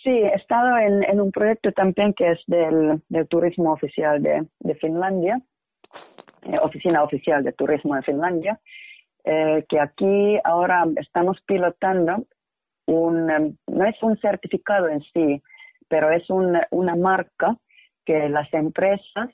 Sí, 0.03 0.09
he 0.09 0.33
estado 0.35 0.77
en, 0.77 1.21
un 1.21 1.31
proyecto 1.31 1.71
también 1.71 2.13
que 2.13 2.31
es 2.31 2.39
del, 2.47 3.01
turismo 3.29 3.71
oficial 3.71 4.21
de, 4.21 4.75
Finlandia, 4.75 5.41
eh, 6.41 6.57
Oficina 6.61 7.03
Oficial 7.03 7.41
de 7.43 7.53
Turismo 7.53 7.95
de 7.95 8.01
Finlandia, 8.01 8.59
eh, 9.23 9.65
que 9.69 9.79
aquí 9.79 10.37
ahora 10.43 10.85
estamos 10.97 11.39
pilotando 11.45 12.25
un, 12.85 13.29
em, 13.31 13.57
no 13.67 13.85
es 13.85 13.95
un 14.03 14.17
certificado 14.17 14.89
en 14.89 15.01
sí, 15.13 15.41
pero 15.87 16.11
es 16.11 16.29
una 16.29 16.95
marca 16.97 17.55
que 18.03 18.27
las 18.27 18.53
empresas 18.53 19.29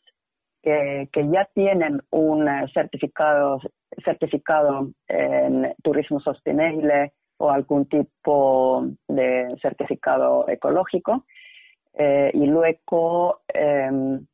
que, 0.61 1.09
que 1.11 1.27
ya 1.29 1.45
tienen 1.53 2.03
un 2.11 2.47
certificado, 2.73 3.59
certificado 4.03 4.91
en 5.07 5.73
turismo 5.81 6.19
sostenible 6.19 7.13
o 7.39 7.49
algún 7.49 7.85
tipo 7.85 8.85
de 9.07 9.55
certificado 9.61 10.47
ecológico 10.47 11.25
eh, 11.93 12.31
y 12.33 12.45
luego 12.45 13.41
em, 13.47 14.25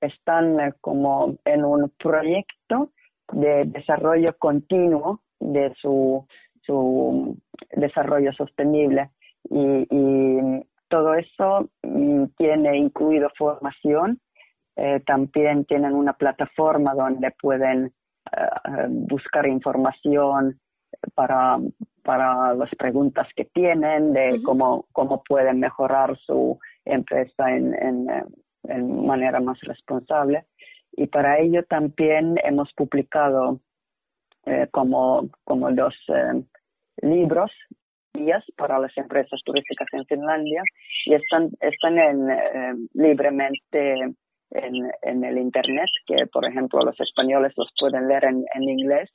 están 0.00 0.60
eh, 0.60 0.72
como 0.80 1.36
en 1.44 1.64
un 1.64 1.90
proyecto 1.90 2.90
de 3.32 3.64
desarrollo 3.64 4.36
continuo 4.38 5.22
de 5.38 5.72
su, 5.80 6.26
su 6.62 7.36
desarrollo 7.70 8.32
sostenible. 8.32 9.10
Y, 9.50 9.86
todo 10.90 11.12
eso 11.12 11.68
mm, 11.82 12.24
tiene 12.38 12.78
incluido 12.78 13.28
formación 13.36 14.18
eh, 14.74 15.00
también 15.00 15.66
tienen 15.66 15.92
una 15.92 16.14
plataforma 16.14 16.94
donde 16.94 17.30
pueden 17.32 17.92
buscar 18.88 19.46
información 19.46 20.58
para, 21.14 21.58
para 22.08 22.54
las 22.54 22.74
preguntas 22.74 23.28
que 23.36 23.44
tienen 23.44 24.14
de 24.14 24.40
cómo, 24.42 24.86
cómo 24.92 25.22
pueden 25.28 25.60
mejorar 25.60 26.16
su 26.16 26.58
empresa 26.86 27.50
en, 27.50 27.74
en, 27.74 28.06
en, 28.62 29.06
manera 29.06 29.40
más 29.40 29.60
responsable. 29.60 30.46
Y 30.92 31.08
para 31.08 31.38
ello 31.38 31.64
también 31.64 32.36
hemos 32.42 32.72
publicado 32.72 33.60
eh, 34.46 34.68
como, 34.70 35.28
como 35.44 35.70
dos 35.70 35.94
eh, 36.08 36.42
libros 37.02 37.50
guías 38.14 38.42
para 38.56 38.78
las 38.78 38.96
empresas 38.96 39.42
turísticas 39.44 39.88
en 39.92 40.06
Finlandia 40.06 40.62
y 41.04 41.12
están, 41.12 41.50
están 41.60 41.98
en, 41.98 42.30
eh, 42.30 42.74
libremente 42.94 44.00
en, 44.52 44.74
en 45.02 45.24
el 45.24 45.36
Internet, 45.36 45.90
que 46.06 46.26
por 46.32 46.46
ejemplo 46.46 46.80
los 46.80 46.98
españoles 46.98 47.52
los 47.58 47.70
pueden 47.78 48.08
leer 48.08 48.24
en, 48.24 48.46
en 48.54 48.62
inglés 48.62 49.10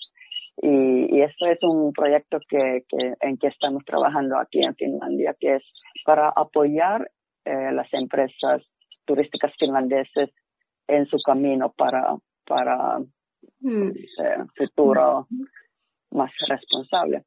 y, 0.58 1.18
y 1.18 1.22
esto 1.22 1.46
es 1.48 1.58
un 1.64 1.92
proyecto 1.94 2.40
que, 2.48 2.84
que, 2.88 3.14
en 3.22 3.38
que 3.38 3.48
estamos 3.48 3.84
trabajando 3.86 4.38
aquí 4.38 4.64
en 4.64 4.76
Finlandia, 4.76 5.36
que 5.40 5.56
es 5.56 5.64
para 6.06 6.30
apoyar 6.30 7.10
eh, 7.46 7.72
las 7.72 7.92
empresas 7.94 8.62
turísticas 9.06 9.54
finlandeses 9.60 10.30
en 10.88 11.06
su 11.08 11.18
camino 11.26 11.74
para, 11.76 12.16
para 12.46 13.00
mm. 13.62 13.90
eh, 13.90 14.46
futuro 14.56 15.28
más 16.12 16.32
responsable. 16.48 17.24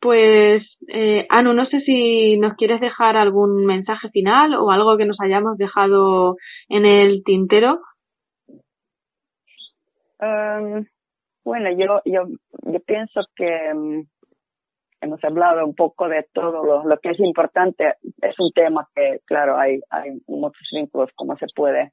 Pues, 0.00 0.62
eh, 0.88 1.26
Anu, 1.30 1.54
no 1.54 1.66
sé 1.66 1.80
si 1.80 2.36
nos 2.36 2.54
quieres 2.54 2.80
dejar 2.80 3.16
algún 3.16 3.64
mensaje 3.64 4.10
final 4.10 4.54
o 4.54 4.70
algo 4.70 4.96
que 4.96 5.06
nos 5.06 5.16
hayamos 5.20 5.56
dejado 5.56 6.36
en 6.68 6.84
el 6.84 7.22
tintero. 7.24 7.80
Um, 10.20 10.84
bueno, 11.44 11.70
yo, 11.70 12.00
yo, 12.04 12.26
yo 12.62 12.80
pienso 12.80 13.20
que 13.36 13.72
mm, 13.74 14.02
hemos 15.02 15.22
hablado 15.22 15.64
un 15.64 15.74
poco 15.74 16.08
de 16.08 16.26
todo 16.32 16.64
lo, 16.64 16.84
lo, 16.84 16.98
que 16.98 17.10
es 17.10 17.20
importante. 17.20 17.94
Es 18.20 18.38
un 18.38 18.50
tema 18.52 18.88
que, 18.94 19.20
claro, 19.26 19.58
hay, 19.58 19.80
hay 19.90 20.12
muchos 20.26 20.66
vínculos, 20.72 21.10
como 21.14 21.36
se 21.36 21.46
puede, 21.54 21.92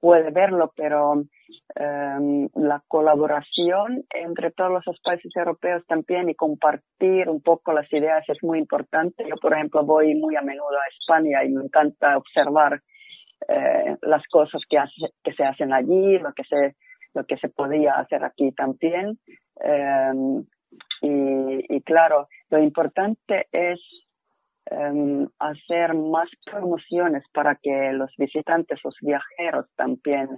puede 0.00 0.30
verlo, 0.30 0.72
pero 0.76 1.12
um, 1.12 2.48
la 2.54 2.82
colaboración 2.86 4.04
entre 4.10 4.52
todos 4.52 4.84
los 4.86 5.00
países 5.00 5.32
europeos 5.34 5.84
también 5.86 6.28
y 6.28 6.34
compartir 6.34 7.28
un 7.28 7.42
poco 7.42 7.72
las 7.72 7.92
ideas 7.92 8.24
es 8.28 8.38
muy 8.42 8.58
importante. 8.58 9.24
Yo, 9.28 9.36
por 9.36 9.52
ejemplo, 9.54 9.84
voy 9.84 10.14
muy 10.14 10.36
a 10.36 10.42
menudo 10.42 10.78
a 10.78 10.88
España 11.00 11.44
y 11.44 11.50
me 11.50 11.64
encanta 11.64 12.16
observar 12.16 12.80
eh, 13.48 13.96
las 14.02 14.22
cosas 14.28 14.62
que, 14.68 14.78
hace, 14.78 14.92
que 15.22 15.32
se 15.32 15.44
hacen 15.44 15.72
allí, 15.72 16.18
lo 16.18 16.32
que 16.32 16.44
se 16.44 16.76
lo 17.16 17.24
que 17.24 17.38
se 17.38 17.48
podía 17.48 17.94
hacer 17.94 18.22
aquí 18.24 18.52
también. 18.52 19.18
Em, 19.56 20.44
y, 21.00 21.80
claro, 21.82 22.28
lo 22.50 22.58
importante 22.58 23.48
es 23.50 23.80
em, 24.70 25.26
hacer 25.38 25.94
más 25.94 26.28
promociones 26.44 27.22
para 27.32 27.54
que 27.54 27.92
los 27.92 28.12
visitantes, 28.18 28.80
los 28.84 28.96
viajeros 29.00 29.66
también 29.76 30.28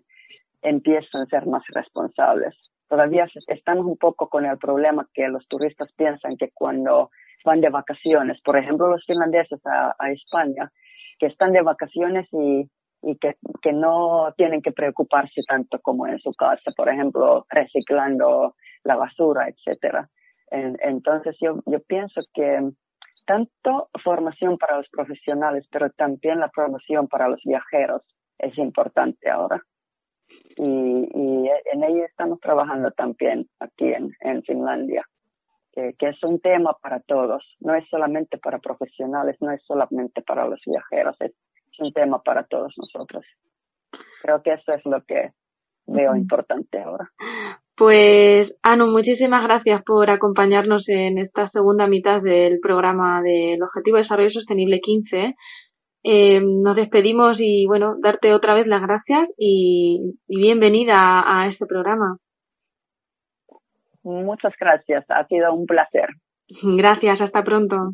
empiecen 0.63 1.23
a 1.23 1.27
ser 1.27 1.47
más 1.47 1.65
responsables. 1.69 2.55
Todavía 2.89 3.27
estamos 3.47 3.87
un 3.87 3.97
poco 3.97 4.29
con 4.29 4.45
el 4.47 4.59
problema 4.59 5.09
que 5.15 5.29
los 5.29 5.47
turistas 5.49 5.91
piensan 5.95 6.37
que 6.37 6.51
cuando 6.53 7.11
van 7.45 7.61
de 7.61 7.71
vacaciones, 7.71 8.41
por 8.43 8.57
ejemplo 8.57 8.89
los 8.89 9.05
finlandeses 9.07 9.61
a, 9.67 9.95
a 9.99 10.11
España, 10.11 10.71
que 11.19 11.27
están 11.27 11.53
de 11.53 11.63
vacaciones 11.63 12.29
y 12.33 12.69
y 13.03 13.17
que, 13.17 13.37
que 13.63 13.73
no 13.73 14.33
tienen 14.37 14.63
que 14.63 14.73
preocuparse 14.73 15.43
tanto 15.47 15.79
como 15.81 16.07
en 16.07 16.19
su 16.19 16.33
casa, 16.33 16.73
por 16.77 16.89
ejemplo, 16.89 17.47
reciclando 17.49 18.55
la 18.85 18.97
basura, 18.97 19.49
etcétera. 19.49 20.09
entonces 20.51 21.37
yo, 21.41 21.61
yo 21.67 21.81
pienso 21.81 22.23
que 22.33 22.71
tanto 23.27 23.91
formación 24.03 24.57
para 24.57 24.79
los 24.79 24.89
profesionales, 24.89 25.67
pero 25.71 25.91
también 25.91 26.41
la 26.41 26.49
promoción 26.49 27.09
para 27.09 27.29
los 27.29 27.43
viajeros 27.45 28.03
es 28.39 28.57
importante 28.57 29.29
ahora. 29.29 29.63
Y, 30.57 30.63
y 30.65 31.51
en 31.73 31.85
ella 31.85 32.07
estamos 32.07 32.41
trabajando 32.41 32.91
también 32.93 33.47
aquí 33.61 33.93
en, 33.93 34.13
en 34.21 34.43
Finlandia, 34.43 35.05
que, 35.73 36.09
es 36.09 36.23
un 36.23 36.41
tema 36.41 36.75
para 36.83 37.01
todos, 37.01 37.45
no 37.61 37.75
es 37.75 37.87
solamente 37.89 38.39
para 38.39 38.59
profesionales, 38.59 39.37
no 39.41 39.53
es 39.53 39.63
solamente 39.65 40.23
para 40.23 40.47
los 40.47 40.61
viajeros, 40.67 41.17
un 41.81 41.93
tema 41.93 42.23
para 42.23 42.45
todos 42.45 42.75
nosotros. 42.77 43.25
Creo 44.23 44.43
que 44.43 44.55
eso 44.55 44.73
es 44.73 44.85
lo 44.85 45.03
que 45.05 45.33
veo 45.87 46.15
importante 46.17 46.81
ahora. 46.81 47.11
Pues, 47.77 48.51
Anu, 48.63 48.89
muchísimas 48.89 49.45
gracias 49.45 49.83
por 49.85 50.11
acompañarnos 50.11 50.83
en 50.89 51.19
esta 51.19 51.49
segunda 51.51 51.87
mitad 51.87 52.21
del 52.21 52.59
programa 52.61 53.23
del 53.23 53.63
Objetivo 53.63 53.97
de 53.97 54.03
Desarrollo 54.03 54.31
Sostenible 54.31 54.81
15. 54.81 55.35
Eh, 56.05 56.41
nos 56.41 56.77
despedimos 56.77 57.37
y, 57.39 57.67
bueno, 57.67 57.95
darte 58.01 58.35
otra 58.35 58.55
vez 58.55 58.67
las 58.67 58.83
gracias 58.83 59.29
y, 59.37 60.15
y 60.27 60.37
bienvenida 60.37 60.97
a, 60.97 61.43
a 61.43 61.49
este 61.49 61.67
programa. 61.67 62.19
Muchas 64.03 64.55
gracias, 64.59 65.05
ha 65.09 65.25
sido 65.27 65.53
un 65.53 65.67
placer. 65.67 66.09
Gracias, 66.63 67.21
hasta 67.21 67.45
pronto. 67.45 67.93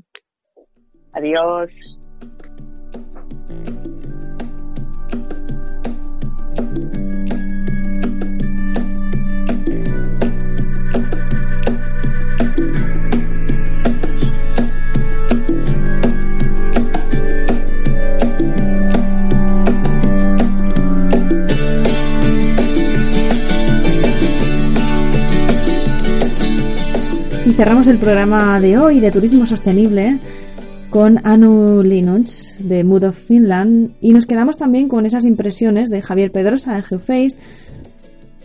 Adiós. 1.13 1.71
Cerramos 27.65 27.89
el 27.89 27.97
programa 27.97 28.61
de 28.61 28.77
hoy 28.77 29.01
de 29.01 29.11
Turismo 29.11 29.47
Sostenible 29.47 30.19
con 30.91 31.19
Anu 31.27 31.83
Linux 31.83 32.57
de 32.59 32.85
Mood 32.85 33.05
of 33.05 33.19
Finland 33.19 33.93
y 34.03 34.13
nos 34.13 34.27
quedamos 34.27 34.59
también 34.59 34.87
con 34.87 35.07
esas 35.07 35.25
impresiones 35.25 35.89
de 35.89 36.03
Javier 36.03 36.31
Pedrosa 36.31 36.75
de 36.75 36.83
Geoface. 36.83 37.39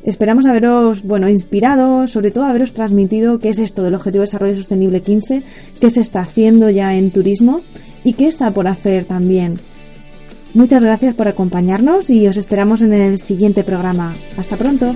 Esperamos 0.05 0.45
haberos, 0.45 1.03
bueno, 1.03 1.27
inspirado, 1.27 2.07
sobre 2.07 2.31
todo 2.31 2.45
haberos 2.45 2.73
transmitido 2.73 3.39
qué 3.39 3.49
es 3.49 3.59
esto 3.59 3.83
del 3.83 3.95
Objetivo 3.95 4.21
de 4.21 4.27
Desarrollo 4.27 4.55
Sostenible 4.55 5.01
15, 5.01 5.43
qué 5.81 5.89
se 5.89 5.99
está 5.99 6.21
haciendo 6.21 6.69
ya 6.69 6.95
en 6.95 7.11
turismo 7.11 7.59
y 8.05 8.13
qué 8.13 8.27
está 8.29 8.51
por 8.51 8.69
hacer 8.69 9.03
también. 9.03 9.59
Muchas 10.53 10.81
gracias 10.81 11.13
por 11.13 11.27
acompañarnos 11.27 12.09
y 12.09 12.25
os 12.25 12.37
esperamos 12.37 12.83
en 12.83 12.93
el 12.93 13.19
siguiente 13.19 13.65
programa. 13.65 14.15
Hasta 14.37 14.55
pronto. 14.55 14.95